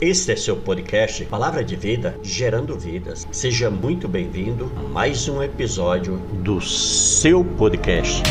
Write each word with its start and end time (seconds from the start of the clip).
Este 0.00 0.30
é 0.30 0.36
seu 0.36 0.56
podcast 0.56 1.24
Palavra 1.24 1.64
de 1.64 1.74
Vida, 1.74 2.16
gerando 2.22 2.78
vidas. 2.78 3.26
Seja 3.32 3.68
muito 3.68 4.06
bem-vindo 4.06 4.70
a 4.76 4.82
mais 4.82 5.28
um 5.28 5.42
episódio 5.42 6.18
do 6.44 6.60
seu 6.60 7.44
podcast. 7.44 8.22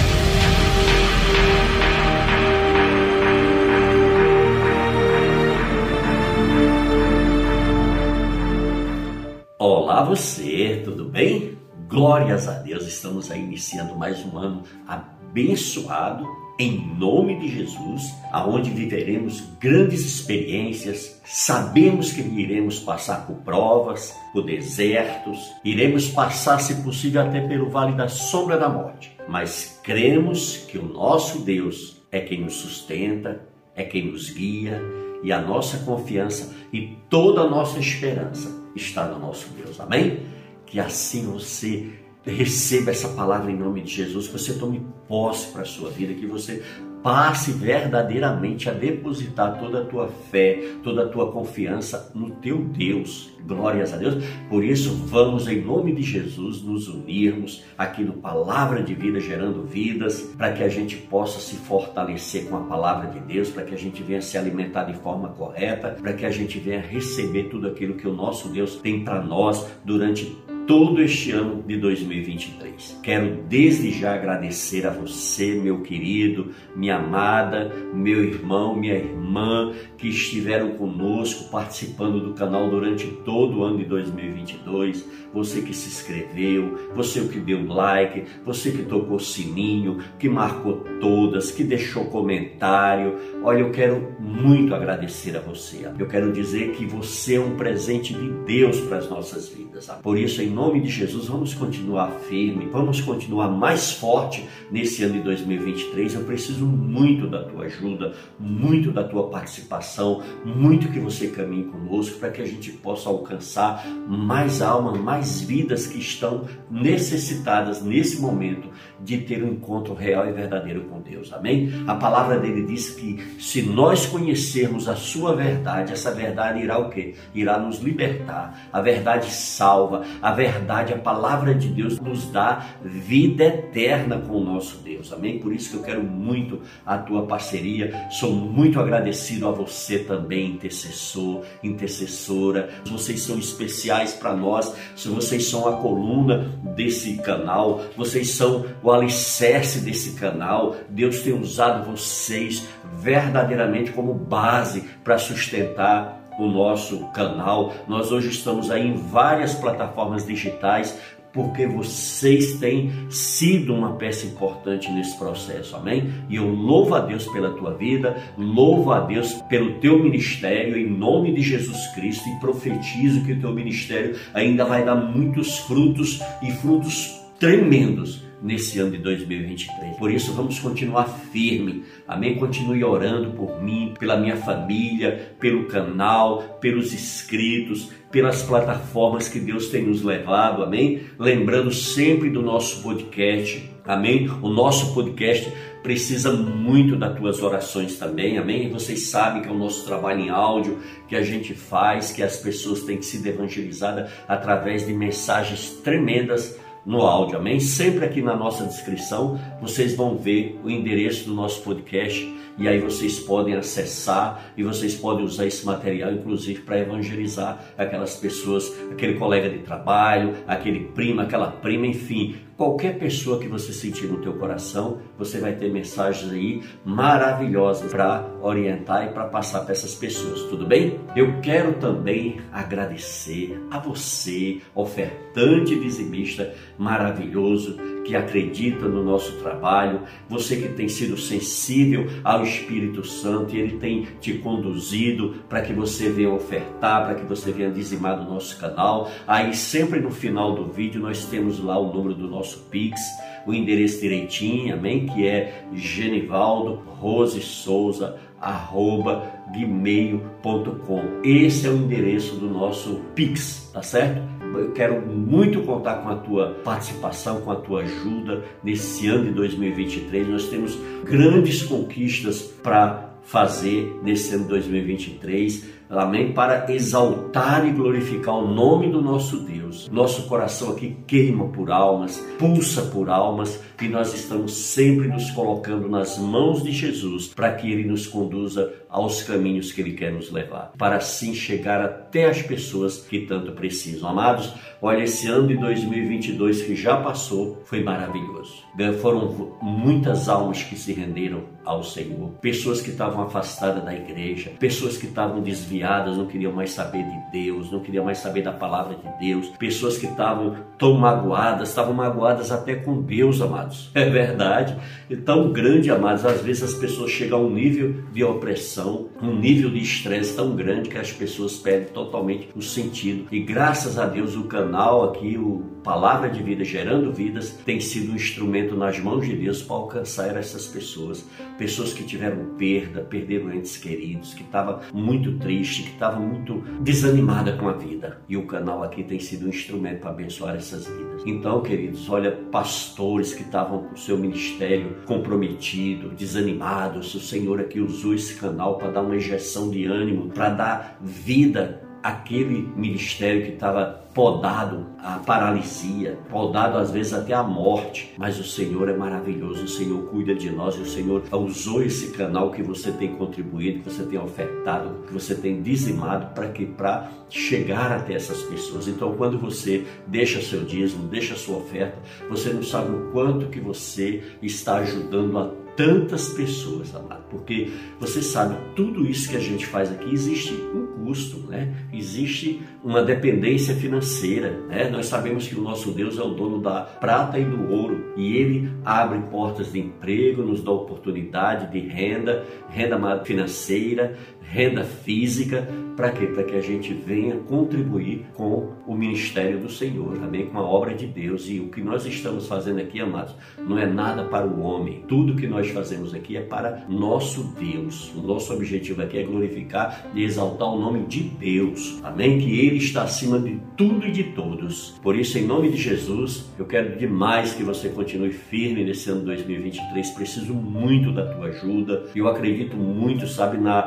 Olá 9.59 10.05
você, 10.05 10.81
tudo 10.85 11.09
bem? 11.09 11.57
Glórias 11.89 12.47
a 12.47 12.59
Deus, 12.59 12.87
estamos 12.87 13.29
aí 13.29 13.43
iniciando 13.43 13.93
mais 13.93 14.25
um 14.25 14.37
ano 14.37 14.63
abençoado 14.87 16.46
em 16.59 16.95
nome 16.97 17.39
de 17.39 17.49
Jesus, 17.49 18.15
aonde 18.31 18.71
viveremos 18.71 19.41
grandes 19.59 20.03
experiências, 20.03 21.21
sabemos 21.23 22.11
que 22.11 22.21
iremos 22.21 22.79
passar 22.79 23.27
por 23.27 23.35
provas, 23.37 24.15
por 24.33 24.43
desertos, 24.43 25.39
iremos 25.63 26.07
passar, 26.07 26.59
se 26.59 26.81
possível, 26.81 27.21
até 27.21 27.41
pelo 27.41 27.69
vale 27.69 27.95
da 27.95 28.07
sombra 28.07 28.57
da 28.57 28.69
morte, 28.69 29.15
mas 29.27 29.79
cremos 29.83 30.57
que 30.57 30.77
o 30.77 30.83
nosso 30.83 31.39
Deus 31.39 32.01
é 32.11 32.21
quem 32.21 32.41
nos 32.41 32.55
sustenta, 32.55 33.41
é 33.75 33.83
quem 33.83 34.11
nos 34.11 34.31
guia 34.31 34.81
e 35.23 35.31
a 35.31 35.39
nossa 35.39 35.77
confiança 35.79 36.55
e 36.73 36.97
toda 37.09 37.41
a 37.41 37.49
nossa 37.49 37.79
esperança 37.79 38.65
está 38.75 39.05
no 39.07 39.19
nosso 39.19 39.49
Deus. 39.49 39.79
Amém? 39.79 40.21
Que 40.65 40.79
assim 40.79 41.25
você 41.25 41.87
receba 42.31 42.91
essa 42.91 43.09
palavra 43.09 43.51
em 43.51 43.57
nome 43.57 43.81
de 43.81 43.91
Jesus, 43.91 44.27
que 44.27 44.33
você 44.33 44.53
tome 44.53 44.85
posse 45.07 45.51
para 45.51 45.61
a 45.61 45.65
sua 45.65 45.89
vida, 45.89 46.13
que 46.13 46.25
você 46.25 46.61
passe 47.01 47.51
verdadeiramente 47.51 48.69
a 48.69 48.73
depositar 48.73 49.57
toda 49.59 49.81
a 49.81 49.85
tua 49.85 50.09
fé, 50.29 50.73
toda 50.83 51.03
a 51.03 51.07
tua 51.07 51.31
confiança 51.31 52.11
no 52.13 52.31
teu 52.31 52.57
Deus. 52.57 53.31
Glórias 53.45 53.93
a 53.93 53.97
Deus. 53.97 54.15
Por 54.49 54.61
isso, 54.61 54.93
vamos 55.05 55.47
em 55.47 55.61
nome 55.61 55.95
de 55.95 56.01
Jesus 56.01 56.61
nos 56.61 56.89
unirmos 56.89 57.63
aqui 57.77 58.03
no 58.03 58.13
Palavra 58.13 58.83
de 58.83 58.93
Vida 58.93 59.21
gerando 59.21 59.63
vidas, 59.63 60.21
para 60.37 60.51
que 60.51 60.63
a 60.63 60.67
gente 60.67 60.97
possa 60.97 61.39
se 61.39 61.55
fortalecer 61.55 62.49
com 62.49 62.57
a 62.57 62.61
palavra 62.61 63.09
de 63.09 63.21
Deus, 63.21 63.49
para 63.49 63.63
que 63.63 63.73
a 63.73 63.77
gente 63.77 64.03
venha 64.03 64.21
se 64.21 64.37
alimentar 64.37 64.83
de 64.83 64.95
forma 64.95 65.29
correta, 65.29 65.95
para 66.01 66.11
que 66.11 66.25
a 66.25 66.31
gente 66.31 66.59
venha 66.59 66.81
receber 66.81 67.43
tudo 67.43 67.67
aquilo 67.67 67.93
que 67.93 68.07
o 68.07 68.13
nosso 68.13 68.49
Deus 68.49 68.75
tem 68.75 69.05
para 69.05 69.21
nós 69.21 69.65
durante 69.85 70.35
todo 70.67 71.01
este 71.01 71.31
ano 71.31 71.63
de 71.65 71.77
2023. 71.77 72.99
Quero 73.01 73.37
desde 73.47 73.89
já 73.89 74.13
agradecer 74.13 74.85
a 74.85 74.89
você, 74.89 75.55
meu 75.55 75.81
querido, 75.81 76.51
minha 76.75 76.97
amada, 76.97 77.73
meu 77.93 78.21
irmão, 78.21 78.75
minha 78.75 78.95
irmã, 78.95 79.73
que 79.97 80.09
estiveram 80.09 80.71
conosco 80.71 81.49
participando 81.49 82.19
do 82.19 82.33
canal 82.33 82.69
durante 82.69 83.07
todo 83.07 83.59
o 83.59 83.63
ano 83.63 83.77
de 83.77 83.85
2022. 83.85 85.05
Você 85.33 85.61
que 85.61 85.73
se 85.73 85.87
inscreveu, 85.87 86.91
você 86.93 87.21
que 87.21 87.39
deu 87.39 87.65
like, 87.65 88.25
você 88.43 88.71
que 88.71 88.83
tocou 88.83 89.19
sininho, 89.19 89.99
que 90.19 90.27
marcou 90.27 90.83
todas, 90.99 91.49
que 91.49 91.63
deixou 91.63 92.05
comentário. 92.05 93.15
Olha, 93.41 93.59
eu 93.59 93.71
quero 93.71 94.15
muito 94.19 94.75
agradecer 94.75 95.37
a 95.37 95.39
você. 95.39 95.89
Eu 95.97 96.07
quero 96.07 96.33
dizer 96.33 96.71
que 96.71 96.85
você 96.85 97.35
é 97.35 97.39
um 97.39 97.55
presente 97.55 98.13
de 98.13 98.29
Deus 98.45 98.81
para 98.81 98.97
as 98.97 99.09
nossas 99.09 99.47
vidas. 99.47 99.87
Por 100.03 100.17
isso, 100.17 100.41
em 100.41 100.56
nome 100.57 100.81
de 100.81 100.89
Jesus, 100.89 101.27
vamos 101.27 101.53
continuar 101.53 102.09
firme, 102.27 102.67
vamos 102.71 102.99
continuar 102.99 103.47
mais 103.47 103.91
forte 103.91 104.49
nesse 104.71 105.03
ano 105.03 105.13
de 105.13 105.19
2023. 105.21 106.15
Eu 106.15 106.23
preciso 106.23 106.65
muito 106.65 107.27
da 107.27 107.43
tua 107.43 107.65
ajuda, 107.65 108.15
muito 108.39 108.91
da 108.91 109.03
tua 109.03 109.29
participação, 109.29 110.23
muito 110.43 110.91
que 110.91 110.99
você 110.99 111.27
caminhe 111.27 111.65
conosco 111.65 112.17
para 112.17 112.31
que 112.31 112.41
a 112.41 112.45
gente 112.45 112.71
possa 112.71 113.07
alcançar 113.07 113.85
mais 114.07 114.59
almas, 114.59 114.99
mais 114.99 115.39
vidas 115.39 115.85
que 115.85 115.99
estão 115.99 116.45
necessitadas 116.71 117.83
nesse 117.83 118.19
momento 118.19 118.67
de 118.99 119.19
ter 119.19 119.43
um 119.43 119.53
encontro 119.53 119.93
real 119.93 120.27
e 120.27 120.31
verdadeiro 120.31 120.85
com 120.85 120.99
Deus. 121.01 121.31
Amém? 121.33 121.71
A 121.87 121.95
palavra 121.95 122.39
dele 122.39 122.65
diz 122.65 122.91
que 122.91 123.17
se 123.39 123.61
nós 123.61 124.05
conhecermos 124.05 124.87
a 124.87 124.95
sua 124.95 125.35
verdade, 125.35 125.93
essa 125.93 126.11
verdade 126.11 126.59
irá 126.59 126.77
o 126.77 126.89
quê? 126.89 127.15
Irá 127.33 127.57
nos 127.57 127.79
libertar. 127.79 128.67
A 128.71 128.81
verdade 128.81 129.31
salva, 129.31 130.03
a 130.21 130.31
verdade 130.31 130.93
a 130.93 130.97
palavra 130.97 131.53
de 131.53 131.67
Deus 131.69 131.99
nos 131.99 132.29
dá 132.31 132.65
vida 132.83 133.45
eterna 133.45 134.19
com 134.19 134.37
o 134.37 134.43
nosso 134.43 134.77
Deus. 134.77 135.11
Amém? 135.13 135.39
Por 135.39 135.53
isso 135.53 135.71
que 135.71 135.77
eu 135.77 135.83
quero 135.83 136.03
muito 136.03 136.61
a 136.85 136.97
tua 136.97 137.25
parceria. 137.25 138.07
Sou 138.11 138.31
muito 138.31 138.79
agradecido 138.79 139.47
a 139.47 139.51
você 139.51 139.99
também, 139.99 140.51
intercessor, 140.51 141.43
intercessora. 141.63 142.69
Vocês 142.85 143.21
são 143.21 143.37
especiais 143.37 144.13
para 144.13 144.35
nós. 144.35 144.73
Se 144.95 145.07
vocês 145.07 145.49
são 145.49 145.67
a 145.67 145.77
coluna 145.77 146.59
desse 146.75 147.17
canal, 147.17 147.81
vocês 147.95 148.31
são 148.31 148.65
o 148.87 148.91
alicerce 148.91 149.79
desse 149.81 150.13
canal. 150.13 150.77
Deus 150.89 151.21
tem 151.21 151.33
usado 151.33 151.91
vocês 151.91 152.65
verdadeiramente 152.99 153.91
como 153.91 154.13
base 154.13 154.81
para 155.03 155.17
sustentar 155.17 156.21
o 156.39 156.47
nosso 156.47 157.05
canal. 157.07 157.73
Nós 157.85 158.13
hoje 158.13 158.29
estamos 158.29 158.71
aí 158.71 158.87
em 158.87 158.93
várias 158.93 159.55
plataformas 159.55 160.25
digitais 160.25 160.97
porque 161.33 161.67
vocês 161.67 162.53
têm 162.59 162.89
sido 163.11 163.73
uma 163.73 163.95
peça 163.97 164.25
importante 164.25 164.89
nesse 164.89 165.15
processo, 165.19 165.75
amém? 165.75 166.11
E 166.29 166.37
eu 166.37 166.47
louvo 166.47 166.95
a 166.95 166.99
Deus 166.99 167.27
pela 167.27 167.51
tua 167.51 167.75
vida, 167.75 168.15
louvo 168.37 168.91
a 168.91 169.01
Deus 169.01 169.33
pelo 169.49 169.79
teu 169.79 170.01
ministério, 170.01 170.77
em 170.77 170.89
nome 170.89 171.33
de 171.33 171.41
Jesus 171.41 171.85
Cristo, 171.93 172.27
e 172.29 172.39
profetizo 172.39 173.23
que 173.23 173.33
o 173.33 173.39
teu 173.39 173.53
ministério 173.53 174.15
ainda 174.33 174.65
vai 174.65 174.83
dar 174.83 174.95
muitos 174.95 175.59
frutos 175.59 176.21
e 176.41 176.51
frutos 176.53 177.21
tremendos 177.37 178.26
nesse 178.41 178.79
ano 178.79 178.91
de 178.91 178.97
2023. 178.99 179.97
Por 179.97 180.11
isso, 180.11 180.33
vamos 180.33 180.59
continuar 180.59 181.05
firme. 181.31 181.83
Amém? 182.07 182.35
Continue 182.35 182.83
orando 182.83 183.31
por 183.31 183.61
mim, 183.61 183.93
pela 183.99 184.17
minha 184.17 184.37
família, 184.37 185.35
pelo 185.39 185.65
canal, 185.65 186.57
pelos 186.61 186.93
inscritos, 186.93 187.91
pelas 188.11 188.43
plataformas 188.43 189.27
que 189.27 189.39
Deus 189.39 189.69
tem 189.69 189.83
nos 189.83 190.03
levado. 190.03 190.63
Amém? 190.63 191.01
Lembrando 191.17 191.71
sempre 191.71 192.29
do 192.29 192.41
nosso 192.41 192.81
podcast. 192.81 193.69
Amém? 193.85 194.29
O 194.41 194.49
nosso 194.49 194.93
podcast 194.93 195.51
precisa 195.81 196.33
muito 196.33 196.97
das 196.97 197.17
tuas 197.17 197.41
orações 197.41 197.97
também, 197.97 198.37
amém? 198.37 198.69
Vocês 198.69 199.07
sabem 199.07 199.41
que 199.41 199.47
é 199.47 199.51
o 199.51 199.57
nosso 199.57 199.85
trabalho 199.85 200.19
em 200.19 200.29
áudio 200.29 200.79
que 201.07 201.15
a 201.15 201.21
gente 201.21 201.53
faz, 201.53 202.11
que 202.11 202.21
as 202.21 202.35
pessoas 202.35 202.83
têm 202.83 202.97
que 202.97 203.05
ser 203.05 203.25
evangelizadas 203.25 204.11
através 204.27 204.85
de 204.85 204.93
mensagens 204.93 205.71
tremendas 205.81 206.59
no 206.87 207.01
áudio, 207.01 207.37
amém? 207.37 207.59
Sempre 207.59 208.05
aqui 208.05 208.21
na 208.21 208.33
nossa 208.33 208.65
descrição 208.65 209.37
vocês 209.59 209.93
vão 209.93 210.17
ver 210.17 210.57
o 210.63 210.69
endereço 210.69 211.25
do 211.25 211.33
nosso 211.33 211.61
podcast 211.61 212.33
e 212.57 212.65
aí 212.65 212.79
vocês 212.79 213.19
podem 213.19 213.55
acessar 213.55 214.53
e 214.55 214.63
vocês 214.63 214.95
podem 214.95 215.25
usar 215.25 215.45
esse 215.45 215.65
material, 215.65 216.13
inclusive, 216.13 216.61
para 216.61 216.79
evangelizar 216.79 217.61
aquelas 217.77 218.15
pessoas, 218.15 218.73
aquele 218.89 219.15
colega 219.15 219.49
de 219.49 219.59
trabalho, 219.59 220.33
aquele 220.47 220.85
primo, 220.95 221.19
aquela 221.19 221.51
prima, 221.51 221.85
enfim, 221.85 222.37
qualquer 222.57 222.97
pessoa 222.97 223.39
que 223.39 223.47
você 223.47 223.71
sentir 223.71 224.07
no 224.07 224.17
teu 224.17 224.33
coração, 224.33 224.97
você 225.17 225.39
vai 225.39 225.53
ter 225.53 225.71
mensagens 225.71 226.31
aí 226.31 226.63
maravilhosas 226.83 227.89
para 227.91 228.27
orientar 228.41 229.05
e 229.05 229.13
para 229.13 229.25
passar 229.25 229.61
para 229.61 229.73
essas 229.73 229.93
pessoas, 229.93 230.41
tudo 230.49 230.65
bem? 230.65 230.99
Eu 231.15 231.39
quero 231.39 231.73
também 231.73 232.41
agradecer 232.51 233.61
a 233.69 233.79
você, 233.79 234.59
ofertante 234.73 235.79
dizimista 235.79 236.53
maravilhoso, 236.77 237.77
que 238.07 238.15
acredita 238.15 238.87
no 238.87 239.03
nosso 239.03 239.33
trabalho, 239.33 240.01
você 240.29 240.55
que 240.55 240.69
tem 240.69 240.87
sido 240.87 241.17
sensível 241.17 242.07
ao 242.23 242.43
Espírito 242.43 243.05
Santo 243.05 243.53
e 243.53 243.59
ele 243.59 243.77
tem 243.77 244.07
te 244.21 244.35
conduzido 244.35 245.35
para 245.49 245.61
que 245.61 245.73
você 245.73 246.09
venha 246.09 246.31
ofertar, 246.31 247.05
para 247.05 247.15
que 247.15 247.25
você 247.25 247.51
venha 247.51 247.69
dizimar 247.69 248.17
do 248.17 248.31
nosso 248.31 248.57
canal. 248.57 249.11
Aí 249.27 249.53
sempre 249.53 249.99
no 249.99 250.09
final 250.09 250.55
do 250.55 250.71
vídeo 250.71 251.01
nós 251.01 251.25
temos 251.25 251.59
lá 251.61 251.77
o 251.77 251.93
número 251.93 252.15
do 252.15 252.29
nosso 252.29 252.59
Pix, 252.71 252.97
o 253.45 253.53
endereço 253.53 253.99
direitinho, 253.99 254.73
amém? 254.73 255.05
Que 255.05 255.27
é 255.27 255.65
Genivaldo 255.73 256.81
Rose 256.99 257.41
Souza 257.41 258.17
arroba 258.39 259.31
gmail.com. 259.51 261.01
Esse 261.23 261.67
é 261.67 261.69
o 261.69 261.75
endereço 261.75 262.35
do 262.35 262.47
nosso 262.47 263.01
Pix, 263.15 263.69
tá 263.73 263.81
certo? 263.81 264.36
Eu 264.53 264.71
quero 264.71 265.01
muito 265.05 265.61
contar 265.61 265.95
com 265.97 266.09
a 266.09 266.15
tua 266.15 266.55
participação, 266.63 267.41
com 267.41 267.51
a 267.51 267.55
tua 267.55 267.81
ajuda 267.81 268.43
nesse 268.63 269.07
ano 269.07 269.25
de 269.25 269.31
2023. 269.31 270.27
Nós 270.27 270.47
temos 270.47 270.77
grandes 271.03 271.63
conquistas 271.63 272.41
para 272.41 273.06
fazer 273.27 273.99
nesse 274.03 274.33
ano 274.33 274.47
2023 274.47 275.77
Amém? 275.89 276.33
Para 276.33 276.69
exaltar 276.69 277.65
e 277.65 277.71
glorificar 277.71 278.35
o 278.35 278.47
nome 278.53 278.91
do 278.91 279.01
nosso 279.01 279.39
Deus. 279.39 279.87
Nosso 279.89 280.27
coração 280.27 280.71
aqui 280.71 280.97
queima 281.07 281.47
por 281.47 281.71
almas, 281.71 282.17
pulsa 282.37 282.81
por 282.83 283.09
almas 283.09 283.61
e 283.81 283.87
nós 283.87 284.13
estamos 284.13 284.51
sempre 284.51 285.07
nos 285.07 285.31
colocando 285.31 285.87
nas 285.87 286.17
mãos 286.17 286.61
de 286.61 286.73
Jesus 286.73 287.27
para 287.27 287.53
que 287.53 287.71
Ele 287.71 287.85
nos 287.85 288.05
conduza 288.05 288.73
aos 288.89 289.23
caminhos 289.23 289.71
que 289.71 289.79
Ele 289.79 289.93
quer 289.93 290.11
nos 290.11 290.29
levar, 290.29 290.73
para 290.77 290.97
assim 290.97 291.33
chegar 291.33 291.81
até 291.81 292.25
as 292.25 292.41
pessoas 292.41 292.97
que 292.97 293.21
tanto 293.21 293.53
precisam. 293.53 294.09
Amados, 294.09 294.53
olha, 294.81 295.03
esse 295.03 295.27
ano 295.27 295.47
de 295.47 295.55
2022 295.55 296.63
que 296.63 296.75
já 296.75 296.97
passou 296.97 297.61
foi 297.63 297.81
maravilhoso. 297.81 298.55
Foram 299.01 299.53
muitas 299.61 300.27
almas 300.27 300.63
que 300.63 300.75
se 300.75 300.91
renderam 300.91 301.43
ao 301.67 301.83
Senhor, 301.83 302.31
pessoas 302.41 302.81
que 302.81 302.89
estavam 302.89 303.23
afastadas 303.23 303.83
da 303.83 303.93
igreja, 303.93 304.51
pessoas 304.57 304.97
que 304.97 305.05
estavam 305.05 305.41
desviadas, 305.41 306.17
não 306.17 306.25
queriam 306.25 306.53
mais 306.53 306.71
saber 306.71 307.03
de 307.03 307.31
Deus, 307.43 307.71
não 307.71 307.81
queriam 307.81 308.05
mais 308.05 308.19
saber 308.19 308.41
da 308.41 308.53
palavra 308.53 308.95
de 308.95 309.27
Deus, 309.27 309.47
pessoas 309.59 309.97
que 309.97 310.05
estavam 310.05 310.55
tão 310.77 310.93
magoadas, 310.93 311.69
estavam 311.69 311.93
magoadas 311.93 312.51
até 312.51 312.75
com 312.75 313.01
Deus, 313.01 313.41
amados. 313.41 313.91
É 313.97 314.09
verdade. 314.09 314.77
E 315.09 315.17
tão 315.17 315.51
grande, 315.51 315.89
amados, 315.89 316.23
às 316.23 316.41
vezes 316.41 316.63
as 316.63 316.73
pessoas 316.75 317.11
chegam 317.11 317.39
a 317.39 317.41
um 317.41 317.49
nível 317.49 318.03
de 318.13 318.23
opressão, 318.23 319.09
um 319.21 319.35
nível 319.35 319.69
de 319.69 319.79
estresse 319.79 320.35
tão 320.35 320.55
grande 320.55 320.89
que 320.89 320.97
as 320.97 321.11
pessoas 321.11 321.57
perdem 321.57 321.89
totalmente 321.89 322.49
o 322.55 322.61
sentido. 322.61 323.27
E 323.31 323.39
graças 323.39 323.97
a 323.97 324.05
Deus 324.05 324.35
o 324.35 324.43
canal 324.43 325.09
aqui, 325.09 325.37
o 325.37 325.77
Palavra 325.83 326.29
de 326.29 326.43
Vida 326.43 326.65
gerando 326.65 327.13
vidas, 327.13 327.57
tem 327.65 327.79
sido 327.79 328.11
um 328.11 328.15
instrumento 328.15 328.75
nas 328.75 328.99
mãos 328.99 329.25
de 329.25 329.33
Deus 329.35 329.61
para 329.61 329.77
alcançar 329.77 330.35
essas 330.35 330.67
pessoas, 330.67 331.25
pessoas 331.57 331.93
que 331.93 332.03
tiveram 332.03 332.55
perda, 332.57 333.01
perderam 333.01 333.53
entes 333.53 333.77
queridos, 333.77 334.33
que 334.33 334.43
estavam 334.43 334.79
muito 334.93 335.37
triste, 335.39 335.83
que 335.83 335.89
estavam 335.89 336.21
muito 336.21 336.59
desanimada 336.81 337.53
com 337.53 337.67
a 337.67 337.73
vida. 337.73 338.21
E 338.27 338.37
o 338.37 338.45
canal 338.45 338.83
aqui 338.83 339.03
tem 339.03 339.19
sido 339.19 339.45
um 339.45 339.49
instrumento 339.49 340.01
para 340.01 340.11
abençoar 340.11 340.55
essas 340.55 340.87
vidas. 340.87 341.23
Então, 341.25 341.61
queridos, 341.61 342.09
olha, 342.09 342.31
pastores 342.51 343.33
que 343.33 343.43
estavam 343.43 343.83
com 343.83 343.95
o 343.95 343.97
seu 343.97 344.17
ministério 344.17 344.97
comprometido, 345.05 346.09
desanimados, 346.09 347.13
o 347.15 347.19
Senhor 347.19 347.59
aqui 347.59 347.79
usou 347.79 348.13
esse 348.13 348.35
canal 348.35 348.77
para 348.77 348.91
dar 348.91 349.01
uma 349.01 349.15
injeção 349.15 349.69
de 349.69 349.85
ânimo, 349.85 350.29
para 350.29 350.49
dar 350.49 350.97
vida 351.01 351.86
aquele 352.07 352.71
ministério 352.73 353.43
que 353.43 353.51
estava 353.51 354.07
podado 354.13 354.85
a 354.97 355.19
paralisia, 355.19 356.17
podado 356.29 356.77
às 356.77 356.89
vezes 356.89 357.13
até 357.13 357.33
a 357.33 357.43
morte, 357.43 358.13
mas 358.17 358.39
o 358.39 358.45
Senhor 358.45 358.87
é 358.87 358.95
maravilhoso, 358.95 359.65
o 359.65 359.67
Senhor 359.67 360.07
cuida 360.07 360.33
de 360.33 360.49
nós 360.49 360.75
e 360.75 360.79
o 360.79 360.85
Senhor 360.85 361.21
usou 361.33 361.83
esse 361.83 362.13
canal 362.13 362.51
que 362.51 362.63
você 362.63 362.93
tem 362.93 363.13
contribuído, 363.15 363.79
que 363.79 363.91
você 363.91 364.03
tem 364.03 364.17
ofertado, 364.17 365.03
que 365.05 365.13
você 365.13 365.35
tem 365.35 365.61
dizimado 365.61 366.33
para 366.33 366.47
que 366.47 366.65
para 366.65 367.11
chegar 367.29 367.91
até 367.91 368.13
essas 368.13 368.41
pessoas. 368.43 368.87
Então, 368.87 369.13
quando 369.17 369.37
você 369.37 369.85
deixa 370.07 370.41
seu 370.41 370.63
dízimo, 370.63 371.09
deixa 371.09 371.35
sua 371.35 371.57
oferta, 371.57 371.97
você 372.29 372.53
não 372.53 372.63
sabe 372.63 372.89
o 372.89 373.11
quanto 373.11 373.47
que 373.47 373.59
você 373.59 374.23
está 374.41 374.77
ajudando 374.77 375.37
a 375.37 375.66
tantas 375.77 376.29
pessoas, 376.29 376.93
amado, 376.95 377.23
porque 377.29 377.71
você 377.99 378.19
sabe, 378.21 378.57
tudo 378.75 379.05
isso 379.05 379.29
que 379.29 379.37
a 379.37 379.39
gente 379.39 379.67
faz 379.67 379.91
aqui 379.91 380.11
existe 380.11 380.51
um 380.51 380.87
custo, 381.05 381.37
né? 381.47 381.71
Existe 381.93 382.61
uma 382.83 383.03
dependência 383.03 383.75
financeira, 383.75 384.59
né? 384.67 384.89
Nós 384.89 385.05
sabemos 385.05 385.47
que 385.47 385.55
o 385.55 385.61
nosso 385.61 385.91
Deus 385.91 386.17
é 386.17 386.23
o 386.23 386.31
dono 386.31 386.59
da 386.59 386.81
prata 386.81 387.37
e 387.37 387.45
do 387.45 387.71
ouro 387.71 388.13
e 388.17 388.35
ele 388.35 388.71
abre 388.83 389.19
portas 389.29 389.71
de 389.71 389.79
emprego, 389.79 390.41
nos 390.41 390.63
dá 390.63 390.71
oportunidade 390.71 391.71
de 391.71 391.87
renda, 391.87 392.43
renda 392.69 393.23
financeira, 393.23 394.17
renda 394.49 394.83
física, 394.83 395.67
para 395.97 396.11
quê? 396.11 396.27
Para 396.27 396.43
que 396.43 396.55
a 396.55 396.61
gente 396.61 396.93
venha 396.93 397.37
contribuir 397.37 398.27
com 398.35 398.69
o 398.85 398.93
ministério 398.93 399.59
do 399.59 399.67
Senhor, 399.67 400.15
também 400.19 400.45
com 400.45 400.59
a 400.59 400.61
obra 400.61 400.93
de 400.93 401.07
Deus. 401.07 401.49
E 401.49 401.59
o 401.59 401.69
que 401.69 401.81
nós 401.81 402.05
estamos 402.05 402.47
fazendo 402.47 402.79
aqui, 402.79 403.01
amados, 403.01 403.33
não 403.57 403.79
é 403.79 403.87
nada 403.87 404.23
para 404.25 404.45
o 404.45 404.61
homem. 404.61 405.03
Tudo 405.07 405.35
que 405.35 405.47
nós 405.47 405.69
fazemos 405.69 406.13
aqui 406.13 406.37
é 406.37 406.41
para 406.41 406.85
nosso 406.87 407.55
Deus. 407.59 408.13
O 408.15 408.21
nosso 408.21 408.53
objetivo 408.53 409.01
aqui 409.01 409.17
é 409.17 409.23
glorificar 409.23 410.05
e 410.13 410.23
exaltar 410.23 410.67
o 410.67 410.79
nome 410.79 411.07
de 411.07 411.21
Deus. 411.23 411.99
Amém? 412.03 412.37
Que 412.37 412.59
Ele 412.59 412.77
está 412.77 413.01
acima 413.01 413.39
de 413.39 413.59
tudo 413.75 414.05
e 414.05 414.11
de 414.11 414.23
todos. 414.23 414.99
Por 415.01 415.15
isso, 415.15 415.39
em 415.39 415.47
nome 415.47 415.71
de 415.71 415.77
Jesus, 415.77 416.45
eu 416.59 416.65
quero 416.65 416.95
demais 416.95 417.55
que 417.55 417.63
você 417.63 417.89
continue 417.89 418.31
firme 418.31 418.83
nesse 418.83 419.09
ano 419.09 419.21
2023. 419.21 420.11
Preciso 420.11 420.53
muito 420.53 421.11
da 421.11 421.25
tua 421.25 421.47
ajuda. 421.47 422.05
Eu 422.15 422.27
acredito 422.27 422.77
muito, 422.77 423.25
sabe, 423.25 423.57
na 423.57 423.81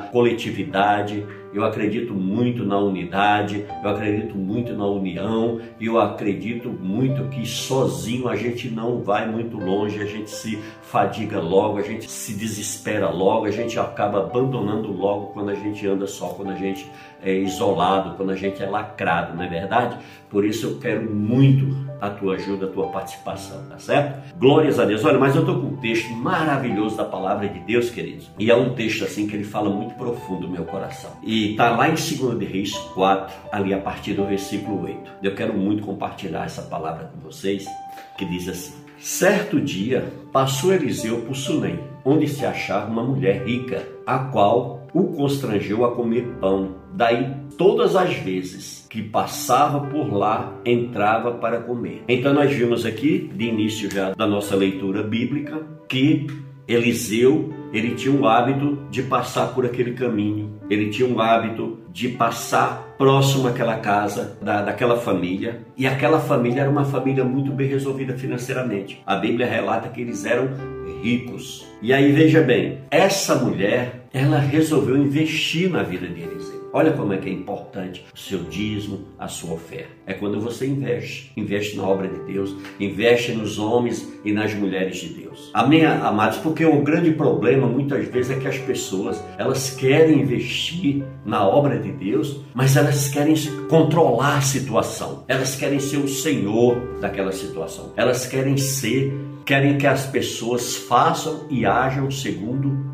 coletividade 0.50 1.26
eu 1.52 1.64
acredito 1.64 2.14
muito 2.14 2.64
na 2.64 2.78
unidade, 2.78 3.66
eu 3.82 3.90
acredito 3.90 4.36
muito 4.36 4.72
na 4.72 4.86
união, 4.86 5.60
eu 5.80 5.98
acredito 5.98 6.68
muito 6.68 7.28
que 7.28 7.44
sozinho 7.44 8.28
a 8.28 8.36
gente 8.36 8.70
não 8.70 9.02
vai 9.02 9.28
muito 9.28 9.56
longe, 9.56 10.00
a 10.00 10.06
gente 10.06 10.30
se 10.30 10.58
fadiga 10.82 11.40
logo, 11.40 11.78
a 11.78 11.82
gente 11.82 12.08
se 12.08 12.34
desespera 12.34 13.10
logo, 13.10 13.46
a 13.46 13.50
gente 13.50 13.78
acaba 13.80 14.20
abandonando 14.20 14.92
logo 14.92 15.28
quando 15.28 15.50
a 15.50 15.54
gente 15.54 15.84
anda 15.86 16.06
só, 16.06 16.28
quando 16.28 16.52
a 16.52 16.56
gente 16.56 16.88
é 17.20 17.34
isolado, 17.34 18.16
quando 18.16 18.30
a 18.30 18.36
gente 18.36 18.62
é 18.62 18.66
lacrado, 18.66 19.36
não 19.36 19.42
é 19.42 19.48
verdade? 19.48 19.96
Por 20.28 20.44
isso 20.44 20.66
eu 20.66 20.78
quero 20.78 21.10
muito 21.10 21.89
a 22.00 22.10
tua 22.10 22.34
ajuda, 22.34 22.66
a 22.66 22.68
tua 22.68 22.88
participação, 22.88 23.64
tá 23.68 23.78
certo? 23.78 24.34
Glórias 24.36 24.78
a 24.78 24.84
Deus. 24.84 25.04
Olha, 25.04 25.18
mas 25.18 25.34
eu 25.34 25.42
estou 25.42 25.60
com 25.60 25.68
um 25.68 25.76
texto 25.76 26.10
maravilhoso 26.12 26.96
da 26.96 27.04
palavra 27.04 27.48
de 27.48 27.58
Deus, 27.60 27.90
queridos. 27.90 28.30
E 28.38 28.50
é 28.50 28.56
um 28.56 28.74
texto 28.74 29.04
assim 29.04 29.26
que 29.26 29.36
ele 29.36 29.44
fala 29.44 29.70
muito 29.70 29.94
profundo 29.94 30.46
no 30.46 30.52
meu 30.52 30.64
coração. 30.64 31.10
E 31.22 31.54
tá 31.56 31.70
lá 31.70 31.88
em 31.88 31.94
2 31.94 32.38
de 32.38 32.44
Reis 32.44 32.76
4, 32.94 33.34
ali 33.52 33.74
a 33.74 33.78
partir 33.78 34.14
do 34.14 34.24
versículo 34.24 34.84
8. 34.84 35.10
Eu 35.22 35.34
quero 35.34 35.54
muito 35.54 35.82
compartilhar 35.84 36.44
essa 36.44 36.62
palavra 36.62 37.10
com 37.12 37.20
vocês, 37.20 37.66
que 38.16 38.24
diz 38.24 38.48
assim: 38.48 38.74
Certo 38.98 39.60
dia 39.60 40.12
passou 40.32 40.72
Eliseu 40.72 41.22
por 41.22 41.34
Sunem, 41.34 41.80
onde 42.04 42.28
se 42.28 42.44
achava 42.44 42.90
uma 42.90 43.02
mulher 43.02 43.46
rica, 43.46 43.86
a 44.06 44.18
qual 44.18 44.79
o 44.92 45.04
constrangeu 45.04 45.84
a 45.84 45.94
comer 45.94 46.26
pão. 46.40 46.76
Daí, 46.92 47.34
todas 47.56 47.94
as 47.94 48.14
vezes 48.14 48.86
que 48.90 49.02
passava 49.02 49.80
por 49.80 50.12
lá, 50.12 50.52
entrava 50.64 51.32
para 51.32 51.60
comer. 51.60 52.02
Então, 52.08 52.34
nós 52.34 52.52
vimos 52.52 52.84
aqui, 52.84 53.30
de 53.34 53.46
início 53.46 53.90
já 53.90 54.12
da 54.12 54.26
nossa 54.26 54.56
leitura 54.56 55.02
bíblica, 55.02 55.62
que 55.88 56.26
Eliseu 56.66 57.52
ele 57.72 57.94
tinha 57.94 58.14
um 58.14 58.26
hábito 58.26 58.78
de 58.90 59.02
passar 59.02 59.54
por 59.54 59.64
aquele 59.64 59.92
caminho, 59.92 60.58
ele 60.68 60.90
tinha 60.90 61.08
um 61.08 61.20
hábito 61.20 61.78
de 61.92 62.08
passar 62.08 62.94
próximo 62.98 63.48
àquela 63.48 63.78
casa, 63.78 64.36
da, 64.42 64.62
daquela 64.62 64.96
família, 64.96 65.64
e 65.76 65.86
aquela 65.86 66.20
família 66.20 66.62
era 66.62 66.70
uma 66.70 66.84
família 66.84 67.24
muito 67.24 67.52
bem 67.52 67.68
resolvida 67.68 68.16
financeiramente. 68.16 69.02
A 69.06 69.16
Bíblia 69.16 69.46
relata 69.46 69.88
que 69.88 70.00
eles 70.00 70.24
eram 70.24 70.48
ricos. 71.02 71.66
E 71.82 71.92
aí 71.92 72.12
veja 72.12 72.42
bem, 72.42 72.78
essa 72.90 73.34
mulher, 73.34 74.06
ela 74.12 74.38
resolveu 74.38 74.96
investir 74.96 75.70
na 75.70 75.82
vida 75.82 76.06
de 76.06 76.22
Eliseu. 76.22 76.60
Olha 76.72 76.92
como 76.92 77.12
é 77.12 77.16
que 77.16 77.28
é 77.28 77.32
importante 77.32 78.04
o 78.14 78.18
seu 78.18 78.44
dízimo, 78.44 79.00
a 79.18 79.26
sua 79.26 79.54
oferta. 79.54 79.90
É 80.06 80.14
quando 80.14 80.40
você 80.40 80.66
investe, 80.66 81.32
investe 81.36 81.76
na 81.76 81.82
obra 81.82 82.06
de 82.06 82.32
Deus, 82.32 82.54
investe 82.78 83.32
nos 83.32 83.58
homens 83.58 84.08
e 84.24 84.32
nas 84.32 84.54
mulheres 84.54 84.98
de 84.98 85.08
Deus. 85.08 85.50
Amém, 85.52 85.84
amados? 85.84 86.38
Porque 86.38 86.64
o 86.64 86.80
grande 86.82 87.10
problema 87.10 87.66
muitas 87.66 88.06
vezes 88.06 88.30
é 88.30 88.40
que 88.40 88.46
as 88.46 88.58
pessoas, 88.58 89.22
elas 89.36 89.70
querem 89.70 90.20
investir 90.20 91.02
na 91.24 91.44
obra 91.44 91.76
de 91.76 91.90
Deus, 91.90 92.40
mas 92.54 92.76
elas 92.76 93.08
querem 93.08 93.34
controlar 93.68 94.38
a 94.38 94.42
situação. 94.42 95.24
Elas 95.26 95.56
querem 95.56 95.80
ser 95.80 95.96
o 95.96 96.08
senhor 96.08 97.00
daquela 97.00 97.32
situação. 97.32 97.92
Elas 97.96 98.26
querem 98.26 98.56
ser, 98.56 99.12
querem 99.50 99.76
que 99.76 99.86
as 99.88 100.06
pessoas 100.06 100.76
façam 100.76 101.48
e 101.50 101.66
ajam 101.66 102.08
segundo 102.08 102.88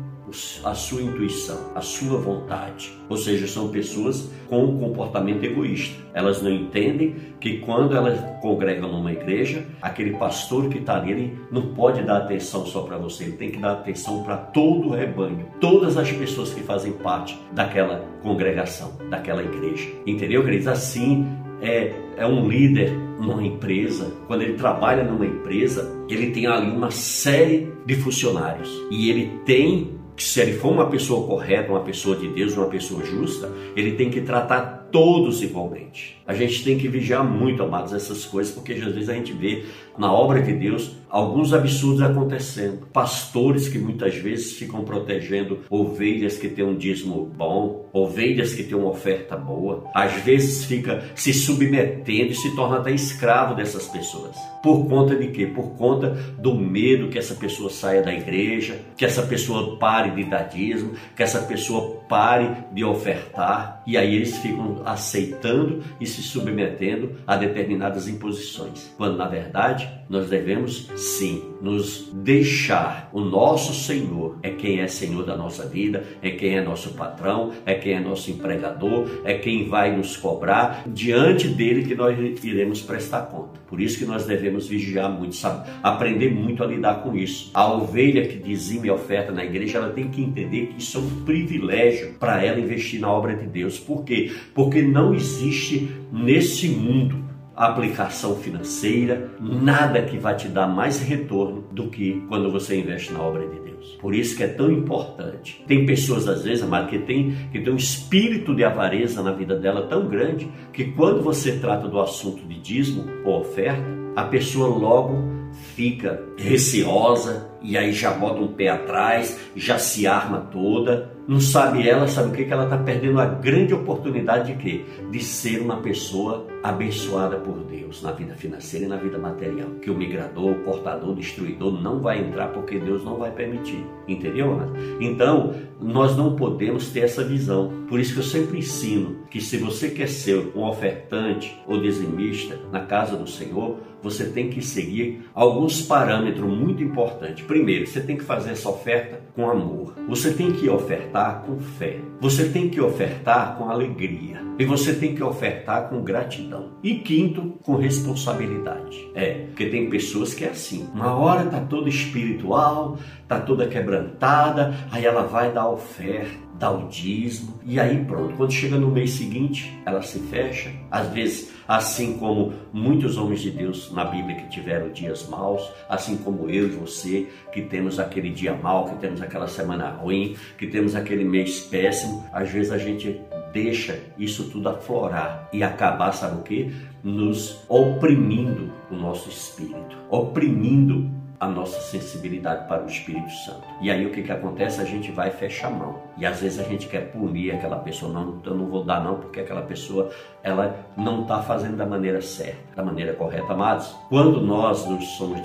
a 0.63 0.73
sua 0.73 1.03
intuição, 1.03 1.71
a 1.75 1.81
sua 1.81 2.17
vontade. 2.17 2.91
Ou 3.07 3.15
seja, 3.15 3.45
são 3.45 3.69
pessoas 3.69 4.27
com 4.49 4.63
um 4.63 4.79
comportamento 4.79 5.43
egoísta. 5.43 5.95
Elas 6.15 6.41
não 6.41 6.49
entendem 6.49 7.15
que 7.39 7.59
quando 7.59 7.95
elas 7.95 8.19
congregam 8.41 8.91
numa 8.91 9.11
igreja, 9.11 9.67
aquele 9.79 10.17
pastor 10.17 10.67
que 10.67 10.79
está 10.79 10.95
ali 10.95 11.11
ele 11.11 11.39
não 11.51 11.75
pode 11.75 12.01
dar 12.01 12.17
atenção 12.17 12.65
só 12.65 12.81
para 12.81 12.97
você, 12.97 13.25
ele 13.25 13.37
tem 13.37 13.51
que 13.51 13.59
dar 13.59 13.73
atenção 13.73 14.23
para 14.23 14.37
todo 14.37 14.87
o 14.87 14.95
rebanho, 14.95 15.45
todas 15.61 15.95
as 15.95 16.11
pessoas 16.11 16.55
que 16.55 16.63
fazem 16.63 16.91
parte 16.91 17.39
daquela 17.51 18.03
congregação, 18.23 18.97
daquela 19.11 19.43
igreja. 19.43 19.87
Entendeu, 20.07 20.43
queridos? 20.43 20.67
Assim 20.67 21.23
é, 21.61 21.93
é 22.17 22.25
um 22.25 22.47
líder 22.47 22.91
numa 23.19 23.43
empresa, 23.43 24.13
quando 24.27 24.43
ele 24.43 24.53
trabalha 24.53 25.03
numa 25.03 25.25
empresa, 25.25 25.91
ele 26.09 26.31
tem 26.31 26.45
ali 26.47 26.69
uma 26.69 26.91
série 26.91 27.71
de 27.85 27.95
funcionários. 27.95 28.69
E 28.91 29.09
ele 29.09 29.39
tem 29.45 29.97
que 30.15 30.23
se 30.23 30.41
ele 30.41 30.53
for 30.53 30.71
uma 30.71 30.89
pessoa 30.89 31.27
correta, 31.27 31.71
uma 31.71 31.81
pessoa 31.81 32.15
de 32.15 32.27
Deus, 32.27 32.57
uma 32.57 32.65
pessoa 32.65 33.05
justa, 33.05 33.51
ele 33.75 33.91
tem 33.91 34.09
que 34.09 34.21
tratar 34.21 34.86
todos 34.91 35.41
igualmente. 35.41 36.17
A 36.27 36.33
gente 36.33 36.63
tem 36.63 36.77
que 36.77 36.87
vigiar 36.87 37.23
muito, 37.23 37.63
amados, 37.63 37.93
essas 37.93 38.25
coisas, 38.25 38.53
porque 38.53 38.73
às 38.73 38.93
vezes 38.93 39.09
a 39.09 39.13
gente 39.13 39.31
vê 39.31 39.63
na 39.97 40.11
obra 40.11 40.41
de 40.41 40.53
Deus 40.53 40.91
alguns 41.09 41.53
absurdos 41.53 42.01
acontecendo. 42.01 42.85
Pastores 42.91 43.69
que 43.69 43.79
muitas 43.79 44.15
vezes 44.15 44.53
ficam 44.53 44.83
protegendo 44.83 45.59
ovelhas 45.69 46.37
que 46.37 46.49
têm 46.49 46.65
um 46.65 46.75
dízimo 46.75 47.25
bom, 47.25 47.89
ovelhas 47.93 48.53
que 48.53 48.63
têm 48.63 48.77
uma 48.77 48.89
oferta 48.89 49.37
boa, 49.37 49.85
às 49.95 50.13
vezes 50.23 50.65
fica 50.65 51.03
se 51.15 51.33
submetendo 51.33 52.31
e 52.31 52.35
se 52.35 52.55
torna 52.55 52.77
até 52.77 52.91
escravo 52.91 53.55
dessas 53.55 53.87
pessoas. 53.87 54.35
Por 54.61 54.85
conta 54.87 55.15
de 55.15 55.27
quê? 55.29 55.45
Por 55.45 55.77
conta 55.77 56.09
do 56.37 56.53
medo 56.53 57.07
que 57.07 57.17
essa 57.17 57.35
pessoa 57.35 57.69
saia 57.69 58.01
da 58.01 58.13
igreja, 58.13 58.79
que 58.97 59.05
essa 59.05 59.23
pessoa 59.23 59.77
pare 59.77 60.11
de 60.11 60.29
dar 60.29 60.43
dízimo, 60.43 60.93
que 61.15 61.23
essa 61.23 61.39
pessoa 61.39 62.01
pare 62.09 62.49
de 62.73 62.83
ofertar, 62.83 63.81
e 63.87 63.97
aí 63.97 64.15
eles 64.15 64.37
ficam 64.37 64.76
aceitando 64.85 65.83
e 65.99 66.05
se 66.05 66.21
submetendo 66.21 67.11
a 67.25 67.35
determinadas 67.35 68.07
imposições, 68.07 68.91
quando 68.97 69.17
na 69.17 69.27
verdade 69.27 69.89
nós 70.09 70.29
devemos 70.29 70.89
sim 70.95 71.43
nos 71.61 72.09
deixar. 72.13 73.09
O 73.13 73.21
nosso 73.21 73.73
Senhor 73.73 74.37
é 74.43 74.49
quem 74.49 74.79
é 74.79 74.87
Senhor 74.87 75.25
da 75.25 75.35
nossa 75.35 75.65
vida, 75.65 76.05
é 76.21 76.31
quem 76.31 76.57
é 76.57 76.63
nosso 76.63 76.91
patrão, 76.91 77.51
é 77.65 77.73
quem 77.73 77.93
é 77.93 77.99
nosso 77.99 78.31
empregador, 78.31 79.07
é 79.23 79.33
quem 79.35 79.67
vai 79.67 79.95
nos 79.95 80.15
cobrar 80.15 80.83
diante 80.87 81.47
dele 81.47 81.85
que 81.85 81.95
nós 81.95 82.17
iremos 82.43 82.81
prestar 82.81 83.21
conta. 83.23 83.59
Por 83.67 83.81
isso 83.81 83.97
que 83.97 84.05
nós 84.05 84.25
devemos 84.25 84.67
vigiar 84.67 85.09
muito, 85.11 85.35
sabe? 85.35 85.69
aprender 85.83 86.31
muito 86.31 86.63
a 86.63 86.67
lidar 86.67 87.01
com 87.01 87.15
isso. 87.15 87.51
A 87.53 87.71
ovelha 87.71 88.27
que 88.27 88.37
dizime 88.37 88.89
oferta 88.89 89.31
na 89.31 89.43
igreja, 89.43 89.77
ela 89.77 89.89
tem 89.89 90.09
que 90.09 90.21
entender 90.21 90.67
que 90.67 90.79
isso 90.79 90.97
é 90.97 91.01
um 91.01 91.23
privilégio 91.23 92.13
para 92.19 92.43
ela 92.43 92.59
investir 92.59 92.99
na 92.99 93.11
obra 93.11 93.35
de 93.35 93.45
Deus. 93.45 93.79
Por 93.79 94.03
quê? 94.03 94.31
Porque 94.53 94.81
não 94.81 95.13
existe 95.13 95.89
nesse 96.11 96.69
mundo 96.69 97.26
aplicação 97.57 98.35
financeira, 98.35 99.31
nada 99.39 100.03
que 100.03 100.19
vai 100.19 100.35
te 100.35 100.47
dar 100.47 100.67
mais 100.67 100.99
retorno 100.99 101.63
do 101.71 101.89
que 101.89 102.23
quando 102.27 102.51
você 102.51 102.79
investe 102.79 103.11
na 103.11 103.19
obra 103.19 103.47
de 103.47 103.59
Deus. 103.59 103.97
Por 103.99 104.13
isso 104.13 104.37
que 104.37 104.43
é 104.43 104.47
tão 104.47 104.71
importante. 104.71 105.63
Tem 105.65 105.83
pessoas, 105.83 106.27
às 106.27 106.43
vezes, 106.43 106.63
amado, 106.63 106.87
que 106.87 106.99
tem, 106.99 107.35
que 107.51 107.59
tem 107.59 107.73
um 107.73 107.77
espírito 107.77 108.55
de 108.55 108.63
avareza 108.63 109.23
na 109.23 109.31
vida 109.31 109.55
dela 109.55 109.87
tão 109.87 110.07
grande 110.07 110.47
que 110.71 110.85
quando 110.91 111.23
você 111.23 111.53
trata 111.53 111.87
do 111.87 111.99
assunto 111.99 112.45
de 112.45 112.59
dízimo 112.59 113.05
ou 113.25 113.39
oferta, 113.39 113.87
a 114.15 114.23
pessoa 114.23 114.67
logo 114.67 115.35
fica 115.75 116.23
receosa 116.37 117.49
e 117.61 117.75
aí 117.75 117.91
já 117.91 118.11
bota 118.11 118.39
um 118.39 118.53
pé 118.53 118.69
atrás, 118.69 119.39
já 119.55 119.79
se 119.79 120.05
arma 120.05 120.41
toda 120.51 121.16
não 121.27 121.41
sabe 121.41 121.87
ela, 121.87 122.07
sabe 122.07 122.29
o 122.29 122.31
que? 122.31 122.45
Que 122.45 122.53
ela 122.53 122.63
está 122.63 122.77
perdendo 122.77 123.19
a 123.19 123.25
grande 123.25 123.73
oportunidade 123.73 124.53
de 124.53 124.59
quê? 124.59 124.85
De 125.11 125.21
ser 125.21 125.59
uma 125.59 125.77
pessoa 125.77 126.47
abençoada 126.63 127.35
por 127.37 127.57
Deus 127.65 128.01
na 128.01 128.13
vida 128.13 128.33
financeira 128.33 128.85
e 128.85 128.89
na 128.89 128.95
vida 128.95 129.17
material. 129.17 129.69
Que 129.81 129.91
o 129.91 129.97
migrador, 129.97 130.51
o 130.51 130.63
portador, 130.63 131.09
o 131.09 131.15
destruidor 131.15 131.81
não 131.81 131.99
vai 131.99 132.19
entrar 132.19 132.47
porque 132.53 132.79
Deus 132.79 133.03
não 133.03 133.17
vai 133.17 133.31
permitir. 133.31 133.85
Entendeu, 134.07 134.53
amado? 134.53 134.73
Então, 135.01 135.53
nós 135.81 136.15
não 136.15 136.35
podemos 136.35 136.89
ter 136.91 137.01
essa 137.01 137.25
visão. 137.25 137.73
Por 137.89 137.99
isso 137.99 138.13
que 138.13 138.19
eu 138.19 138.23
sempre 138.23 138.59
ensino 138.59 139.17
que 139.29 139.41
se 139.41 139.57
você 139.57 139.89
quer 139.89 140.07
ser 140.07 140.53
um 140.55 140.63
ofertante 140.63 141.61
ou 141.67 141.81
dizimista 141.81 142.57
na 142.71 142.79
casa 142.79 143.17
do 143.17 143.27
Senhor, 143.27 143.77
você 144.01 144.25
tem 144.25 144.49
que 144.49 144.61
seguir 144.61 145.27
alguns 145.33 145.81
parâmetros 145.81 146.47
muito 146.47 146.83
importantes. 146.83 147.43
Primeiro, 147.45 147.87
você 147.87 147.99
tem 147.99 148.15
que 148.15 148.23
fazer 148.23 148.51
essa 148.51 148.69
oferta 148.69 149.19
com 149.35 149.49
amor. 149.49 149.93
Você 150.07 150.33
tem 150.33 150.51
que 150.51 150.69
ofertar 150.69 151.16
com 151.45 151.59
fé. 151.59 151.99
Você 152.19 152.49
tem 152.49 152.69
que 152.69 152.79
ofertar 152.81 153.57
com 153.57 153.69
alegria. 153.69 154.41
E 154.59 154.65
você 154.65 154.93
tem 154.93 155.13
que 155.13 155.23
ofertar 155.23 155.89
com 155.89 156.01
gratidão. 156.01 156.71
E 156.81 156.95
quinto, 156.95 157.59
com 157.63 157.75
responsabilidade. 157.75 159.07
É, 159.13 159.45
porque 159.47 159.67
tem 159.67 159.89
pessoas 159.89 160.33
que 160.33 160.45
é 160.45 160.49
assim. 160.49 160.87
Uma 160.93 161.15
hora 161.15 161.45
tá 161.45 161.59
toda 161.59 161.89
espiritual, 161.89 162.97
tá 163.27 163.39
toda 163.39 163.67
quebrantada, 163.67 164.73
aí 164.91 165.05
ela 165.05 165.23
vai 165.23 165.51
dar 165.51 165.69
oferta 165.69 166.46
dá 166.57 166.71
o 166.71 166.87
dízimo 166.87 167.59
e 167.65 167.79
aí 167.79 168.03
pronto. 168.05 168.35
Quando 168.35 168.51
chega 168.51 168.77
no 168.77 168.89
mês 168.89 169.11
seguinte, 169.11 169.77
ela 169.85 170.01
se 170.01 170.19
fecha. 170.19 170.71
Às 170.89 171.07
vezes, 171.09 171.53
assim 171.67 172.17
como 172.17 172.53
muitos 172.73 173.17
homens 173.17 173.41
de 173.41 173.51
Deus 173.51 173.91
na 173.91 174.05
Bíblia 174.05 174.35
que 174.35 174.49
tiveram 174.49 174.89
dias 174.89 175.27
maus, 175.27 175.61
assim 175.89 176.17
como 176.17 176.49
eu 176.49 176.67
e 176.67 176.71
você 176.71 177.27
que 177.51 177.61
temos 177.61 177.99
aquele 177.99 178.29
dia 178.29 178.53
mau, 178.55 178.85
que 178.85 178.95
temos 178.95 179.21
aquela 179.21 179.47
semana 179.47 179.89
ruim, 179.89 180.35
que 180.57 180.67
temos 180.67 180.95
aquele 180.95 181.23
mês 181.23 181.61
péssimo, 181.61 182.25
às 182.31 182.49
vezes 182.49 182.71
a 182.71 182.77
gente 182.77 183.19
deixa 183.53 183.99
isso 184.17 184.49
tudo 184.49 184.69
aflorar 184.69 185.49
e 185.53 185.63
acabar, 185.63 186.11
sabe 186.11 186.39
o 186.39 186.43
que? 186.43 186.71
Nos 187.03 187.63
oprimindo 187.69 188.71
o 188.91 188.95
nosso 188.95 189.29
espírito, 189.29 189.97
oprimindo 190.09 191.16
a 191.39 191.47
nossa 191.47 191.79
sensibilidade 191.81 192.67
para 192.67 192.83
o 192.83 192.87
Espírito 192.87 193.29
Santo. 193.29 193.63
E 193.79 193.91
aí 193.91 194.05
o 194.05 194.11
que, 194.11 194.23
que 194.23 194.31
acontece? 194.31 194.81
A 194.81 194.85
gente 194.85 195.11
vai 195.11 195.29
fechar 195.29 195.67
a 195.67 195.71
mão. 195.71 196.01
E 196.17 196.25
às 196.25 196.41
vezes 196.41 196.59
a 196.59 196.63
gente 196.63 196.87
quer 196.87 197.11
punir 197.11 197.51
aquela 197.51 197.77
pessoa, 197.77 198.11
não, 198.11 198.41
eu 198.43 198.55
não 198.55 198.65
vou 198.67 198.83
dar 198.83 199.03
não, 199.03 199.15
porque 199.15 199.39
aquela 199.39 199.61
pessoa 199.61 200.09
ela 200.41 200.75
não 200.95 201.21
está 201.21 201.41
fazendo 201.43 201.77
da 201.77 201.85
maneira 201.85 202.21
certa, 202.21 202.75
da 202.75 202.83
maneira 202.83 203.13
correta. 203.13 203.53
Amados, 203.53 203.95
quando 204.09 204.41
nós 204.41 204.85
nos 204.87 205.05
somos 205.09 205.39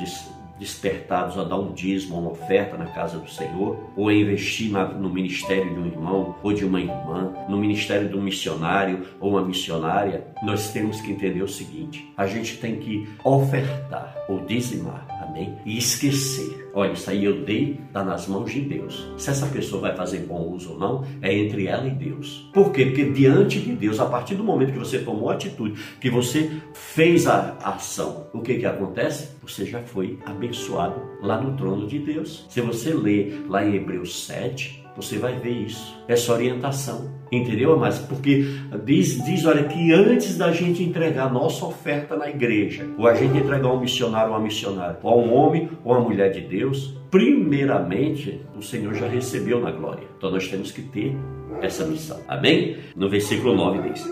despertados 0.58 1.36
a 1.36 1.44
dar 1.44 1.56
um 1.56 1.72
dízimo, 1.72 2.18
uma 2.18 2.30
oferta 2.30 2.76
na 2.76 2.86
casa 2.86 3.18
do 3.18 3.28
Senhor, 3.28 3.90
ou 3.96 4.08
a 4.08 4.14
investir 4.14 4.70
na, 4.70 4.84
no 4.84 5.10
ministério 5.10 5.74
de 5.74 5.78
um 5.80 5.86
irmão 5.86 6.36
ou 6.42 6.52
de 6.52 6.64
uma 6.64 6.80
irmã, 6.80 7.32
no 7.48 7.58
ministério 7.58 8.08
de 8.08 8.16
um 8.16 8.22
missionário 8.22 9.06
ou 9.20 9.32
uma 9.32 9.42
missionária, 9.42 10.26
nós 10.42 10.72
temos 10.72 11.00
que 11.00 11.10
entender 11.10 11.42
o 11.42 11.48
seguinte: 11.48 12.12
a 12.16 12.26
gente 12.26 12.56
tem 12.58 12.76
que 12.76 13.08
ofertar 13.24 14.16
ou 14.28 14.40
dizimar 14.40 15.11
Amém? 15.32 15.56
E 15.64 15.78
esquecer. 15.78 16.70
Olha, 16.74 16.92
isso 16.92 17.10
aí 17.10 17.24
eu 17.24 17.42
dei, 17.44 17.80
está 17.86 18.04
nas 18.04 18.26
mãos 18.26 18.50
de 18.50 18.60
Deus. 18.60 19.10
Se 19.16 19.30
essa 19.30 19.46
pessoa 19.46 19.82
vai 19.82 19.96
fazer 19.96 20.20
bom 20.20 20.50
uso 20.52 20.72
ou 20.72 20.78
não, 20.78 21.04
é 21.20 21.34
entre 21.34 21.66
ela 21.66 21.86
e 21.86 21.90
Deus. 21.90 22.48
Por 22.52 22.70
quê? 22.70 22.86
Porque 22.86 23.04
diante 23.10 23.60
de 23.60 23.74
Deus, 23.74 23.98
a 23.98 24.06
partir 24.06 24.34
do 24.34 24.44
momento 24.44 24.72
que 24.72 24.78
você 24.78 24.98
tomou 24.98 25.30
a 25.30 25.34
atitude, 25.34 25.80
que 26.00 26.10
você 26.10 26.50
fez 26.74 27.26
a 27.26 27.56
ação, 27.62 28.26
o 28.32 28.40
que 28.40 28.58
que 28.58 28.66
acontece? 28.66 29.30
Você 29.42 29.66
já 29.66 29.82
foi 29.82 30.18
abençoado 30.24 31.00
lá 31.22 31.40
no 31.40 31.56
trono 31.56 31.86
de 31.86 31.98
Deus. 31.98 32.46
Se 32.48 32.60
você 32.60 32.92
ler 32.92 33.44
lá 33.48 33.64
em 33.64 33.74
Hebreus 33.74 34.26
7, 34.26 34.81
você 34.96 35.18
vai 35.18 35.38
ver 35.38 35.50
isso, 35.50 35.96
essa 36.06 36.32
orientação. 36.32 37.10
Entendeu, 37.30 37.78
mas 37.78 37.98
Porque 37.98 38.44
diz, 38.84 39.24
diz, 39.24 39.46
olha, 39.46 39.64
que 39.64 39.92
antes 39.92 40.36
da 40.36 40.52
gente 40.52 40.82
entregar 40.82 41.28
a 41.28 41.32
nossa 41.32 41.64
oferta 41.64 42.14
na 42.14 42.28
igreja, 42.28 42.86
ou 42.98 43.06
a 43.06 43.14
gente 43.14 43.38
entregar 43.38 43.68
um 43.68 43.80
missionário 43.80 44.30
ou 44.30 44.36
uma 44.36 44.44
missionária, 44.44 44.98
ou 45.02 45.24
um 45.24 45.32
homem 45.32 45.68
ou 45.82 45.92
uma 45.92 46.00
mulher 46.02 46.30
de 46.30 46.42
Deus, 46.42 46.94
primeiramente 47.10 48.40
o 48.56 48.62
Senhor 48.62 48.94
já 48.94 49.08
recebeu 49.08 49.60
na 49.60 49.70
glória. 49.70 50.04
Então 50.18 50.30
nós 50.30 50.46
temos 50.48 50.70
que 50.70 50.82
ter 50.82 51.16
essa 51.62 51.86
missão. 51.86 52.20
Amém? 52.28 52.76
No 52.94 53.08
versículo 53.08 53.54
9 53.54 53.90
diz: 53.90 54.10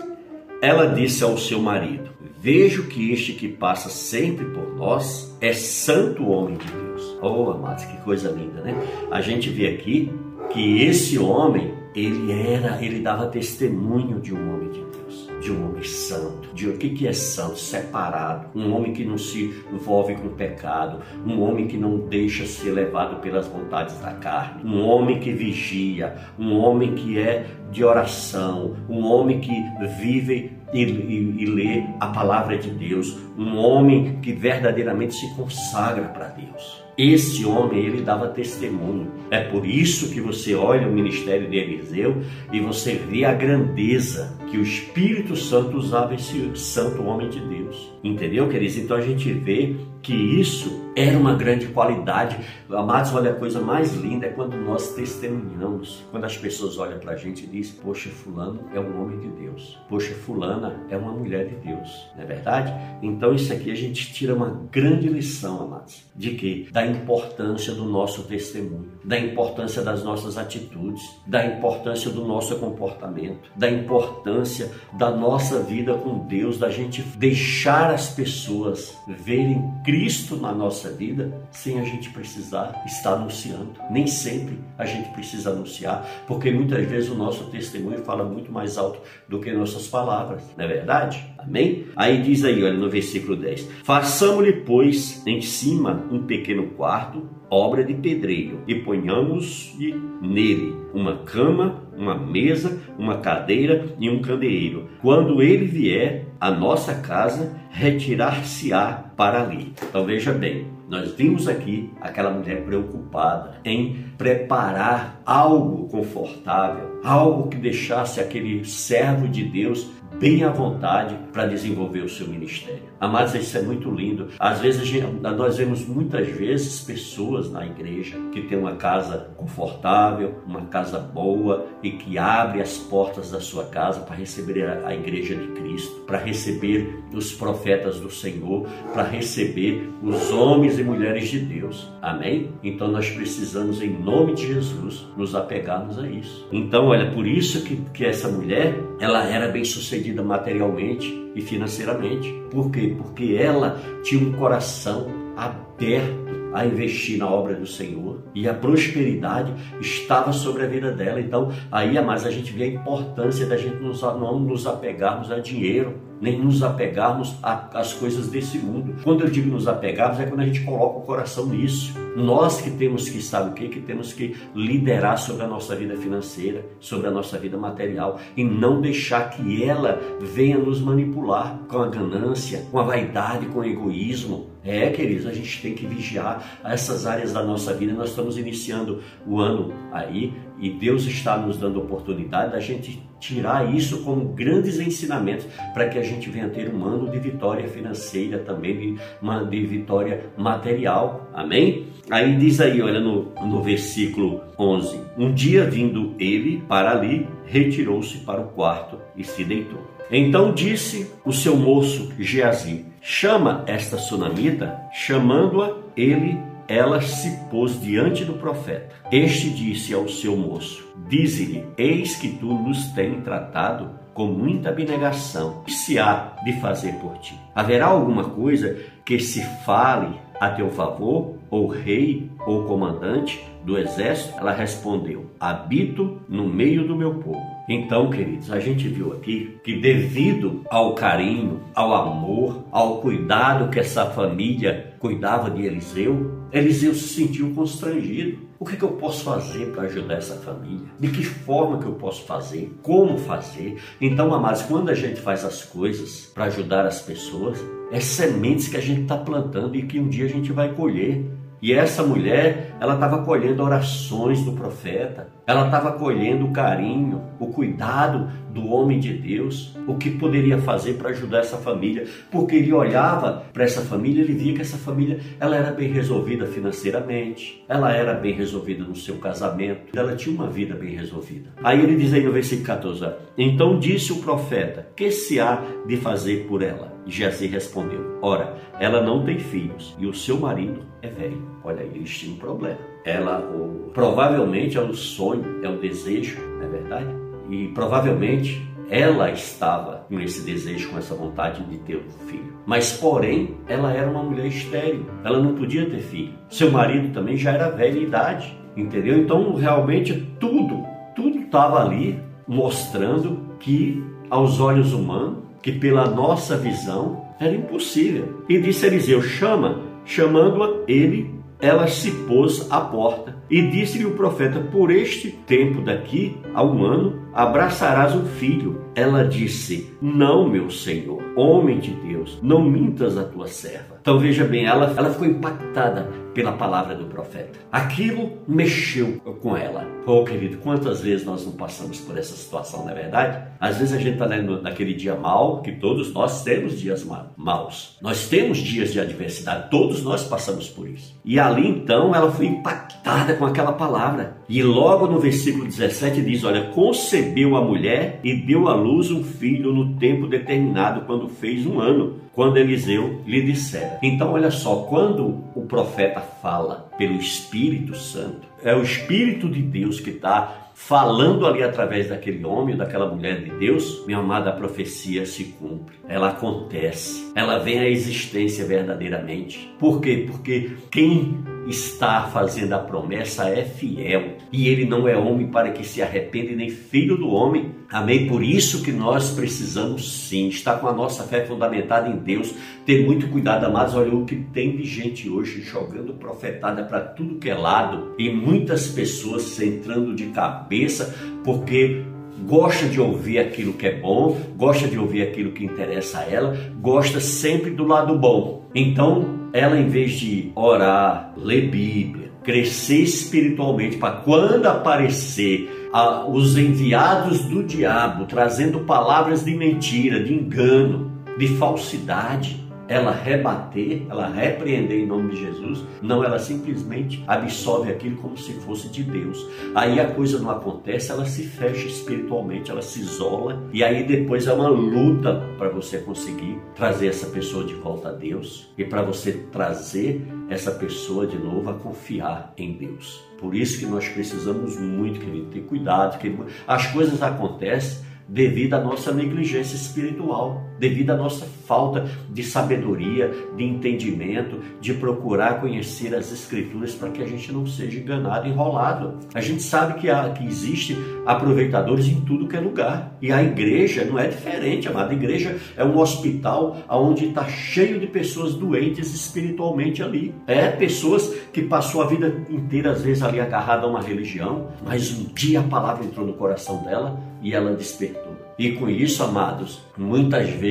Ela 0.61 0.87
disse 0.87 1.23
ao 1.23 1.37
seu 1.37 1.59
marido: 1.59 2.09
Vejo 2.39 2.87
que 2.87 3.11
este 3.11 3.33
que 3.33 3.47
passa 3.47 3.87
sempre 3.87 4.45
por 4.45 4.75
nós 4.75 5.37
é 5.39 5.53
santo 5.53 6.27
homem 6.27 6.57
de 6.57 6.65
Deus. 6.65 7.17
Oh, 7.21 7.51
amados, 7.51 7.85
que 7.85 7.97
coisa 7.97 8.31
linda, 8.31 8.61
né? 8.61 8.75
A 9.11 9.21
gente 9.21 9.47
vê 9.49 9.67
aqui 9.67 10.11
que 10.53 10.83
esse 10.83 11.17
homem, 11.17 11.73
ele 11.95 12.31
era, 12.31 12.83
ele 12.83 12.99
dava 12.99 13.27
testemunho 13.27 14.19
de 14.19 14.33
um 14.33 14.53
homem 14.53 14.69
de 14.69 14.79
Deus, 14.79 15.29
de 15.41 15.51
um 15.51 15.69
homem 15.69 15.83
santo. 15.83 16.53
De 16.53 16.67
o 16.67 16.77
que 16.77 16.89
que 16.89 17.07
é 17.07 17.13
santo? 17.13 17.57
Separado, 17.57 18.47
um 18.55 18.73
homem 18.73 18.93
que 18.93 19.03
não 19.05 19.17
se 19.17 19.53
envolve 19.71 20.15
com 20.15 20.29
pecado, 20.29 20.99
um 21.25 21.41
homem 21.41 21.67
que 21.67 21.77
não 21.77 21.97
deixa 21.97 22.45
ser 22.45 22.71
levado 22.71 23.21
pelas 23.21 23.47
vontades 23.47 23.97
da 23.99 24.13
carne, 24.13 24.63
um 24.63 24.85
homem 24.85 25.19
que 25.19 25.31
vigia, 25.31 26.15
um 26.37 26.57
homem 26.57 26.95
que 26.95 27.17
é 27.17 27.45
de 27.71 27.83
oração, 27.83 28.75
um 28.89 29.03
homem 29.05 29.39
que 29.39 29.53
vive 29.99 30.51
e, 30.73 30.83
e, 30.83 31.43
e 31.43 31.45
lê 31.45 31.83
a 31.99 32.07
palavra 32.07 32.57
de 32.57 32.69
Deus, 32.69 33.17
um 33.37 33.57
homem 33.57 34.19
que 34.21 34.33
verdadeiramente 34.33 35.15
se 35.15 35.35
consagra 35.35 36.05
para 36.09 36.27
Deus. 36.27 36.81
Esse 36.97 37.45
homem, 37.45 37.79
ele 37.79 38.01
dava 38.01 38.27
testemunho. 38.27 39.11
É 39.31 39.39
por 39.39 39.65
isso 39.65 40.09
que 40.09 40.19
você 40.19 40.53
olha 40.53 40.89
o 40.89 40.91
ministério 40.91 41.49
de 41.49 41.55
Eliseu 41.55 42.21
e 42.51 42.59
você 42.59 42.95
vê 42.95 43.23
a 43.23 43.33
grandeza 43.33 44.37
que 44.49 44.57
o 44.57 44.61
Espírito 44.61 45.37
Santo 45.37 45.77
usava 45.77 46.13
esse 46.13 46.51
santo 46.55 47.01
homem 47.03 47.29
de 47.29 47.39
Deus. 47.39 47.89
Entendeu, 48.03 48.49
queridos? 48.49 48.75
Então 48.75 48.97
a 48.97 49.01
gente 49.01 49.31
vê 49.31 49.73
que 50.01 50.13
isso 50.13 50.81
era 50.95 51.17
uma 51.17 51.35
grande 51.35 51.67
qualidade. 51.67 52.37
Amados, 52.69 53.13
olha, 53.13 53.31
a 53.31 53.35
coisa 53.35 53.61
mais 53.61 53.93
linda 53.93 54.25
é 54.25 54.29
quando 54.29 54.57
nós 54.57 54.93
testemunhamos, 54.93 56.03
quando 56.11 56.25
as 56.25 56.37
pessoas 56.37 56.77
olham 56.77 56.99
para 56.99 57.13
a 57.13 57.15
gente 57.15 57.43
e 57.43 57.47
dizem: 57.47 57.75
Poxa, 57.81 58.09
Fulano 58.09 58.61
é 58.73 58.79
um 58.79 59.01
homem 59.01 59.19
de 59.19 59.29
Deus, 59.29 59.77
poxa, 59.89 60.13
Fulana 60.13 60.81
é 60.89 60.97
uma 60.97 61.11
mulher 61.11 61.47
de 61.47 61.55
Deus, 61.55 62.07
não 62.15 62.23
é 62.23 62.25
verdade? 62.25 62.73
Então, 63.01 63.33
isso 63.33 63.51
aqui 63.53 63.71
a 63.71 63.75
gente 63.75 64.13
tira 64.13 64.35
uma 64.35 64.61
grande 64.71 65.07
lição, 65.07 65.61
amados, 65.61 66.03
de 66.15 66.31
que? 66.31 66.67
Da 66.71 66.85
importância 66.85 67.73
do 67.73 67.85
nosso 67.85 68.23
testemunho, 68.23 68.91
da 69.03 69.19
importância 69.19 69.81
das 69.81 70.03
nossas 70.03 70.37
atitudes, 70.37 71.01
da 71.25 71.45
importância 71.45 72.09
do 72.11 72.25
nosso 72.25 72.57
comportamento, 72.57 73.49
da 73.55 73.69
importância 73.69 74.71
da 74.93 75.09
nossa 75.09 75.59
vida 75.59 75.93
com 75.93 76.25
Deus, 76.27 76.57
da 76.57 76.69
gente 76.69 77.01
deixar 77.01 77.91
as 77.93 78.09
pessoas 78.09 78.97
verem 79.07 79.61
Cristo 79.83 79.90
na 80.37 80.53
nossa 80.53 80.89
vida 80.89 81.31
sem 81.51 81.79
a 81.79 81.83
gente 81.83 82.09
precisar 82.09 82.83
estar 82.85 83.13
anunciando. 83.13 83.73
Nem 83.89 84.07
sempre 84.07 84.57
a 84.77 84.85
gente 84.85 85.09
precisa 85.09 85.51
anunciar, 85.51 86.07
porque 86.27 86.49
muitas 86.49 86.85
vezes 86.87 87.09
o 87.09 87.15
nosso 87.15 87.45
testemunho 87.45 87.99
fala 87.99 88.23
muito 88.23 88.51
mais 88.51 88.77
alto 88.77 89.01
do 89.27 89.39
que 89.39 89.51
nossas 89.51 89.87
palavras, 89.87 90.43
não 90.57 90.65
é 90.65 90.67
verdade? 90.67 91.25
Amém? 91.37 91.87
Aí 91.95 92.21
diz 92.21 92.43
aí, 92.43 92.63
olha 92.63 92.77
no 92.77 92.89
versículo 92.89 93.35
10: 93.35 93.67
Façamos-lhe, 93.83 94.53
pois, 94.53 95.25
em 95.25 95.41
cima 95.41 96.07
um 96.11 96.23
pequeno 96.23 96.67
quarto, 96.71 97.27
obra 97.49 97.83
de 97.83 97.93
pedreiro, 97.93 98.61
e 98.67 98.75
ponhamos-lhe 98.75 99.93
nele 100.21 100.73
uma 100.93 101.17
cama, 101.23 101.83
uma 102.01 102.15
mesa, 102.15 102.79
uma 102.97 103.19
cadeira 103.19 103.85
e 103.99 104.09
um 104.09 104.21
candeeiro. 104.21 104.89
Quando 105.01 105.41
ele 105.41 105.65
vier 105.65 106.25
à 106.39 106.49
nossa 106.49 106.95
casa, 106.95 107.55
retirar-se-á 107.69 109.11
para 109.15 109.43
ali. 109.43 109.73
Então 109.87 110.03
veja 110.03 110.33
bem, 110.33 110.65
nós 110.89 111.13
vimos 111.13 111.47
aqui 111.47 111.89
aquela 112.01 112.31
mulher 112.31 112.63
preocupada 112.63 113.55
em 113.63 114.07
preparar 114.17 115.21
algo 115.25 115.87
confortável, 115.87 116.99
algo 117.03 117.47
que 117.47 117.57
deixasse 117.57 118.19
aquele 118.19 118.65
servo 118.65 119.27
de 119.27 119.43
Deus 119.43 119.89
bem 120.19 120.43
à 120.43 120.49
vontade 120.49 121.17
para 121.31 121.45
desenvolver 121.45 122.01
o 122.01 122.09
seu 122.09 122.27
ministério. 122.27 122.91
Amados, 122.99 123.33
isso 123.33 123.57
é 123.57 123.61
muito 123.61 123.89
lindo. 123.89 124.27
Às 124.37 124.59
vezes 124.59 124.91
nós 125.35 125.57
vemos 125.57 125.85
muitas 125.87 126.27
vezes 126.27 126.81
pessoas 126.81 127.51
na 127.51 127.65
igreja 127.65 128.17
que 128.31 128.41
tem 128.43 128.57
uma 128.57 128.75
casa 128.75 129.31
confortável, 129.35 130.35
uma 130.45 130.61
casa 130.65 130.99
boa 130.99 131.65
e 131.81 131.91
que 131.91 132.17
abre 132.17 132.61
as 132.61 132.77
portas 132.77 133.31
da 133.31 133.39
sua 133.39 133.65
casa 133.65 134.01
para 134.01 134.15
receber 134.15 134.63
a 134.85 134.93
igreja 134.93 135.35
de 135.35 135.47
Cristo, 135.47 136.01
para 136.01 136.19
receber 136.19 137.03
os 137.11 137.31
profetas 137.31 137.99
do 137.99 138.11
Senhor, 138.11 138.67
para 138.93 139.03
receber 139.03 139.89
os 140.03 140.31
homens 140.31 140.77
e 140.77 140.83
mulheres 140.83 141.29
de 141.29 141.39
Deus. 141.39 141.89
Amém? 142.01 142.51
Então 142.61 142.89
nós 142.89 143.09
precisamos, 143.09 143.81
em 143.81 143.89
nome 143.89 144.35
de 144.35 144.47
Jesus, 144.47 145.07
nos 145.17 145.33
apegarmos 145.33 145.97
a 145.97 146.07
isso. 146.07 146.47
Então, 146.51 146.87
olha, 146.87 147.11
por 147.11 147.25
isso 147.25 147.63
que, 147.63 147.77
que 147.93 148.05
essa 148.05 148.27
mulher, 148.27 148.75
ela 148.99 149.23
era 149.23 149.47
bem 149.47 149.63
sucedida 149.63 150.00
materialmente 150.23 151.31
e 151.35 151.41
financeiramente. 151.41 152.33
Por 152.49 152.71
quê? 152.71 152.95
Porque 152.97 153.37
ela 153.39 153.79
tinha 154.03 154.27
um 154.27 154.31
coração 154.33 155.07
aberto 155.35 156.31
a 156.53 156.65
investir 156.65 157.17
na 157.17 157.29
obra 157.29 157.55
do 157.55 157.65
Senhor 157.65 158.23
e 158.35 158.47
a 158.47 158.53
prosperidade 158.53 159.53
estava 159.79 160.33
sobre 160.33 160.63
a 160.63 160.67
vida 160.67 160.91
dela. 160.91 161.19
Então, 161.19 161.51
aí, 161.71 161.99
mais 162.01 162.25
a 162.25 162.31
gente 162.31 162.51
vê 162.51 162.63
a 162.63 162.67
importância 162.67 163.45
da 163.45 163.55
gente 163.55 163.81
não 163.81 164.39
nos 164.39 164.67
apegarmos 164.67 165.31
a 165.31 165.39
dinheiro 165.39 166.11
nem 166.21 166.39
nos 166.39 166.61
apegarmos 166.61 167.35
às 167.41 167.93
coisas 167.93 168.27
desse 168.27 168.59
mundo. 168.59 168.95
Quando 169.03 169.21
eu 169.21 169.29
digo 169.29 169.49
nos 169.49 169.67
apegarmos, 169.67 170.19
é 170.19 170.25
quando 170.27 170.41
a 170.41 170.45
gente 170.45 170.61
coloca 170.61 170.99
o 170.99 171.01
coração 171.01 171.47
nisso. 171.47 171.93
Nós 172.15 172.61
que 172.61 172.71
temos 172.71 173.09
que, 173.09 173.21
sabe 173.21 173.51
o 173.51 173.53
que? 173.53 173.69
Que 173.69 173.79
temos 173.79 174.13
que 174.13 174.35
liderar 174.55 175.17
sobre 175.17 175.43
a 175.43 175.47
nossa 175.47 175.75
vida 175.75 175.95
financeira, 175.95 176.65
sobre 176.79 177.07
a 177.07 177.11
nossa 177.11 177.37
vida 177.37 177.57
material 177.57 178.19
e 178.35 178.43
não 178.43 178.81
deixar 178.81 179.29
que 179.29 179.63
ela 179.63 179.99
venha 180.19 180.57
nos 180.57 180.81
manipular 180.81 181.59
com 181.67 181.77
a 181.77 181.87
ganância, 181.87 182.65
com 182.71 182.79
a 182.79 182.83
vaidade, 182.83 183.45
com 183.47 183.59
o 183.59 183.65
egoísmo. 183.65 184.51
É, 184.63 184.91
queridos, 184.91 185.25
a 185.25 185.33
gente 185.33 185.59
tem 185.61 185.73
que 185.73 185.87
vigiar 185.87 186.59
essas 186.63 187.07
áreas 187.07 187.33
da 187.33 187.41
nossa 187.43 187.73
vida. 187.73 187.93
Nós 187.93 188.09
estamos 188.09 188.37
iniciando 188.37 189.01
o 189.25 189.39
ano 189.39 189.73
aí 189.91 190.33
e 190.59 190.69
Deus 190.69 191.05
está 191.05 191.35
nos 191.37 191.57
dando 191.57 191.79
oportunidade 191.79 192.51
da 192.51 192.59
gente 192.59 193.01
tirar 193.19 193.73
isso 193.73 194.03
como 194.03 194.25
grandes 194.29 194.79
ensinamentos 194.79 195.45
para 195.73 195.87
que 195.87 195.97
a 195.97 196.03
gente 196.03 196.29
venha 196.29 196.49
ter 196.49 196.73
um 196.73 196.83
ano 196.83 197.09
de 197.09 197.19
vitória 197.19 197.67
financeira 197.67 198.39
também, 198.39 198.77
de, 198.77 199.01
uma, 199.21 199.43
de 199.43 199.65
vitória 199.65 200.25
material. 200.37 201.29
Amém? 201.33 201.87
Aí 202.09 202.35
diz 202.35 202.59
aí, 202.59 202.81
olha 202.81 202.99
no, 202.99 203.31
no 203.45 203.61
versículo 203.61 204.41
11: 204.57 204.99
Um 205.17 205.33
dia 205.33 205.65
vindo 205.65 206.15
ele 206.19 206.63
para 206.67 206.91
ali, 206.91 207.27
retirou-se 207.45 208.17
para 208.19 208.41
o 208.41 208.47
quarto 208.47 208.97
e 209.15 209.23
se 209.23 209.43
deitou. 209.43 209.79
Então 210.09 210.53
disse 210.53 211.09
o 211.23 211.31
seu 211.31 211.55
moço 211.55 212.11
Geazi: 212.19 212.85
Chama 213.01 213.63
esta 213.67 213.97
sunamita, 213.97 214.77
chamando-a, 214.91 215.77
ele 215.95 216.37
ela 216.67 217.01
se 217.01 217.29
pôs 217.49 217.79
diante 217.81 218.23
do 218.23 218.33
profeta. 218.33 218.95
Este 219.11 219.49
disse 219.49 219.93
ao 219.93 220.07
seu 220.07 220.35
moço: 220.35 220.87
Dize-lhe: 221.07 221.65
Eis 221.77 222.15
que 222.15 222.29
tu 222.29 222.47
nos 222.47 222.85
tens 222.93 223.23
tratado 223.23 223.89
com 224.13 224.27
muita 224.27 224.69
abnegação. 224.69 225.59
O 225.59 225.63
que 225.63 225.71
se 225.71 225.99
há 225.99 226.33
de 226.43 226.53
fazer 226.59 226.93
por 226.95 227.17
ti? 227.17 227.37
Haverá 227.55 227.87
alguma 227.87 228.25
coisa 228.25 228.77
que 229.05 229.19
se 229.19 229.41
fale 229.65 230.19
a 230.41 230.49
teu 230.49 230.71
favor, 230.71 231.35
ou 231.51 231.67
rei, 231.67 232.27
ou 232.47 232.63
comandante 232.63 233.45
do 233.63 233.77
exército? 233.77 234.33
Ela 234.39 234.51
respondeu: 234.51 235.27
Habito 235.39 236.19
no 236.27 236.47
meio 236.47 236.87
do 236.87 236.95
meu 236.95 237.13
povo. 237.13 237.39
Então, 237.69 238.09
queridos, 238.09 238.51
a 238.51 238.59
gente 238.59 238.87
viu 238.87 239.13
aqui 239.13 239.59
que 239.63 239.79
devido 239.79 240.63
ao 240.67 240.95
carinho, 240.95 241.61
ao 241.75 241.93
amor, 241.93 242.65
ao 242.71 242.97
cuidado 243.01 243.69
que 243.69 243.79
essa 243.79 244.07
família 244.07 244.95
cuidava 244.97 245.51
de 245.51 245.63
Eliseu, 245.63 246.47
Eliseu 246.51 246.95
se 246.95 247.07
sentiu 247.09 247.53
constrangido. 247.53 248.50
O 248.61 248.63
que, 248.63 248.75
é 248.75 248.77
que 248.77 248.83
eu 248.83 248.91
posso 248.91 249.23
fazer 249.23 249.71
para 249.71 249.85
ajudar 249.85 250.17
essa 250.17 250.35
família? 250.35 250.85
De 250.99 251.07
que 251.07 251.23
forma 251.23 251.79
que 251.79 251.87
eu 251.87 251.93
posso 251.93 252.25
fazer? 252.25 252.71
Como 252.83 253.17
fazer? 253.17 253.81
Então, 253.99 254.31
amados, 254.31 254.61
quando 254.61 254.89
a 254.89 254.93
gente 254.93 255.19
faz 255.19 255.43
as 255.43 255.63
coisas 255.63 256.27
para 256.31 256.43
ajudar 256.43 256.85
as 256.85 257.01
pessoas, 257.01 257.57
é 257.91 257.99
sementes 257.99 258.67
que 258.67 258.77
a 258.77 258.79
gente 258.79 259.01
está 259.01 259.17
plantando 259.17 259.75
e 259.75 259.81
que 259.87 259.99
um 259.99 260.07
dia 260.07 260.25
a 260.25 260.29
gente 260.29 260.51
vai 260.51 260.71
colher. 260.75 261.25
E 261.61 261.73
essa 261.73 262.01
mulher, 262.01 262.75
ela 262.79 262.95
estava 262.95 263.23
colhendo 263.23 263.61
orações 263.61 264.43
do 264.43 264.53
profeta, 264.53 265.27
ela 265.45 265.65
estava 265.65 265.91
colhendo 265.91 266.47
o 266.47 266.51
carinho, 266.51 267.21
o 267.39 267.47
cuidado 267.47 268.29
do 268.51 268.67
homem 268.67 268.99
de 268.99 269.13
Deus, 269.13 269.77
o 269.87 269.95
que 269.95 270.09
poderia 270.09 270.57
fazer 270.57 270.93
para 270.93 271.09
ajudar 271.09 271.39
essa 271.39 271.57
família, 271.57 272.07
porque 272.31 272.55
ele 272.55 272.73
olhava 272.73 273.43
para 273.53 273.63
essa 273.63 273.81
família, 273.81 274.23
ele 274.23 274.33
via 274.33 274.55
que 274.55 274.61
essa 274.61 274.77
família, 274.77 275.19
ela 275.39 275.55
era 275.55 275.71
bem 275.71 275.91
resolvida 275.91 276.47
financeiramente, 276.47 277.63
ela 277.69 277.91
era 277.91 278.15
bem 278.15 278.33
resolvida 278.33 278.83
no 278.83 278.95
seu 278.95 279.17
casamento, 279.17 279.95
ela 279.95 280.15
tinha 280.15 280.35
uma 280.35 280.47
vida 280.47 280.73
bem 280.73 280.95
resolvida. 280.95 281.49
Aí 281.63 281.81
ele 281.81 281.95
diz 281.95 282.11
aí 282.11 282.23
no 282.23 282.31
versículo 282.31 282.65
14: 282.65 283.05
Então 283.37 283.77
disse 283.77 284.11
o 284.11 284.17
profeta: 284.17 284.87
Que 284.95 285.11
se 285.11 285.39
há 285.39 285.61
de 285.85 285.97
fazer 285.97 286.47
por 286.47 286.63
ela? 286.63 286.90
E 287.05 287.47
respondeu: 287.47 288.19
Ora, 288.21 288.55
ela 288.79 289.01
não 289.01 289.23
tem 289.23 289.39
filhos 289.39 289.95
e 289.99 290.05
o 290.05 290.13
seu 290.13 290.39
marido 290.39 290.81
é 291.01 291.09
velho. 291.09 291.41
Olha, 291.63 291.81
eles 291.81 292.09
tinham 292.17 292.35
um 292.35 292.39
problema. 292.39 292.77
Ela, 293.03 293.39
o, 293.39 293.91
provavelmente, 293.93 294.77
é 294.77 294.81
o 294.81 294.93
sonho, 294.93 295.59
é 295.63 295.69
o 295.69 295.77
desejo, 295.77 296.39
não 296.57 296.63
é 296.63 296.69
verdade? 296.69 297.09
E 297.49 297.67
provavelmente 297.69 298.61
ela 298.89 299.31
estava 299.31 300.05
com 300.09 300.19
esse 300.19 300.41
desejo, 300.41 300.89
com 300.89 300.97
essa 300.97 301.15
vontade 301.15 301.63
de 301.63 301.77
ter 301.79 301.95
um 301.95 302.27
filho. 302.27 302.53
Mas, 302.65 302.91
porém, 302.91 303.55
ela 303.67 303.91
era 303.93 304.09
uma 304.09 304.21
mulher 304.21 304.47
estéril, 304.47 305.05
ela 305.23 305.39
não 305.39 305.55
podia 305.55 305.89
ter 305.89 305.99
filho. 305.99 306.33
Seu 306.49 306.69
marido 306.69 307.13
também 307.13 307.37
já 307.37 307.51
era 307.51 307.69
velha 307.69 307.97
idade, 307.97 308.53
entendeu? 308.75 309.17
Então, 309.17 309.55
realmente, 309.55 310.27
tudo, 310.39 310.85
tudo 311.15 311.39
estava 311.39 311.81
ali 311.81 312.19
mostrando 312.45 313.55
que, 313.59 314.03
aos 314.29 314.59
olhos 314.59 314.91
humanos, 314.91 315.37
que 315.61 315.71
pela 315.71 316.09
nossa 316.09 316.57
visão 316.57 317.25
era 317.39 317.53
impossível. 317.53 318.43
E 318.47 318.59
disse 318.59 318.85
Eliseu: 318.85 319.21
chama, 319.21 319.81
chamando-a 320.05 320.83
ele, 320.87 321.41
ela 321.59 321.87
se 321.87 322.11
pôs 322.11 322.67
à 322.71 322.81
porta. 322.81 323.35
E 323.49 323.61
disse-lhe 323.61 324.05
o 324.05 324.15
profeta: 324.15 324.59
Por 324.59 324.91
este 324.91 325.29
tempo 325.29 325.81
daqui 325.81 326.35
a 326.53 326.63
um 326.63 326.83
ano 326.83 327.21
abraçarás 327.33 328.15
um 328.15 328.25
filho. 328.25 328.81
Ela 328.95 329.23
disse: 329.23 329.91
Não, 330.01 330.47
meu 330.49 330.69
senhor, 330.69 331.21
homem 331.35 331.79
de 331.79 331.91
Deus, 331.91 332.39
não 332.41 332.63
mintas 332.63 333.17
a 333.17 333.23
tua 333.23 333.47
serva. 333.47 333.99
Então 334.01 334.17
veja 334.17 334.43
bem, 334.43 334.65
ela, 334.65 334.93
ela 334.97 335.11
ficou 335.11 335.27
impactada 335.27 336.09
pela 336.33 336.53
palavra 336.53 336.95
do 336.95 337.05
profeta. 337.05 337.59
Aquilo 337.71 338.31
mexeu 338.47 339.21
com 339.41 339.55
ela. 339.55 339.85
Oh, 340.05 340.23
querido, 340.23 340.57
quantas 340.57 341.01
vezes 341.01 341.25
nós 341.25 341.45
não 341.45 341.51
passamos 341.51 341.99
por 341.99 342.17
essa 342.17 342.35
situação, 342.35 342.83
não 342.83 342.91
é 342.91 342.95
verdade? 342.95 343.43
Às 343.59 343.77
vezes 343.77 343.93
a 343.93 343.99
gente 343.99 344.13
está 344.13 344.27
naquele 344.27 344.93
dia 344.93 345.15
mal, 345.15 345.61
que 345.61 345.73
todos 345.73 346.11
nós 346.13 346.43
temos 346.43 346.79
dias 346.79 347.05
maus. 347.37 347.97
Nós 348.01 348.27
temos 348.27 348.57
dias 348.57 348.91
de 348.91 348.99
adversidade, 348.99 349.69
todos 349.69 350.03
nós 350.03 350.23
passamos 350.23 350.67
por 350.67 350.87
isso. 350.87 351.19
E 351.23 351.39
ali 351.39 351.67
então 351.67 352.15
ela 352.15 352.31
foi 352.31 352.47
impactada 352.47 353.35
com 353.35 353.45
aquela 353.45 353.73
palavra. 353.73 354.37
E 354.49 354.63
logo 354.63 355.07
no 355.07 355.19
versículo 355.19 355.65
17 355.65 356.21
diz: 356.23 356.43
Olha, 356.43 356.69
concebeu 356.69 357.55
a 357.55 357.61
mulher 357.61 358.19
e 358.23 358.35
deu 358.35 358.67
à 358.67 358.75
luz 358.81 359.11
um 359.11 359.23
filho 359.23 359.71
no 359.73 359.95
tempo 359.95 360.27
determinado, 360.27 361.01
quando 361.01 361.29
fez 361.29 361.65
um 361.65 361.79
ano, 361.79 362.17
quando 362.33 362.57
Eliseu 362.57 363.21
lhe 363.25 363.41
dissera. 363.41 363.99
Então, 364.01 364.33
olha 364.33 364.51
só, 364.51 364.87
quando 364.89 365.43
o 365.55 365.65
profeta 365.67 366.19
fala 366.19 366.89
pelo 366.97 367.15
Espírito 367.15 367.95
Santo, 367.95 368.47
é 368.63 368.75
o 368.75 368.83
Espírito 368.83 369.49
de 369.49 369.61
Deus 369.61 369.99
que 369.99 370.11
está 370.11 370.71
falando 370.73 371.45
ali 371.45 371.61
através 371.61 372.09
daquele 372.09 372.43
homem, 372.45 372.75
daquela 372.75 373.07
mulher 373.07 373.43
de 373.43 373.51
Deus, 373.51 374.03
minha 374.05 374.17
amada, 374.17 374.49
a 374.49 374.53
profecia 374.53 375.25
se 375.25 375.45
cumpre. 375.45 375.95
Ela 376.11 376.29
acontece. 376.29 377.31
Ela 377.33 377.57
vem 377.57 377.79
à 377.79 377.87
existência 377.87 378.65
verdadeiramente. 378.65 379.73
Por 379.79 380.01
quê? 380.01 380.25
Porque 380.27 380.71
quem 380.91 381.39
está 381.67 382.23
fazendo 382.23 382.73
a 382.73 382.79
promessa 382.79 383.47
é 383.47 383.63
fiel 383.63 384.37
e 384.51 384.67
ele 384.67 384.85
não 384.85 385.07
é 385.07 385.15
homem 385.15 385.47
para 385.47 385.71
que 385.71 385.85
se 385.85 386.01
arrependa 386.01 386.53
nem 386.53 386.69
filho 386.69 387.17
do 387.17 387.29
homem. 387.29 387.71
Amém? 387.89 388.27
Por 388.27 388.43
isso 388.43 388.83
que 388.83 388.91
nós 388.91 389.31
precisamos 389.31 390.27
sim 390.27 390.47
estar 390.49 390.79
com 390.79 390.87
a 390.87 390.93
nossa 390.93 391.23
fé 391.23 391.45
fundamentada 391.45 392.09
em 392.09 392.17
Deus, 392.17 392.53
ter 392.85 393.05
muito 393.05 393.27
cuidado, 393.27 393.65
amados. 393.65 393.95
Olha 393.95 394.13
o 394.13 394.25
que 394.25 394.35
tem 394.35 394.75
de 394.75 394.83
gente 394.83 395.29
hoje 395.29 395.61
jogando 395.61 396.13
profetada 396.13 396.83
para 396.83 396.99
tudo 396.99 397.39
que 397.39 397.49
é 397.49 397.55
lado 397.55 398.15
e 398.17 398.29
muitas 398.29 398.87
pessoas 398.87 399.59
entrando 399.61 400.13
de 400.13 400.27
cabeça 400.27 401.15
porque 401.43 402.03
gosta 402.45 402.87
de 402.87 402.99
ouvir 402.99 403.39
aquilo 403.39 403.73
que 403.73 403.87
é 403.87 403.99
bom, 403.99 404.37
gosta 404.55 404.87
de 404.87 404.97
ouvir 404.97 405.23
aquilo 405.23 405.51
que 405.51 405.65
interessa 405.65 406.19
a 406.19 406.23
ela, 406.23 406.57
gosta 406.79 407.19
sempre 407.19 407.71
do 407.71 407.85
lado 407.85 408.17
bom. 408.17 408.65
Então, 408.73 409.49
ela 409.53 409.77
em 409.77 409.89
vez 409.89 410.13
de 410.13 410.51
orar, 410.55 411.33
ler 411.37 411.69
Bíblia, 411.69 412.31
crescer 412.43 413.01
espiritualmente 413.01 413.97
para 413.97 414.15
quando 414.17 414.65
aparecer 414.65 415.89
ah, 415.93 416.25
os 416.27 416.57
enviados 416.57 417.41
do 417.45 417.63
diabo 417.63 418.25
trazendo 418.25 418.79
palavras 418.81 419.45
de 419.45 419.55
mentira, 419.55 420.23
de 420.23 420.33
engano, 420.33 421.11
de 421.37 421.47
falsidade, 421.47 422.60
ela 422.91 423.11
rebater, 423.11 424.05
ela 424.09 424.27
repreender 424.27 424.99
em 424.99 425.05
nome 425.05 425.31
de 425.31 425.39
Jesus, 425.39 425.85
não, 426.01 426.25
ela 426.25 426.37
simplesmente 426.37 427.23
absorve 427.25 427.89
aquilo 427.89 428.17
como 428.17 428.37
se 428.37 428.51
fosse 428.51 428.89
de 428.89 429.01
Deus. 429.01 429.47
Aí 429.73 429.97
a 429.97 430.11
coisa 430.11 430.37
não 430.39 430.51
acontece, 430.51 431.09
ela 431.09 431.25
se 431.25 431.43
fecha 431.43 431.87
espiritualmente, 431.87 432.69
ela 432.69 432.81
se 432.81 432.99
isola, 432.99 433.63
e 433.71 433.81
aí 433.81 434.03
depois 434.03 434.45
é 434.45 434.51
uma 434.51 434.67
luta 434.67 435.41
para 435.57 435.69
você 435.69 435.99
conseguir 435.99 436.59
trazer 436.75 437.07
essa 437.07 437.27
pessoa 437.27 437.63
de 437.63 437.75
volta 437.75 438.09
a 438.09 438.11
Deus 438.11 438.69
e 438.77 438.83
para 438.83 439.01
você 439.01 439.31
trazer 439.53 440.27
essa 440.49 440.71
pessoa 440.71 441.25
de 441.25 441.37
novo 441.37 441.69
a 441.69 441.73
confiar 441.75 442.53
em 442.57 442.73
Deus. 442.73 443.23
Por 443.39 443.55
isso 443.55 443.79
que 443.79 443.85
nós 443.85 444.09
precisamos 444.09 444.77
muito, 444.77 445.17
querido, 445.17 445.45
ter 445.45 445.61
cuidado, 445.61 446.19
que 446.19 446.35
as 446.67 446.87
coisas 446.87 447.23
acontecem 447.23 447.99
devido 448.27 448.73
à 448.73 448.81
nossa 448.81 449.13
negligência 449.13 449.75
espiritual, 449.75 450.61
devido 450.81 451.11
à 451.11 451.15
nossa 451.15 451.45
falta 451.67 452.09
de 452.27 452.43
sabedoria, 452.43 453.31
de 453.55 453.63
entendimento, 453.63 454.59
de 454.81 454.95
procurar 454.95 455.61
conhecer 455.61 456.15
as 456.15 456.31
escrituras 456.31 456.95
para 456.95 457.11
que 457.11 457.21
a 457.21 457.27
gente 457.27 457.51
não 457.51 457.67
seja 457.67 457.99
enganado, 457.99 458.47
enrolado. 458.47 459.19
A 459.31 459.39
gente 459.39 459.61
sabe 459.61 459.99
que, 459.99 460.09
há, 460.09 460.27
que 460.31 460.43
existe 460.43 460.97
aproveitadores 461.23 462.07
em 462.07 462.19
tudo 462.21 462.47
que 462.47 462.57
é 462.57 462.59
lugar. 462.59 463.15
E 463.21 463.31
a 463.31 463.43
igreja 463.43 464.03
não 464.05 464.17
é 464.17 464.27
diferente, 464.27 464.87
amada. 464.87 465.11
A 465.11 465.13
igreja 465.13 465.55
é 465.77 465.85
um 465.85 465.99
hospital 465.99 466.77
onde 466.89 467.27
está 467.27 467.45
cheio 467.45 467.99
de 467.99 468.07
pessoas 468.07 468.55
doentes 468.55 469.13
espiritualmente 469.13 470.01
ali. 470.01 470.33
É 470.47 470.67
pessoas 470.67 471.31
que 471.53 471.61
passou 471.61 472.01
a 472.01 472.07
vida 472.07 472.43
inteira, 472.49 472.93
às 472.93 473.03
vezes, 473.03 473.21
ali 473.21 473.39
agarrada 473.39 473.85
a 473.85 473.89
uma 473.89 474.01
religião, 474.01 474.69
mas 474.83 475.11
um 475.11 475.25
dia 475.25 475.59
a 475.59 475.63
palavra 475.63 476.03
entrou 476.03 476.25
no 476.25 476.33
coração 476.33 476.83
dela 476.83 477.21
e 477.39 477.53
ela 477.53 477.75
despertou. 477.75 478.31
E 478.61 478.73
com 478.73 478.87
isso, 478.87 479.23
amados, 479.23 479.81
muitas 479.97 480.47
vezes 480.49 480.70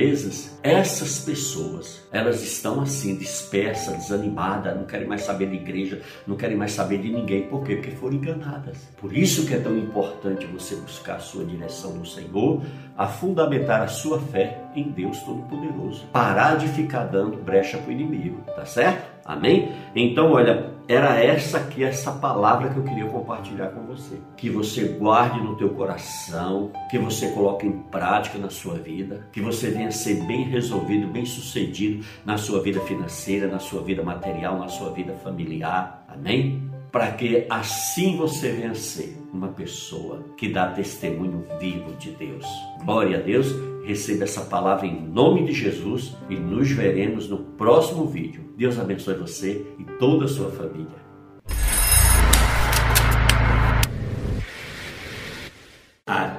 essas 0.62 1.20
pessoas, 1.20 2.02
elas 2.12 2.42
estão 2.42 2.80
assim 2.80 3.16
dispersas, 3.16 3.96
desanimadas, 3.96 4.76
não 4.76 4.84
querem 4.84 5.06
mais 5.06 5.22
saber 5.22 5.48
de 5.48 5.56
igreja, 5.56 6.02
não 6.26 6.36
querem 6.36 6.56
mais 6.56 6.72
saber 6.72 6.98
de 6.98 7.10
ninguém. 7.10 7.48
Por 7.48 7.64
quê? 7.64 7.76
Porque 7.76 7.90
foram 7.92 8.16
enganadas. 8.16 8.78
Por 8.96 9.16
isso 9.16 9.46
que 9.46 9.54
é 9.54 9.58
tão 9.58 9.76
importante 9.76 10.46
você 10.46 10.76
buscar 10.76 11.16
a 11.16 11.20
sua 11.20 11.44
direção 11.44 11.94
no 11.94 12.06
Senhor, 12.06 12.62
a 13.00 13.06
fundamentar 13.06 13.80
a 13.80 13.88
sua 13.88 14.20
fé 14.20 14.58
em 14.76 14.90
Deus 14.90 15.20
Todo-Poderoso. 15.20 16.04
Parar 16.12 16.58
de 16.58 16.68
ficar 16.68 17.04
dando 17.04 17.38
brecha 17.38 17.78
para 17.78 17.88
o 17.88 17.92
inimigo, 17.92 18.42
tá 18.54 18.66
certo? 18.66 19.02
Amém? 19.24 19.72
Então, 19.96 20.32
olha, 20.32 20.70
era 20.86 21.18
essa 21.18 21.56
aqui, 21.56 21.82
essa 21.82 22.12
palavra 22.12 22.68
que 22.68 22.76
eu 22.76 22.84
queria 22.84 23.06
compartilhar 23.06 23.68
com 23.68 23.86
você. 23.86 24.18
Que 24.36 24.50
você 24.50 24.84
guarde 24.84 25.40
no 25.40 25.56
teu 25.56 25.70
coração, 25.70 26.72
que 26.90 26.98
você 26.98 27.30
coloque 27.30 27.66
em 27.66 27.72
prática 27.72 28.36
na 28.36 28.50
sua 28.50 28.74
vida, 28.74 29.26
que 29.32 29.40
você 29.40 29.70
venha 29.70 29.90
ser 29.90 30.22
bem 30.26 30.42
resolvido, 30.42 31.08
bem 31.08 31.24
sucedido 31.24 32.04
na 32.22 32.36
sua 32.36 32.60
vida 32.60 32.80
financeira, 32.80 33.46
na 33.46 33.58
sua 33.58 33.82
vida 33.82 34.02
material, 34.02 34.58
na 34.58 34.68
sua 34.68 34.90
vida 34.90 35.14
familiar. 35.24 36.04
Amém? 36.06 36.69
Para 36.90 37.12
que 37.12 37.46
assim 37.48 38.16
você 38.16 38.50
venha 38.50 38.74
ser 38.74 39.16
uma 39.32 39.48
pessoa 39.48 40.24
que 40.36 40.48
dá 40.48 40.72
testemunho 40.72 41.44
vivo 41.60 41.94
de 41.96 42.10
Deus. 42.10 42.44
Glória 42.84 43.18
a 43.18 43.20
Deus. 43.20 43.46
Receba 43.84 44.24
essa 44.24 44.42
palavra 44.42 44.86
em 44.86 45.00
nome 45.00 45.44
de 45.44 45.52
Jesus 45.52 46.16
e 46.28 46.36
nos 46.36 46.70
veremos 46.70 47.28
no 47.28 47.38
próximo 47.38 48.06
vídeo. 48.06 48.44
Deus 48.56 48.78
abençoe 48.78 49.14
você 49.14 49.66
e 49.78 49.84
toda 49.98 50.24
a 50.24 50.28
sua 50.28 50.50
família. 50.50 51.09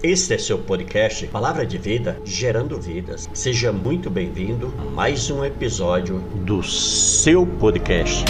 Este 0.00 0.34
é 0.34 0.38
seu 0.38 0.56
podcast 0.60 1.26
Palavra 1.26 1.66
de 1.66 1.76
Vida, 1.76 2.22
gerando 2.24 2.80
vidas. 2.80 3.28
Seja 3.34 3.72
muito 3.72 4.08
bem-vindo 4.08 4.72
a 4.78 4.84
mais 4.84 5.28
um 5.28 5.44
episódio 5.44 6.20
do 6.44 6.62
seu 6.62 7.44
podcast. 7.44 8.24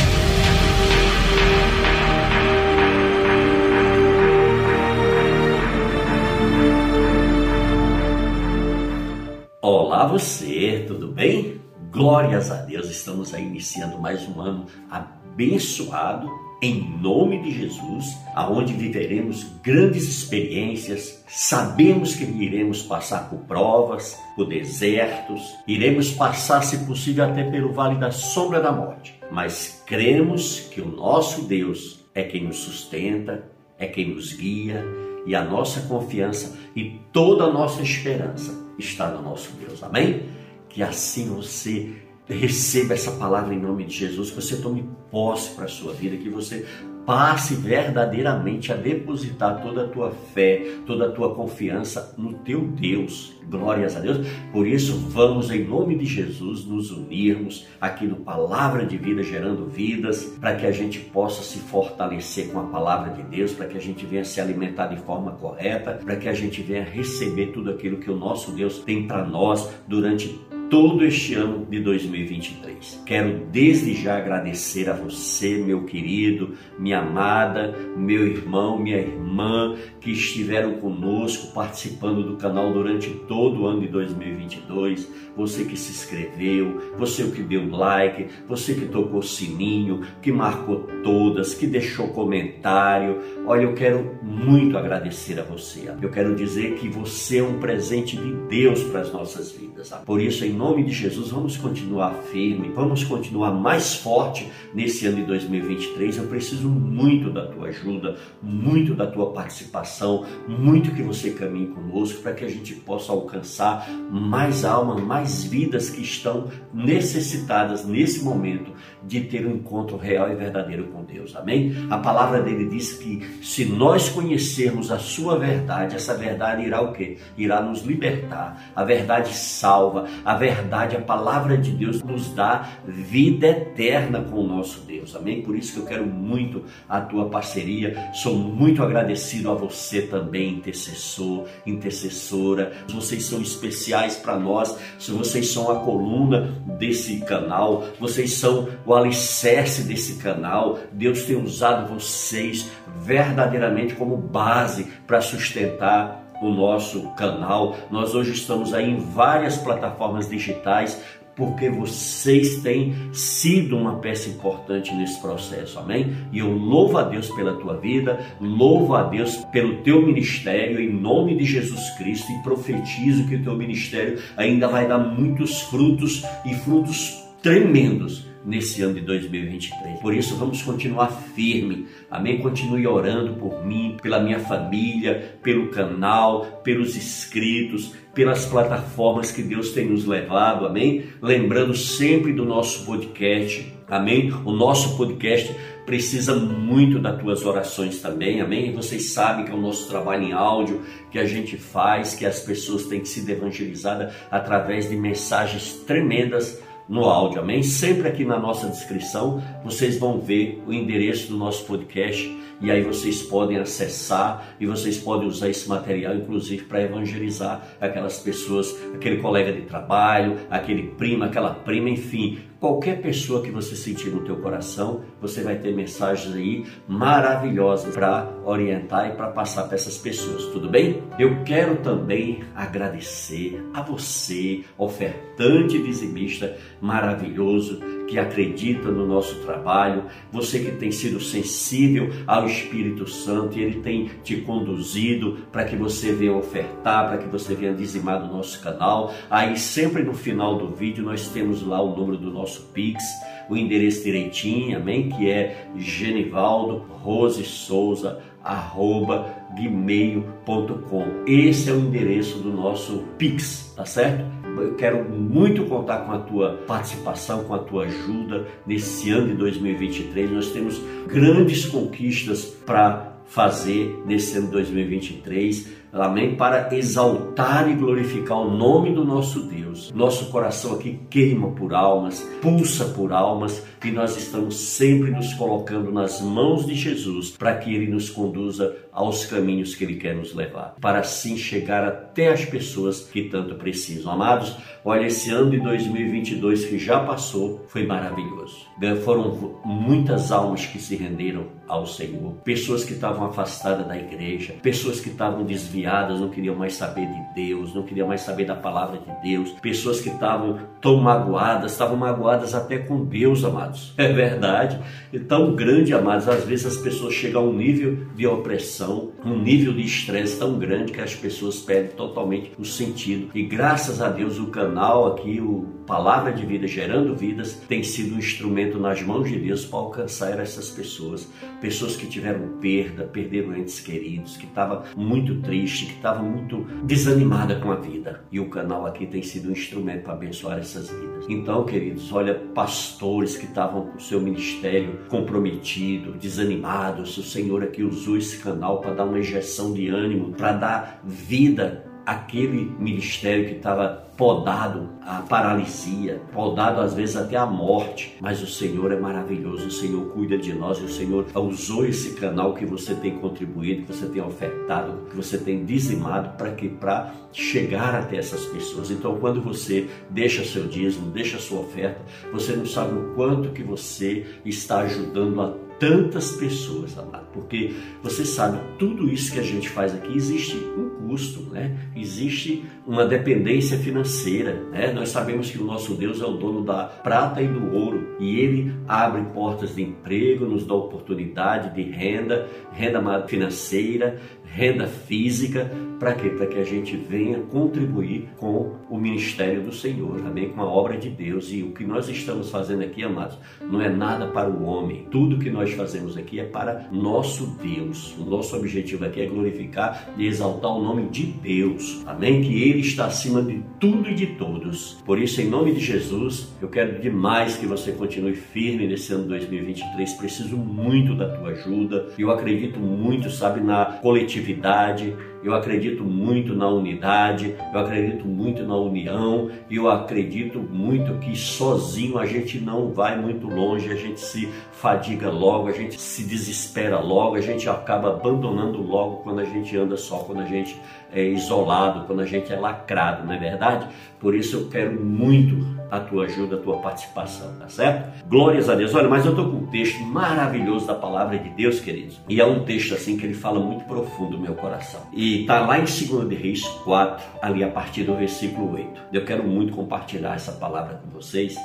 Olá 9.60 10.06
você, 10.06 10.86
tudo 10.88 11.08
bem? 11.08 11.60
Glórias 11.90 12.50
a 12.50 12.62
Deus, 12.62 12.88
estamos 12.88 13.34
aí 13.34 13.44
iniciando 13.44 13.98
mais 13.98 14.26
um 14.26 14.40
ano 14.40 14.64
abençoado 14.90 16.47
em 16.60 16.98
nome 17.00 17.40
de 17.42 17.52
Jesus, 17.52 18.16
aonde 18.34 18.72
viveremos 18.72 19.44
grandes 19.62 20.08
experiências, 20.08 21.24
sabemos 21.28 22.16
que 22.16 22.24
iremos 22.24 22.82
passar 22.82 23.30
por 23.30 23.38
provas, 23.40 24.18
por 24.34 24.48
desertos, 24.48 25.40
iremos 25.66 26.10
passar, 26.10 26.62
se 26.62 26.78
possível, 26.78 27.24
até 27.24 27.44
pelo 27.44 27.72
vale 27.72 27.96
da 27.96 28.10
sombra 28.10 28.60
da 28.60 28.72
morte, 28.72 29.14
mas 29.30 29.82
cremos 29.86 30.60
que 30.60 30.80
o 30.80 30.88
nosso 30.88 31.42
Deus 31.42 32.04
é 32.14 32.24
quem 32.24 32.44
nos 32.44 32.56
sustenta, 32.56 33.44
é 33.78 33.86
quem 33.86 34.08
nos 34.08 34.32
guia 34.32 34.84
e 35.24 35.34
a 35.34 35.44
nossa 35.44 35.82
confiança 35.82 36.58
e 36.74 36.98
toda 37.12 37.44
a 37.44 37.52
nossa 37.52 37.82
esperança 37.82 38.52
está 38.78 39.08
no 39.10 39.22
nosso 39.22 39.52
Deus. 39.52 39.82
Amém? 39.82 40.24
Que 40.68 40.82
assim 40.82 41.28
você 41.28 41.92
receba 42.28 42.94
essa 42.94 43.12
palavra 43.12 43.54
em 43.54 43.60
nome 43.60 43.84
de 43.84 43.94
Jesus, 43.94 44.30
que 44.30 44.36
você 44.36 44.56
tome 44.56 44.88
posse 45.10 45.54
para 45.54 45.64
a 45.64 45.68
sua 45.68 45.92
vida, 45.92 46.16
que 46.16 46.28
você 46.28 46.66
passe 47.08 47.54
verdadeiramente 47.54 48.70
a 48.70 48.76
depositar 48.76 49.62
toda 49.62 49.84
a 49.84 49.88
tua 49.88 50.10
fé, 50.10 50.62
toda 50.86 51.06
a 51.06 51.10
tua 51.10 51.34
confiança 51.34 52.14
no 52.18 52.34
teu 52.34 52.60
Deus. 52.60 53.32
Glórias 53.48 53.96
a 53.96 54.00
Deus. 54.00 54.26
Por 54.52 54.66
isso, 54.66 54.92
vamos 55.08 55.50
em 55.50 55.64
nome 55.64 55.96
de 55.96 56.04
Jesus 56.04 56.66
nos 56.66 56.90
unirmos 56.90 57.66
aqui 57.80 58.06
no 58.06 58.16
Palavra 58.16 58.84
de 58.84 58.98
Vida 58.98 59.22
gerando 59.22 59.64
vidas, 59.64 60.22
para 60.38 60.54
que 60.54 60.66
a 60.66 60.70
gente 60.70 60.98
possa 60.98 61.42
se 61.42 61.58
fortalecer 61.60 62.48
com 62.48 62.60
a 62.60 62.64
palavra 62.64 63.10
de 63.14 63.22
Deus, 63.22 63.54
para 63.54 63.68
que 63.68 63.78
a 63.78 63.80
gente 63.80 64.04
venha 64.04 64.22
se 64.22 64.38
alimentar 64.38 64.88
de 64.88 64.98
forma 64.98 65.32
correta, 65.32 65.92
para 65.92 66.16
que 66.16 66.28
a 66.28 66.34
gente 66.34 66.60
venha 66.60 66.84
receber 66.84 67.52
tudo 67.52 67.70
aquilo 67.70 67.96
que 67.96 68.10
o 68.10 68.16
nosso 68.16 68.52
Deus 68.52 68.80
tem 68.80 69.06
para 69.06 69.24
nós 69.24 69.70
durante 69.88 70.38
todo 70.70 71.04
este 71.04 71.34
ano 71.34 71.66
de 71.68 71.80
2023. 71.80 73.02
Quero 73.06 73.46
desde 73.50 73.94
já 73.94 74.18
agradecer 74.18 74.88
a 74.88 74.92
você, 74.92 75.56
meu 75.58 75.84
querido, 75.84 76.54
minha 76.78 77.00
amada, 77.00 77.74
meu 77.96 78.26
irmão, 78.26 78.78
minha 78.78 78.98
irmã, 78.98 79.76
que 80.00 80.10
estiveram 80.10 80.74
conosco 80.74 81.52
participando 81.54 82.22
do 82.22 82.36
canal 82.36 82.72
durante 82.72 83.10
todo 83.10 83.62
o 83.62 83.66
ano 83.66 83.80
de 83.80 83.88
2022. 83.88 85.08
Você 85.36 85.64
que 85.64 85.76
se 85.76 85.92
inscreveu, 85.92 86.94
você 86.98 87.24
que 87.30 87.42
deu 87.42 87.68
like, 87.68 88.26
você 88.46 88.74
que 88.74 88.86
tocou 88.86 89.22
sininho, 89.22 90.02
que 90.20 90.30
marcou 90.30 90.86
todas, 91.02 91.54
que 91.54 91.66
deixou 91.66 92.08
comentário. 92.08 93.18
Olha, 93.46 93.62
eu 93.62 93.74
quero 93.74 94.18
muito 94.22 94.76
agradecer 94.76 95.38
a 95.40 95.44
você. 95.44 95.90
Eu 96.02 96.10
quero 96.10 96.34
dizer 96.34 96.74
que 96.74 96.88
você 96.88 97.38
é 97.38 97.42
um 97.42 97.58
presente 97.58 98.16
de 98.16 98.32
Deus 98.48 98.82
para 98.84 99.00
as 99.00 99.12
nossas 99.12 99.50
vidas. 99.52 99.90
Por 100.04 100.20
isso, 100.20 100.44
em 100.44 100.57
nome 100.58 100.82
de 100.82 100.92
Jesus, 100.92 101.30
vamos 101.30 101.56
continuar 101.56 102.12
firme, 102.32 102.72
vamos 102.74 103.04
continuar 103.04 103.52
mais 103.52 103.94
forte 103.94 104.50
nesse 104.74 105.06
ano 105.06 105.18
de 105.18 105.22
2023. 105.22 106.18
Eu 106.18 106.26
preciso 106.26 106.68
muito 106.68 107.30
da 107.30 107.46
tua 107.46 107.68
ajuda, 107.68 108.16
muito 108.42 108.92
da 108.92 109.06
tua 109.06 109.30
participação, 109.32 110.26
muito 110.48 110.90
que 110.90 111.02
você 111.02 111.30
caminhe 111.30 111.68
conosco 111.68 112.22
para 112.22 112.32
que 112.32 112.44
a 112.44 112.48
gente 112.48 112.74
possa 112.74 113.12
alcançar 113.12 113.88
mais 114.10 114.64
almas, 114.64 115.00
mais 115.00 115.44
vidas 115.44 115.90
que 115.90 116.02
estão 116.02 116.48
necessitadas 116.74 117.86
nesse 117.86 118.24
momento 118.24 118.72
de 119.04 119.20
ter 119.20 119.46
um 119.46 119.52
encontro 119.52 119.96
real 119.96 120.28
e 120.28 120.34
verdadeiro 120.34 120.88
com 120.88 121.04
Deus. 121.04 121.36
Amém? 121.36 121.72
A 121.88 121.98
palavra 121.98 122.42
dele 122.42 122.68
diz 122.68 122.94
que 122.94 123.24
se 123.40 123.64
nós 123.64 124.08
conhecermos 124.08 124.90
a 124.90 124.98
sua 124.98 125.38
verdade, 125.38 125.94
essa 125.94 126.14
verdade 126.14 126.66
irá 126.66 126.80
o 126.80 126.92
quê? 126.92 127.16
Irá 127.36 127.62
nos 127.62 127.82
libertar. 127.82 128.72
A 128.74 128.82
verdade 128.82 129.32
salva, 129.32 130.06
a 130.24 130.34
verdade, 130.34 130.47
a 130.50 131.00
palavra 131.00 131.56
de 131.56 131.70
Deus 131.70 132.02
nos 132.02 132.32
dá 132.34 132.68
vida 132.86 133.48
eterna 133.48 134.20
com 134.22 134.40
o 134.40 134.46
nosso 134.46 134.80
Deus. 134.80 135.14
Amém? 135.14 135.42
Por 135.42 135.56
isso 135.56 135.74
que 135.74 135.78
eu 135.80 135.86
quero 135.86 136.06
muito 136.06 136.64
a 136.88 137.00
tua 137.00 137.28
parceria. 137.28 138.10
Sou 138.14 138.34
muito 138.34 138.82
agradecido 138.82 139.50
a 139.50 139.54
você 139.54 140.02
também, 140.02 140.54
intercessor, 140.54 141.46
intercessora. 141.66 142.72
Vocês 142.88 143.24
são 143.24 143.40
especiais 143.40 144.16
para 144.16 144.38
nós. 144.38 144.78
Vocês 144.98 145.50
são 145.50 145.70
a 145.70 145.80
coluna 145.80 146.54
desse 146.78 147.20
canal, 147.20 147.84
vocês 147.98 148.34
são 148.34 148.68
o 148.86 148.94
alicerce 148.94 149.82
desse 149.82 150.16
canal. 150.16 150.78
Deus 150.92 151.24
tem 151.24 151.36
usado 151.36 151.92
vocês 151.92 152.70
verdadeiramente 153.00 153.94
como 153.94 154.16
base 154.16 154.84
para 155.06 155.20
sustentar 155.20 156.27
o 156.40 156.50
nosso 156.50 157.08
canal. 157.10 157.76
Nós 157.90 158.14
hoje 158.14 158.32
estamos 158.32 158.72
aí 158.74 158.90
em 158.90 158.96
várias 158.96 159.56
plataformas 159.58 160.28
digitais 160.28 161.00
porque 161.38 161.70
vocês 161.70 162.56
têm 162.62 162.96
sido 163.12 163.76
uma 163.76 164.00
peça 164.00 164.28
importante 164.28 164.92
nesse 164.92 165.20
processo, 165.20 165.78
amém? 165.78 166.16
E 166.32 166.40
eu 166.40 166.50
louvo 166.52 166.98
a 166.98 167.04
Deus 167.04 167.30
pela 167.30 167.54
tua 167.54 167.76
vida, 167.76 168.18
louvo 168.40 168.96
a 168.96 169.04
Deus 169.04 169.36
pelo 169.52 169.76
teu 169.82 170.04
ministério, 170.04 170.80
em 170.80 170.92
nome 170.92 171.36
de 171.36 171.44
Jesus 171.44 171.90
Cristo, 171.96 172.32
e 172.32 172.42
profetizo 172.42 173.28
que 173.28 173.36
o 173.36 173.42
teu 173.44 173.54
ministério 173.54 174.18
ainda 174.36 174.66
vai 174.66 174.88
dar 174.88 174.98
muitos 174.98 175.60
frutos 175.62 176.24
e 176.44 176.54
frutos 176.56 177.22
tremendos 177.40 178.27
nesse 178.44 178.82
ano 178.82 178.94
de 178.94 179.00
2023. 179.02 180.00
Por 180.00 180.14
isso, 180.14 180.36
vamos 180.36 180.62
continuar 180.62 181.08
firme. 181.34 181.86
Amém? 182.10 182.38
Continue 182.38 182.86
orando 182.86 183.34
por 183.34 183.64
mim, 183.64 183.96
pela 184.02 184.20
minha 184.20 184.40
família, 184.40 185.38
pelo 185.42 185.68
canal, 185.68 186.60
pelos 186.62 186.96
inscritos, 186.96 187.94
pelas 188.14 188.46
plataformas 188.46 189.30
que 189.30 189.42
Deus 189.42 189.70
tem 189.70 189.86
nos 189.86 190.04
levado. 190.04 190.66
Amém? 190.66 191.04
Lembrando 191.20 191.74
sempre 191.74 192.32
do 192.32 192.44
nosso 192.44 192.84
podcast. 192.84 193.72
Amém? 193.88 194.32
O 194.44 194.52
nosso 194.52 194.96
podcast 194.96 195.54
precisa 195.86 196.36
muito 196.36 196.98
das 196.98 197.18
tuas 197.18 197.46
orações 197.46 198.02
também, 198.02 198.42
amém? 198.42 198.74
Vocês 198.74 199.10
sabem 199.10 199.46
que 199.46 199.50
é 199.50 199.54
o 199.54 199.60
nosso 199.60 199.88
trabalho 199.88 200.24
em 200.24 200.32
áudio 200.32 200.82
que 201.10 201.18
a 201.18 201.24
gente 201.24 201.56
faz, 201.56 202.14
que 202.14 202.26
as 202.26 202.40
pessoas 202.40 202.84
têm 202.84 203.02
sido 203.06 203.30
evangelizadas 203.30 204.12
através 204.30 204.90
de 204.90 204.96
mensagens 204.96 205.72
tremendas 205.86 206.62
no 206.88 207.04
áudio, 207.04 207.40
amém? 207.40 207.62
Sempre 207.62 208.08
aqui 208.08 208.24
na 208.24 208.38
nossa 208.38 208.68
descrição 208.68 209.42
vocês 209.62 209.98
vão 209.98 210.20
ver 210.20 210.62
o 210.66 210.72
endereço 210.72 211.28
do 211.28 211.36
nosso 211.36 211.66
podcast 211.66 212.38
e 212.60 212.70
aí 212.70 212.82
vocês 212.82 213.22
podem 213.22 213.58
acessar 213.58 214.56
e 214.58 214.66
vocês 214.66 214.98
podem 214.98 215.28
usar 215.28 215.48
esse 215.48 215.68
material, 215.68 216.14
inclusive, 216.16 216.64
para 216.64 216.82
evangelizar 216.82 217.62
aquelas 217.80 218.18
pessoas, 218.18 218.74
aquele 218.94 219.18
colega 219.18 219.52
de 219.52 219.62
trabalho, 219.62 220.36
aquele 220.50 220.88
primo, 220.88 221.24
aquela 221.24 221.54
prima, 221.54 221.88
enfim, 221.88 222.38
qualquer 222.60 223.00
pessoa 223.00 223.42
que 223.42 223.50
você 223.50 223.76
sentir 223.76 224.10
no 224.10 224.24
teu 224.24 224.36
coração, 224.36 225.02
você 225.20 225.42
vai 225.42 225.56
ter 225.56 225.74
mensagens 225.74 226.34
aí 226.34 226.66
maravilhosas 226.86 227.94
para 227.94 228.28
orientar 228.44 229.08
e 229.08 229.12
para 229.16 229.28
passar 229.28 229.64
para 229.64 229.76
essas 229.76 229.98
pessoas, 229.98 230.44
tudo 230.46 230.68
bem? 230.68 231.02
Eu 231.18 231.44
quero 231.44 231.76
também 231.76 232.42
agradecer 232.54 233.62
a 233.72 233.82
você, 233.82 234.64
ofertante 234.76 235.80
dizimista 235.82 236.56
maravilhoso, 236.80 237.80
que 238.08 238.18
acredita 238.18 238.90
no 238.90 239.06
nosso 239.06 239.36
trabalho, 239.42 240.04
você 240.32 240.58
que 240.58 240.72
tem 240.72 240.90
sido 240.90 241.20
sensível 241.20 242.10
ao 242.26 242.46
Espírito 242.46 243.08
Santo 243.08 243.58
e 243.58 243.62
ele 243.62 243.80
tem 243.80 244.10
te 244.24 244.36
conduzido 244.38 245.38
para 245.52 245.64
que 245.64 245.76
você 245.76 246.12
venha 246.12 246.32
ofertar, 246.32 247.08
para 247.08 247.18
que 247.18 247.28
você 247.28 247.54
venha 247.54 247.74
dizimar 247.74 248.26
do 248.26 248.32
nosso 248.32 248.60
canal. 248.62 249.12
Aí 249.30 249.56
sempre 249.58 250.02
no 250.02 250.14
final 250.14 250.56
do 250.56 250.74
vídeo 250.74 251.04
nós 251.04 251.28
temos 251.28 251.62
lá 251.62 251.80
o 251.82 251.94
número 251.94 252.16
do 252.16 252.30
nosso 252.30 252.62
Pix, 252.72 253.04
o 253.48 253.56
endereço 253.56 254.02
direitinho, 254.04 254.78
amém? 254.78 255.10
Que 255.10 255.30
é 255.30 255.68
Genivaldo 255.76 256.84
Rose 257.02 257.44
Souza 257.44 258.20
arroba 258.42 259.34
gmail.com. 259.54 261.04
Esse 261.26 261.68
é 261.68 261.72
o 261.72 261.80
endereço 261.80 262.38
do 262.38 262.50
nosso 262.50 263.04
Pix, 263.18 263.74
tá 263.76 263.84
certo? 263.84 264.37
Eu 264.60 264.74
quero 264.74 265.04
muito 265.08 265.64
contar 265.64 265.98
com 265.98 266.12
a 266.12 266.18
tua 266.18 266.52
participação, 266.66 267.44
com 267.44 267.54
a 267.54 267.58
tua 267.58 267.84
ajuda 267.84 268.46
nesse 268.66 269.10
ano 269.10 269.28
de 269.28 269.34
2023. 269.34 270.30
Nós 270.30 270.50
temos 270.50 270.80
grandes 271.06 271.66
conquistas 271.66 272.44
para 272.44 273.18
fazer 273.26 274.02
nesse 274.06 274.36
ano 274.36 274.46
de 274.46 274.52
2023 274.52 275.77
amém? 275.92 276.34
Para 276.34 276.74
exaltar 276.74 277.70
e 277.70 277.74
glorificar 277.74 278.38
o 278.38 278.50
nome 278.50 278.92
do 278.92 279.04
nosso 279.04 279.40
Deus. 279.42 279.92
Nosso 279.92 280.30
coração 280.30 280.74
aqui 280.74 281.00
queima 281.10 281.50
por 281.52 281.74
almas, 281.74 282.20
pulsa 282.42 282.86
por 282.86 283.12
almas 283.12 283.64
e 283.84 283.90
nós 283.90 284.16
estamos 284.16 284.56
sempre 284.56 285.10
nos 285.10 285.32
colocando 285.34 285.92
nas 285.92 286.20
mãos 286.20 286.66
de 286.66 286.74
Jesus 286.74 287.30
para 287.30 287.56
que 287.56 287.74
Ele 287.74 287.86
nos 287.86 288.10
conduza 288.10 288.76
aos 288.92 289.24
caminhos 289.26 289.74
que 289.74 289.84
Ele 289.84 289.96
quer 289.96 290.16
nos 290.16 290.34
levar, 290.34 290.74
para 290.80 290.98
assim 290.98 291.36
chegar 291.36 291.84
até 291.84 292.28
as 292.32 292.44
pessoas 292.44 293.02
que 293.02 293.22
tanto 293.24 293.54
precisam. 293.54 294.10
Amados, 294.10 294.56
olha, 294.84 295.06
esse 295.06 295.30
ano 295.30 295.50
de 295.50 295.60
2022 295.60 296.64
que 296.64 296.78
já 296.78 297.00
passou 297.00 297.64
foi 297.68 297.86
maravilhoso. 297.86 298.66
Foram 299.04 299.60
muitas 299.64 300.32
almas 300.32 300.66
que 300.66 300.80
se 300.80 300.96
renderam 300.96 301.46
ao 301.68 301.86
Senhor, 301.86 302.32
pessoas 302.44 302.84
que 302.84 302.94
estavam 302.94 303.26
afastadas 303.26 303.86
da 303.86 303.96
igreja, 303.96 304.54
pessoas 304.62 305.00
que 305.00 305.10
estavam 305.10 305.44
desviadas, 305.44 305.77
não 305.84 306.28
queriam 306.28 306.54
mais 306.54 306.74
saber 306.74 307.06
de 307.06 307.34
Deus, 307.34 307.74
não 307.74 307.82
queriam 307.82 308.08
mais 308.08 308.20
saber 308.20 308.44
da 308.44 308.54
palavra 308.54 308.98
de 308.98 309.30
Deus, 309.30 309.50
pessoas 309.60 310.00
que 310.00 310.08
estavam 310.08 310.58
tão 310.80 310.96
magoadas, 310.96 311.72
estavam 311.72 311.96
magoadas 311.96 312.54
até 312.54 312.78
com 312.78 313.04
Deus, 313.04 313.44
amados. 313.44 313.94
É 314.08 314.12
verdade. 314.12 314.80
É 315.12 315.18
tão 315.18 315.54
grande, 315.54 315.92
amados, 315.92 316.28
às 316.28 316.44
vezes 316.44 316.66
as 316.66 316.76
pessoas 316.78 317.14
chegam 317.14 317.42
a 317.42 317.44
um 317.44 317.52
nível 317.52 318.06
de 318.14 318.26
opressão, 318.26 319.10
um 319.24 319.38
nível 319.38 319.72
de 319.72 319.82
estresse 319.82 320.38
tão 320.38 320.58
grande 320.58 320.92
que 320.92 321.00
as 321.00 321.14
pessoas 321.14 321.58
perdem 321.60 321.92
totalmente 321.92 322.52
o 322.58 322.64
sentido. 322.64 323.28
E 323.34 323.42
graças 323.42 324.00
a 324.00 324.08
Deus 324.08 324.38
o 324.38 324.46
canal 324.46 325.12
aqui, 325.12 325.40
o 325.40 325.77
Palavra 325.88 326.34
de 326.34 326.44
Vida 326.44 326.66
Gerando 326.66 327.16
Vidas, 327.16 327.54
tem 327.66 327.82
sido 327.82 328.14
um 328.14 328.18
instrumento 328.18 328.78
nas 328.78 329.00
mãos 329.00 329.26
de 329.26 329.38
Deus 329.38 329.64
para 329.64 329.78
alcançar 329.78 330.38
essas 330.38 330.68
pessoas 330.68 331.26
pessoas 331.62 331.96
que 331.96 332.06
tiveram 332.06 332.58
perda, 332.60 333.04
perderam 333.04 333.56
entes 333.56 333.80
queridos, 333.80 334.36
que 334.36 334.44
estavam 334.44 334.82
muito 334.94 335.40
triste, 335.40 335.86
que 335.86 335.94
estavam 335.94 336.28
muito 336.28 336.58
desanimada 336.84 337.56
com 337.56 337.72
a 337.72 337.76
vida. 337.76 338.22
E 338.30 338.38
o 338.38 338.50
canal 338.50 338.86
aqui 338.86 339.06
tem 339.06 339.22
sido 339.22 339.48
um 339.48 339.52
instrumento 339.52 340.04
para 340.04 340.12
abençoar 340.12 340.58
essas 340.58 340.90
vidas. 340.90 341.24
Então, 341.26 341.64
queridos, 341.64 342.12
olha, 342.12 342.34
pastores 342.34 343.36
que 343.36 343.46
estavam 343.46 343.86
com 343.86 343.96
o 343.96 344.00
seu 344.00 344.20
ministério 344.20 345.00
comprometido, 345.08 346.12
desanimados, 346.12 347.16
o 347.16 347.22
Senhor 347.22 347.62
aqui 347.62 347.82
usou 347.82 348.18
esse 348.18 348.38
canal 348.38 348.82
para 348.82 348.92
dar 348.92 349.04
uma 349.04 349.18
injeção 349.18 349.72
de 349.72 349.88
ânimo, 349.88 350.32
para 350.32 350.52
dar 350.52 351.00
vida 351.02 351.87
aquele 352.08 352.74
ministério 352.78 353.44
que 353.44 353.56
estava 353.56 354.08
podado 354.16 354.88
à 355.02 355.20
paralisia, 355.20 356.22
podado 356.32 356.80
às 356.80 356.94
vezes 356.94 357.16
até 357.16 357.36
à 357.36 357.44
morte. 357.44 358.16
Mas 358.18 358.42
o 358.42 358.46
Senhor 358.46 358.90
é 358.92 358.98
maravilhoso, 358.98 359.66
o 359.66 359.70
Senhor 359.70 360.10
cuida 360.12 360.38
de 360.38 360.54
nós 360.54 360.80
o 360.80 360.88
Senhor 360.88 361.26
usou 361.34 361.84
esse 361.84 362.14
canal 362.14 362.54
que 362.54 362.64
você 362.64 362.94
tem 362.94 363.18
contribuído, 363.18 363.82
que 363.82 363.92
você 363.92 364.06
tem 364.06 364.22
ofertado, 364.22 365.06
que 365.10 365.16
você 365.16 365.36
tem 365.36 365.66
dizimado 365.66 366.30
para 366.38 366.52
que 366.52 366.70
para 366.70 367.12
chegar 367.30 367.94
até 367.94 368.16
essas 368.16 368.46
pessoas. 368.46 368.90
Então, 368.90 369.18
quando 369.18 369.42
você 369.42 369.86
deixa 370.08 370.42
seu 370.44 370.66
dízimo, 370.66 371.10
deixa 371.10 371.38
sua 371.38 371.60
oferta, 371.60 372.00
você 372.32 372.56
não 372.56 372.64
sabe 372.64 372.94
o 372.94 373.14
quanto 373.14 373.50
que 373.50 373.62
você 373.62 374.24
está 374.46 374.80
ajudando 374.80 375.42
a 375.42 375.67
tantas 375.78 376.32
pessoas, 376.32 376.98
amado, 376.98 377.26
porque 377.32 377.72
você 378.02 378.24
sabe, 378.24 378.58
tudo 378.78 379.08
isso 379.08 379.32
que 379.32 379.38
a 379.38 379.44
gente 379.44 379.68
faz 379.68 379.94
aqui 379.94 380.14
existe 380.14 380.56
um 380.56 380.88
custo, 381.08 381.40
né? 381.50 381.76
Existe 381.96 382.64
uma 382.86 383.06
dependência 383.06 383.78
financeira, 383.78 384.54
né? 384.70 384.92
Nós 384.92 385.08
sabemos 385.10 385.50
que 385.50 385.58
o 385.58 385.64
nosso 385.64 385.94
Deus 385.94 386.20
é 386.20 386.24
o 386.24 386.32
dono 386.32 386.64
da 386.64 386.84
prata 386.84 387.40
e 387.40 387.48
do 387.48 387.74
ouro 387.74 388.16
e 388.18 388.40
ele 388.40 388.74
abre 388.86 389.22
portas 389.32 389.74
de 389.74 389.82
emprego, 389.82 390.44
nos 390.44 390.66
dá 390.66 390.74
oportunidade 390.74 391.74
de 391.74 391.82
renda, 391.90 392.48
renda 392.72 393.26
financeira, 393.26 394.18
renda 394.44 394.86
física, 394.86 395.70
para 395.98 396.14
quê? 396.14 396.30
Para 396.30 396.46
que 396.46 396.58
a 396.58 396.64
gente 396.64 396.96
venha 396.96 397.40
contribuir 397.40 398.28
com 398.36 398.76
o 398.88 398.98
ministério 398.98 399.62
do 399.62 399.72
Senhor, 399.72 400.20
também 400.20 400.50
com 400.50 400.60
a 400.60 400.66
obra 400.66 400.96
de 400.96 401.10
Deus. 401.10 401.50
E 401.50 401.62
o 401.62 401.72
que 401.72 401.84
nós 401.84 402.08
estamos 402.08 402.50
fazendo 402.50 402.82
aqui, 402.82 403.02
amados, 403.02 403.38
não 403.60 403.80
é 403.80 403.88
nada 403.88 404.28
para 404.28 404.48
o 404.48 404.64
homem. 404.64 405.06
Tudo 405.10 405.38
que 405.38 405.50
nós 405.50 405.72
fazemos 405.72 406.16
aqui 406.16 406.40
é 406.40 406.44
para 406.44 406.88
nosso 406.92 407.58
Deus. 407.62 408.16
O 408.18 408.24
nosso 408.24 408.56
objetivo 408.56 409.04
aqui 409.04 409.20
é 409.20 409.26
glorificar 409.26 410.08
e 410.16 410.26
exaltar 410.26 410.70
o 410.70 410.82
nome 410.82 411.08
de 411.08 411.24
Deus. 411.24 412.02
Amém? 412.06 412.42
Que 412.42 412.62
Ele 412.62 412.80
está 412.80 413.06
acima 413.06 413.42
de 413.42 413.62
tudo 413.80 414.08
e 414.08 414.14
de 414.14 414.26
todos. 414.26 414.98
Por 415.04 415.18
isso, 415.18 415.40
em 415.40 415.48
nome 415.48 415.72
de 415.72 415.80
Jesus, 415.80 416.54
eu 416.62 416.68
quero 416.68 417.00
demais 417.00 417.56
que 417.56 417.66
você 417.66 417.92
continue 417.92 418.34
firme 418.34 418.86
nesse 418.86 419.12
ano 419.12 419.24
2023. 419.24 420.12
Preciso 420.14 420.56
muito 420.56 421.14
da 421.14 421.28
tua 421.28 421.50
ajuda. 421.50 422.06
Eu 422.18 422.30
acredito 422.30 422.78
muito, 422.78 423.30
sabe, 423.30 423.60
na 423.60 423.84
coletividade 423.84 425.14
eu 425.42 425.54
acredito 425.54 426.04
muito 426.04 426.54
na 426.54 426.68
unidade, 426.68 427.54
eu 427.72 427.80
acredito 427.80 428.26
muito 428.26 428.64
na 428.64 428.76
união, 428.76 429.50
eu 429.70 429.88
acredito 429.88 430.58
muito 430.58 431.18
que 431.18 431.36
sozinho 431.36 432.18
a 432.18 432.26
gente 432.26 432.58
não 432.58 432.90
vai 432.92 433.16
muito 433.16 433.46
longe, 433.46 433.90
a 433.90 433.96
gente 433.96 434.20
se 434.20 434.48
fadiga 434.72 435.30
logo, 435.30 435.68
a 435.68 435.72
gente 435.72 436.00
se 436.00 436.24
desespera 436.24 436.98
logo, 437.00 437.36
a 437.36 437.40
gente 437.40 437.68
acaba 437.68 438.10
abandonando 438.10 438.82
logo 438.82 439.18
quando 439.18 439.40
a 439.40 439.44
gente 439.44 439.76
anda 439.76 439.96
só, 439.96 440.18
quando 440.18 440.40
a 440.40 440.46
gente 440.46 440.76
é 441.12 441.22
isolado, 441.22 442.06
quando 442.06 442.20
a 442.20 442.26
gente 442.26 442.52
é 442.52 442.56
lacrado, 442.56 443.26
não 443.26 443.32
é 443.32 443.38
verdade? 443.38 443.86
Por 444.18 444.34
isso 444.34 444.56
eu 444.56 444.68
quero 444.68 445.00
muito 445.00 445.77
a 445.90 446.00
tua 446.00 446.24
ajuda, 446.24 446.56
a 446.56 446.58
tua 446.58 446.78
participação, 446.78 447.54
tá 447.58 447.68
certo? 447.68 448.26
Glórias 448.28 448.68
a 448.68 448.74
Deus. 448.74 448.94
Olha, 448.94 449.08
mas 449.08 449.24
eu 449.24 449.32
estou 449.32 449.50
com 449.50 449.56
um 449.58 449.66
texto 449.66 450.00
maravilhoso 450.02 450.86
da 450.86 450.94
palavra 450.94 451.38
de 451.38 451.48
Deus, 451.50 451.80
queridos. 451.80 452.20
E 452.28 452.40
é 452.40 452.44
um 452.44 452.64
texto 452.64 452.94
assim 452.94 453.16
que 453.16 453.24
ele 453.24 453.34
fala 453.34 453.60
muito 453.60 453.84
profundo 453.84 454.36
no 454.36 454.42
meu 454.42 454.54
coração. 454.54 455.00
E 455.12 455.44
tá 455.46 455.60
lá 455.60 455.78
em 455.78 455.84
2 455.84 456.28
de 456.28 456.34
Reis 456.34 456.62
4, 456.84 457.24
ali 457.42 457.64
a 457.64 457.68
partir 457.68 458.04
do 458.04 458.14
versículo 458.14 458.74
8. 458.74 459.00
Eu 459.12 459.24
quero 459.24 459.44
muito 459.44 459.72
compartilhar 459.72 460.34
essa 460.34 460.52
palavra 460.52 461.00
com 461.02 461.10
vocês, 461.10 461.56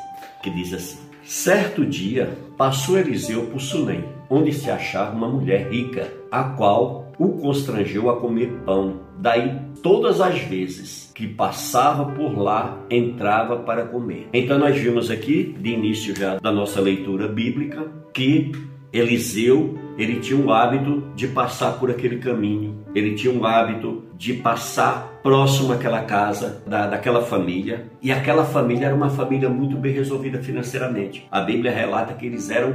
que 0.41 0.49
diz 0.49 0.73
assim: 0.73 0.99
Certo 1.23 1.85
dia 1.85 2.37
passou 2.57 2.97
Eliseu 2.97 3.47
por 3.47 3.59
Sunem, 3.59 4.03
onde 4.29 4.53
se 4.53 4.69
achava 4.69 5.15
uma 5.15 5.27
mulher 5.27 5.69
rica, 5.69 6.11
a 6.31 6.43
qual 6.43 7.02
o 7.17 7.29
constrangeu 7.29 8.09
a 8.09 8.19
comer 8.19 8.51
pão. 8.65 9.01
Daí, 9.19 9.59
todas 9.81 10.19
as 10.19 10.39
vezes 10.39 11.11
que 11.13 11.27
passava 11.27 12.05
por 12.11 12.37
lá, 12.37 12.77
entrava 12.89 13.57
para 13.57 13.85
comer. 13.85 14.27
Então, 14.33 14.57
nós 14.57 14.77
vimos 14.77 15.11
aqui, 15.11 15.55
de 15.59 15.69
início 15.69 16.15
já 16.15 16.37
da 16.37 16.51
nossa 16.51 16.81
leitura 16.81 17.27
bíblica, 17.27 17.85
que 18.13 18.51
Eliseu 18.91 19.77
ele 19.97 20.19
tinha 20.19 20.39
um 20.39 20.51
hábito 20.51 21.03
de 21.15 21.27
passar 21.27 21.73
por 21.73 21.89
aquele 21.89 22.17
caminho, 22.17 22.83
ele 22.95 23.15
tinha 23.15 23.33
um 23.33 23.45
hábito 23.45 24.03
de 24.17 24.33
passar 24.33 25.19
próximo 25.21 25.73
àquela 25.73 26.01
casa, 26.01 26.61
da, 26.65 26.87
daquela 26.87 27.21
família, 27.21 27.85
e 28.01 28.11
aquela 28.11 28.45
família 28.45 28.87
era 28.87 28.95
uma 28.95 29.09
família 29.09 29.49
muito 29.49 29.77
bem 29.77 29.93
resolvida 29.93 30.39
financeiramente. 30.39 31.27
A 31.31 31.41
Bíblia 31.41 31.71
relata 31.71 32.13
que 32.13 32.25
eles 32.25 32.49
eram 32.49 32.73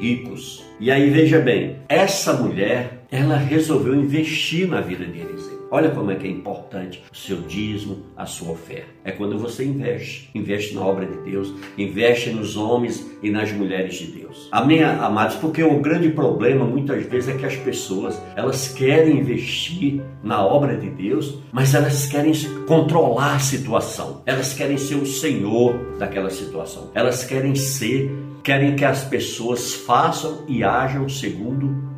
ricos. 0.00 0.64
E 0.78 0.90
aí 0.90 1.08
veja 1.10 1.40
bem, 1.40 1.76
essa 1.88 2.34
mulher, 2.34 3.04
ela 3.10 3.36
resolveu 3.36 3.94
investir 3.94 4.68
na 4.68 4.80
vida 4.80 5.04
de 5.04 5.20
Eliseu. 5.20 5.55
Olha 5.68 5.90
como 5.90 6.12
é 6.12 6.14
que 6.14 6.26
é 6.26 6.30
importante 6.30 7.02
o 7.12 7.16
seu 7.16 7.38
dízimo, 7.42 7.98
a 8.16 8.24
sua 8.24 8.52
oferta. 8.52 8.86
É 9.04 9.10
quando 9.10 9.36
você 9.38 9.64
investe, 9.64 10.30
investe 10.32 10.74
na 10.74 10.82
obra 10.82 11.06
de 11.06 11.16
Deus, 11.28 11.52
investe 11.76 12.30
nos 12.30 12.56
homens 12.56 13.04
e 13.20 13.30
nas 13.30 13.50
mulheres 13.50 13.96
de 13.96 14.06
Deus. 14.06 14.48
Amém, 14.52 14.84
amados? 14.84 15.36
Porque 15.36 15.64
o 15.64 15.80
grande 15.80 16.10
problema 16.10 16.64
muitas 16.64 17.04
vezes 17.06 17.34
é 17.34 17.38
que 17.38 17.46
as 17.46 17.56
pessoas, 17.56 18.20
elas 18.36 18.68
querem 18.68 19.18
investir 19.18 20.00
na 20.22 20.44
obra 20.44 20.76
de 20.76 20.88
Deus, 20.88 21.38
mas 21.50 21.74
elas 21.74 22.06
querem 22.06 22.32
controlar 22.66 23.34
a 23.34 23.40
situação. 23.40 24.22
Elas 24.24 24.52
querem 24.52 24.78
ser 24.78 24.94
o 24.94 25.06
senhor 25.06 25.96
daquela 25.98 26.30
situação. 26.30 26.90
Elas 26.94 27.24
querem 27.24 27.56
ser, 27.56 28.10
querem 28.44 28.76
que 28.76 28.84
as 28.84 29.02
pessoas 29.04 29.74
façam 29.74 30.44
e 30.46 30.62
ajam 30.62 31.08
segundo 31.08 31.95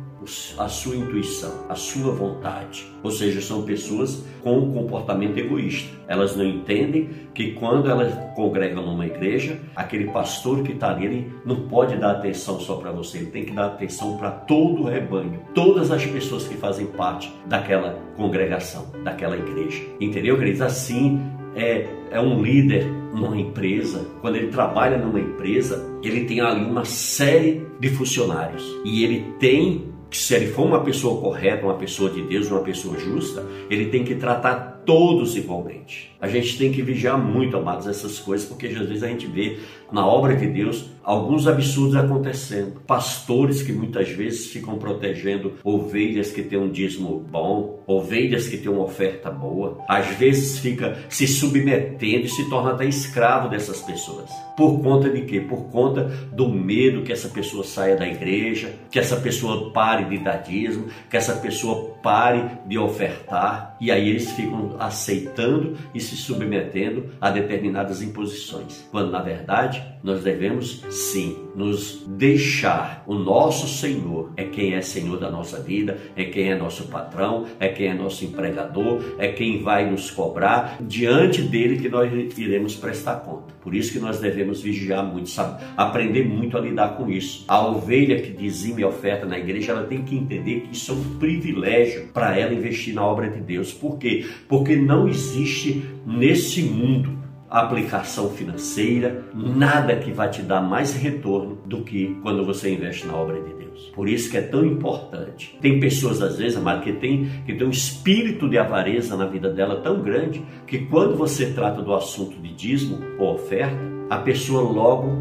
a 0.57 0.67
sua 0.67 0.95
intuição, 0.95 1.65
a 1.69 1.75
sua 1.75 2.11
vontade. 2.11 2.85
Ou 3.03 3.11
seja, 3.11 3.41
são 3.41 3.63
pessoas 3.63 4.23
com 4.41 4.57
um 4.57 4.73
comportamento 4.73 5.37
egoísta. 5.37 5.89
Elas 6.07 6.35
não 6.35 6.45
entendem 6.45 7.09
que 7.33 7.53
quando 7.53 7.89
elas 7.89 8.13
congregam 8.35 8.85
numa 8.85 9.05
igreja, 9.05 9.59
aquele 9.75 10.05
pastor 10.11 10.63
que 10.63 10.73
está 10.73 10.89
ali 10.91 11.31
não 11.45 11.67
pode 11.67 11.95
dar 11.97 12.11
atenção 12.11 12.59
só 12.59 12.75
para 12.75 12.91
você, 12.91 13.19
ele 13.19 13.27
tem 13.27 13.45
que 13.45 13.53
dar 13.53 13.67
atenção 13.67 14.17
para 14.17 14.31
todo 14.31 14.83
o 14.83 14.85
rebanho, 14.85 15.39
todas 15.53 15.91
as 15.91 16.05
pessoas 16.05 16.47
que 16.47 16.55
fazem 16.55 16.87
parte 16.87 17.31
daquela 17.45 17.99
congregação, 18.15 18.87
daquela 19.03 19.37
igreja. 19.37 19.81
Entendeu, 19.99 20.37
queridos? 20.37 20.61
Assim 20.61 21.19
é, 21.55 21.87
é 22.11 22.19
um 22.19 22.41
líder 22.41 22.85
numa 23.13 23.37
empresa, 23.37 24.05
quando 24.21 24.35
ele 24.35 24.47
trabalha 24.47 24.97
numa 24.97 25.19
empresa, 25.19 25.89
ele 26.03 26.25
tem 26.25 26.41
ali 26.41 26.63
uma 26.63 26.85
série 26.85 27.65
de 27.79 27.89
funcionários 27.89 28.63
e 28.85 29.03
ele 29.03 29.33
tem 29.39 29.88
se 30.11 30.33
ele 30.33 30.47
for 30.47 30.65
uma 30.65 30.83
pessoa 30.83 31.21
correta, 31.21 31.65
uma 31.65 31.75
pessoa 31.75 32.09
de 32.09 32.21
Deus, 32.23 32.49
uma 32.49 32.61
pessoa 32.61 32.97
justa, 32.97 33.45
ele 33.69 33.87
tem 33.87 34.03
que 34.03 34.15
tratar 34.15 34.78
todos 34.89 35.37
igualmente. 35.37 36.09
A 36.19 36.27
gente 36.27 36.57
tem 36.57 36.71
que 36.71 36.81
vigiar 36.81 37.15
muito, 37.15 37.55
amados, 37.55 37.85
essas 37.85 38.17
coisas, 38.17 38.47
porque 38.47 38.65
às 38.65 38.73
vezes 38.73 39.03
a 39.03 39.07
gente 39.07 39.27
vê 39.27 39.59
na 39.91 40.05
obra 40.05 40.35
de 40.35 40.47
Deus 40.47 40.85
alguns 41.03 41.47
absurdos 41.47 41.95
acontecendo. 41.95 42.81
Pastores 42.85 43.61
que 43.61 43.71
muitas 43.71 44.09
vezes 44.09 44.47
ficam 44.47 44.77
protegendo 44.77 45.53
ovelhas 45.63 46.31
que 46.31 46.41
têm 46.41 46.59
um 46.59 46.69
dízimo 46.69 47.25
bom, 47.31 47.83
ovelhas 47.87 48.47
que 48.47 48.57
têm 48.57 48.71
uma 48.71 48.83
oferta 48.83 49.31
boa, 49.31 49.77
às 49.87 50.07
vezes 50.17 50.59
fica 50.59 50.97
se 51.07 51.27
submetendo 51.27 52.25
e 52.25 52.29
se 52.29 52.49
torna 52.49 52.71
até 52.71 52.85
escravo 52.85 53.47
dessas 53.47 53.81
pessoas. 53.81 54.29
Por 54.57 54.81
conta 54.81 55.09
de 55.09 55.21
quê? 55.21 55.39
Por 55.39 55.69
conta 55.71 56.03
do 56.33 56.49
medo 56.49 57.03
que 57.03 57.13
essa 57.13 57.29
pessoa 57.29 57.63
saia 57.63 57.95
da 57.95 58.07
igreja, 58.07 58.73
que 58.91 58.99
essa 58.99 59.15
pessoa 59.15 59.71
pare 59.71 60.05
de 60.05 60.17
dar 60.17 60.37
dízimo, 60.37 60.87
que 61.09 61.15
essa 61.15 61.35
pessoa 61.35 61.97
pare 62.03 62.43
de 62.65 62.77
ofertar, 62.77 63.77
e 63.79 63.89
aí 63.89 64.09
eles 64.09 64.29
ficam 64.31 64.75
aceitando 64.79 65.77
e 65.93 65.99
se 65.99 66.15
submetendo 66.15 67.05
a 67.19 67.29
determinadas 67.29 68.01
imposições. 68.01 68.87
Quando 68.91 69.11
na 69.11 69.21
verdade 69.21 69.83
nós 70.03 70.23
devemos 70.23 70.83
sim 70.89 71.37
nos 71.55 72.05
deixar. 72.07 73.03
O 73.05 73.15
nosso 73.15 73.67
Senhor 73.67 74.31
é 74.37 74.43
quem 74.45 74.75
é 74.75 74.81
Senhor 74.81 75.19
da 75.19 75.29
nossa 75.29 75.59
vida, 75.59 75.97
é 76.15 76.23
quem 76.23 76.51
é 76.51 76.57
nosso 76.57 76.87
patrão, 76.87 77.45
é 77.59 77.67
quem 77.67 77.87
é 77.87 77.93
nosso 77.93 78.23
empregador, 78.23 79.03
é 79.17 79.27
quem 79.27 79.61
vai 79.61 79.89
nos 79.89 80.09
cobrar 80.09 80.77
diante 80.81 81.41
dele 81.41 81.79
que 81.79 81.89
nós 81.89 82.11
iremos 82.37 82.75
prestar 82.75 83.15
conta. 83.15 83.53
Por 83.61 83.75
isso 83.75 83.91
que 83.91 83.99
nós 83.99 84.19
devemos 84.19 84.61
vigiar 84.61 85.03
muito, 85.03 85.29
sabe? 85.29 85.61
aprender 85.75 86.25
muito 86.25 86.57
a 86.57 86.61
lidar 86.61 86.95
com 86.95 87.09
isso. 87.09 87.43
A 87.47 87.65
ovelha 87.65 88.21
que 88.21 88.31
dizime 88.31 88.83
oferta 88.83 89.25
na 89.25 89.37
igreja, 89.37 89.71
ela 89.71 89.83
tem 89.83 90.03
que 90.03 90.15
entender 90.15 90.61
que 90.61 90.73
isso 90.73 90.91
é 90.91 90.95
um 90.95 91.17
privilégio 91.17 92.07
para 92.13 92.37
ela 92.37 92.53
investir 92.53 92.93
na 92.93 93.05
obra 93.05 93.29
de 93.29 93.39
Deus. 93.39 93.73
Por 93.73 93.97
quê? 93.97 94.25
Porque 94.47 94.68
não 94.75 95.07
existe 95.07 95.83
nesse 96.05 96.61
mundo 96.63 97.19
aplicação 97.49 98.29
financeira, 98.29 99.25
nada 99.33 99.95
que 99.95 100.11
vai 100.11 100.29
te 100.29 100.41
dar 100.41 100.61
mais 100.61 100.93
retorno 100.93 101.57
do 101.65 101.83
que 101.83 102.15
quando 102.21 102.45
você 102.45 102.73
investe 102.73 103.07
na 103.07 103.15
obra 103.15 103.41
de 103.41 103.53
Deus. 103.55 103.91
Por 103.95 104.07
isso 104.07 104.29
que 104.29 104.37
é 104.37 104.41
tão 104.41 104.63
importante. 104.63 105.57
Tem 105.59 105.79
pessoas 105.79 106.21
às 106.21 106.37
vezes, 106.37 106.57
amado, 106.57 106.83
que 106.83 106.93
tem 106.93 107.27
que 107.45 107.55
tem 107.55 107.65
um 107.65 107.71
espírito 107.71 108.47
de 108.47 108.57
avareza 108.57 109.17
na 109.17 109.25
vida 109.25 109.49
dela 109.49 109.81
tão 109.81 110.01
grande 110.01 110.43
que 110.67 110.79
quando 110.85 111.15
você 111.15 111.47
trata 111.47 111.81
do 111.81 111.93
assunto 111.93 112.39
de 112.39 112.53
dízimo 112.53 112.99
ou 113.17 113.33
oferta, 113.33 113.79
a 114.09 114.17
pessoa 114.17 114.61
logo 114.61 115.17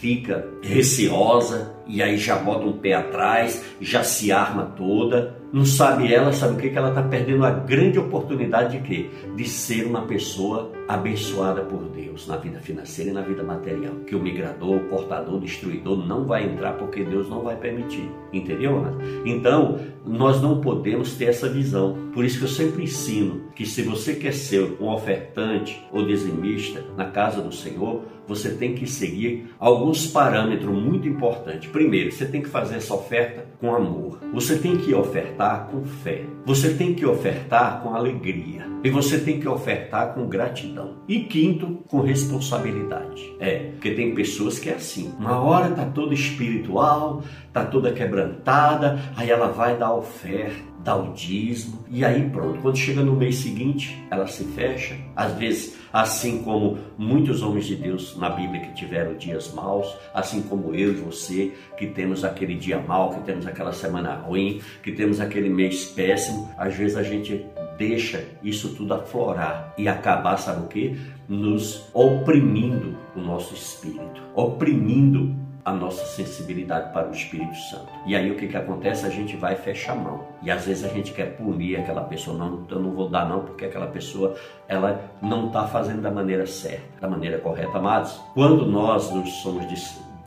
fica 0.00 0.46
receosa 0.62 1.79
e 1.90 2.00
aí 2.00 2.16
já 2.16 2.36
bota 2.36 2.64
um 2.64 2.72
pé 2.72 2.94
atrás, 2.94 3.64
já 3.80 4.04
se 4.04 4.30
arma 4.30 4.72
toda. 4.76 5.40
Não 5.52 5.64
sabe 5.64 6.14
ela, 6.14 6.32
sabe 6.32 6.54
o 6.54 6.56
que? 6.56 6.70
Que 6.70 6.78
ela 6.78 6.90
está 6.90 7.02
perdendo 7.02 7.44
a 7.44 7.50
grande 7.50 7.98
oportunidade 7.98 8.78
de 8.78 8.86
quê? 8.86 9.10
De 9.34 9.44
ser 9.48 9.84
uma 9.84 10.02
pessoa 10.02 10.70
abençoada 10.86 11.62
por 11.62 11.82
Deus 11.88 12.28
na 12.28 12.36
vida 12.36 12.60
financeira 12.60 13.10
e 13.10 13.12
na 13.12 13.22
vida 13.22 13.42
material. 13.42 13.94
Que 14.06 14.14
o 14.14 14.22
migrador, 14.22 14.76
o 14.76 14.88
portador, 14.88 15.34
o 15.34 15.40
destruidor 15.40 16.06
não 16.06 16.24
vai 16.24 16.44
entrar 16.44 16.74
porque 16.74 17.02
Deus 17.02 17.28
não 17.28 17.42
vai 17.42 17.56
permitir. 17.56 18.08
Entendeu? 18.32 18.86
Então, 19.24 19.80
nós 20.06 20.40
não 20.40 20.60
podemos 20.60 21.14
ter 21.14 21.24
essa 21.24 21.48
visão. 21.48 21.96
Por 22.14 22.24
isso 22.24 22.38
que 22.38 22.44
eu 22.44 22.48
sempre 22.48 22.84
ensino 22.84 23.50
que 23.56 23.66
se 23.66 23.82
você 23.82 24.14
quer 24.14 24.32
ser 24.32 24.76
um 24.80 24.88
ofertante 24.88 25.84
ou 25.90 26.06
dizimista 26.06 26.84
na 26.96 27.06
casa 27.06 27.42
do 27.42 27.52
Senhor, 27.52 28.02
você 28.30 28.50
tem 28.50 28.76
que 28.76 28.86
seguir 28.86 29.52
alguns 29.58 30.06
parâmetros 30.06 30.72
muito 30.72 31.08
importantes. 31.08 31.68
Primeiro, 31.80 32.12
você 32.12 32.26
tem 32.26 32.42
que 32.42 32.48
fazer 32.50 32.76
essa 32.76 32.92
oferta 32.92 33.46
com 33.58 33.74
amor. 33.74 34.20
Você 34.34 34.58
tem 34.58 34.76
que 34.76 34.92
ofertar 34.92 35.68
com 35.70 35.82
fé. 35.82 36.26
Você 36.44 36.74
tem 36.74 36.92
que 36.92 37.06
ofertar 37.06 37.82
com 37.82 37.94
alegria. 37.94 38.66
E 38.84 38.90
você 38.90 39.18
tem 39.18 39.40
que 39.40 39.48
ofertar 39.48 40.12
com 40.12 40.28
gratidão. 40.28 40.96
E 41.08 41.20
quinto, 41.20 41.82
com 41.88 42.02
responsabilidade. 42.02 43.34
É, 43.40 43.70
porque 43.70 43.92
tem 43.92 44.14
pessoas 44.14 44.58
que 44.58 44.68
é 44.68 44.74
assim. 44.74 45.10
Uma 45.18 45.40
hora 45.40 45.70
tá 45.70 45.86
toda 45.86 46.12
espiritual, 46.12 47.24
tá 47.50 47.64
toda 47.64 47.90
quebrantada, 47.92 49.00
aí 49.16 49.30
ela 49.30 49.48
vai 49.48 49.78
dar 49.78 49.94
oferta 49.94 50.69
dá 50.82 50.96
o 50.96 51.12
dízimo 51.12 51.84
e 51.90 52.04
aí 52.04 52.28
pronto. 52.30 52.60
Quando 52.60 52.76
chega 52.76 53.02
no 53.02 53.14
mês 53.14 53.36
seguinte, 53.36 54.02
ela 54.10 54.26
se 54.26 54.44
fecha. 54.44 54.96
Às 55.14 55.32
vezes, 55.34 55.76
assim 55.92 56.42
como 56.42 56.78
muitos 56.96 57.42
homens 57.42 57.66
de 57.66 57.76
Deus 57.76 58.16
na 58.16 58.30
Bíblia 58.30 58.60
que 58.60 58.74
tiveram 58.74 59.14
dias 59.14 59.52
maus, 59.52 59.94
assim 60.14 60.42
como 60.42 60.74
eu 60.74 60.92
e 60.92 60.96
você 60.96 61.52
que 61.76 61.86
temos 61.86 62.24
aquele 62.24 62.54
dia 62.54 62.78
mau, 62.78 63.10
que 63.10 63.20
temos 63.22 63.46
aquela 63.46 63.72
semana 63.72 64.14
ruim, 64.14 64.60
que 64.82 64.92
temos 64.92 65.20
aquele 65.20 65.48
mês 65.48 65.86
péssimo, 65.86 66.50
às 66.56 66.74
vezes 66.74 66.96
a 66.96 67.02
gente 67.02 67.44
deixa 67.76 68.22
isso 68.42 68.74
tudo 68.74 68.92
aflorar 68.92 69.74
e 69.78 69.88
acabar, 69.88 70.36
sabe 70.36 70.64
o 70.64 70.68
que? 70.68 70.98
Nos 71.26 71.88
oprimindo 71.94 72.96
o 73.16 73.20
nosso 73.20 73.54
espírito, 73.54 74.22
oprimindo 74.34 75.34
a 75.70 75.74
nossa 75.74 76.04
sensibilidade 76.04 76.92
para 76.92 77.08
o 77.08 77.12
Espírito 77.12 77.54
Santo. 77.54 77.88
E 78.04 78.16
aí 78.16 78.30
o 78.30 78.36
que, 78.36 78.48
que 78.48 78.56
acontece? 78.56 79.06
A 79.06 79.10
gente 79.10 79.36
vai 79.36 79.54
fechar 79.54 79.92
a 79.92 79.96
mão. 79.96 80.24
E 80.42 80.50
às 80.50 80.66
vezes 80.66 80.84
a 80.84 80.88
gente 80.88 81.12
quer 81.12 81.36
punir 81.36 81.76
aquela 81.76 82.02
pessoa, 82.02 82.36
não, 82.36 82.66
eu 82.68 82.80
não 82.80 82.92
vou 82.92 83.08
dar 83.08 83.28
não, 83.28 83.40
porque 83.40 83.64
aquela 83.64 83.86
pessoa 83.86 84.36
ela 84.68 85.10
não 85.22 85.46
está 85.46 85.66
fazendo 85.66 86.02
da 86.02 86.10
maneira 86.10 86.46
certa, 86.46 87.00
da 87.00 87.08
maneira 87.08 87.38
correta. 87.38 87.78
Amados, 87.78 88.20
quando 88.34 88.66
nós 88.66 89.10
nos 89.12 89.30
somos 89.42 89.64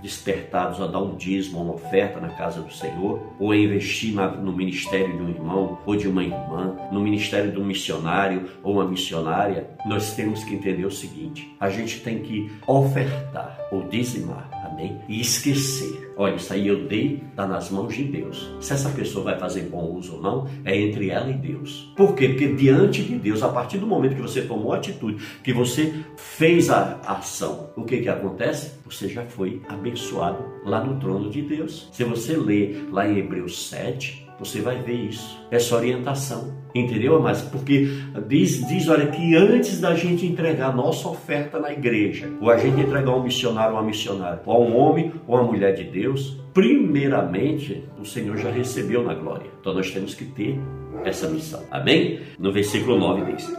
despertados 0.02 0.82
a 0.82 0.88
dar 0.88 1.00
um 1.00 1.16
dízimo, 1.16 1.62
uma 1.62 1.74
oferta 1.74 2.20
na 2.20 2.30
casa 2.30 2.62
do 2.62 2.74
Senhor, 2.74 3.22
ou 3.40 3.52
a 3.52 3.58
investir 3.58 4.14
na, 4.14 4.28
no 4.28 4.52
ministério 4.52 5.16
de 5.16 5.24
um 5.24 5.30
irmão 5.30 5.80
ou 5.86 5.96
de 5.96 6.08
uma 6.08 6.24
irmã, 6.24 6.76
no 6.92 7.00
ministério 7.00 7.52
de 7.52 7.60
um 7.60 7.64
missionário 7.64 8.50
ou 8.62 8.74
uma 8.74 8.86
missionária, 8.86 9.70
nós 9.86 10.14
temos 10.14 10.44
que 10.44 10.56
entender 10.56 10.86
o 10.86 10.92
seguinte: 10.92 11.56
a 11.60 11.70
gente 11.70 12.02
tem 12.02 12.20
que 12.20 12.52
ofertar 12.68 13.58
ou 13.72 13.84
dizimar 13.84 14.63
Amém? 14.74 15.00
E 15.08 15.22
esquecer. 15.22 16.12
Olha, 16.16 16.36
isso 16.36 16.54
aí 16.54 16.68
eu 16.68 16.88
dei, 16.88 17.24
está 17.30 17.48
nas 17.48 17.70
mãos 17.70 17.96
de 17.96 18.04
Deus. 18.04 18.54
Se 18.60 18.74
essa 18.74 18.90
pessoa 18.90 19.26
vai 19.26 19.40
fazer 19.40 19.64
bom 19.64 19.96
uso 19.96 20.16
ou 20.16 20.22
não, 20.22 20.48
é 20.64 20.78
entre 20.78 21.10
ela 21.10 21.30
e 21.30 21.34
Deus. 21.34 21.92
Por 21.96 22.14
quê? 22.14 22.30
Porque 22.30 22.54
diante 22.54 23.04
de 23.04 23.16
Deus, 23.16 23.42
a 23.42 23.50
partir 23.50 23.80
do 23.80 23.88
momento 23.88 24.16
que 24.16 24.22
você 24.22 24.44
tomou 24.44 24.74
a 24.74 24.78
atitude, 24.78 25.24
que 25.44 25.54
você 25.54 25.94
fez 26.16 26.70
a 26.70 27.00
ação, 27.06 27.72
o 27.76 27.84
que 27.84 28.02
que 28.02 28.10
acontece? 28.10 28.74
Você 28.86 29.08
já 29.08 29.24
foi 29.26 29.62
abençoado 29.68 30.44
lá 30.66 30.84
no 30.84 31.00
trono 31.00 31.30
de 31.30 31.42
Deus. 31.42 31.90
Se 31.92 32.04
você 32.04 32.38
ler 32.38 32.88
lá 32.92 33.08
em 33.08 33.18
Hebreus 33.18 33.70
7, 33.70 34.23
você 34.40 34.62
vai 34.62 34.82
ver 34.82 34.96
isso, 34.96 35.40
essa 35.52 35.76
orientação. 35.76 36.54
Entendeu, 36.76 37.22
mas 37.22 37.42
Porque 37.42 37.88
diz, 38.28 38.68
diz, 38.68 38.88
olha, 38.88 39.08
que 39.08 39.36
antes 39.36 39.80
da 39.80 39.94
gente 39.96 40.26
entregar 40.26 40.76
nossa 40.76 41.08
oferta 41.08 41.60
na 41.60 41.72
igreja, 41.72 42.32
ou 42.42 42.50
a 42.50 42.58
gente 42.58 42.82
entregar 42.82 43.12
um 43.12 43.24
missionário 43.24 43.74
ou 43.76 43.80
uma 43.80 43.86
missionária, 43.86 44.42
ou 44.46 44.54
a 44.54 44.60
um 44.60 44.76
homem 44.76 45.12
ou 45.28 45.36
uma 45.36 45.44
mulher 45.44 45.74
de 45.74 45.84
Deus, 45.84 46.42
primeiramente 46.54 47.84
o 48.00 48.06
Senhor 48.06 48.38
já 48.38 48.50
recebeu 48.50 49.04
na 49.04 49.14
glória. 49.14 49.48
Então 49.60 49.74
nós 49.74 49.92
temos 49.92 50.16
que 50.16 50.26
ter 50.26 50.60
essa 51.04 51.28
missão. 51.30 51.64
Amém? 51.70 52.22
No 52.40 52.52
versículo 52.52 52.98
9 52.98 53.34
diz: 53.34 53.54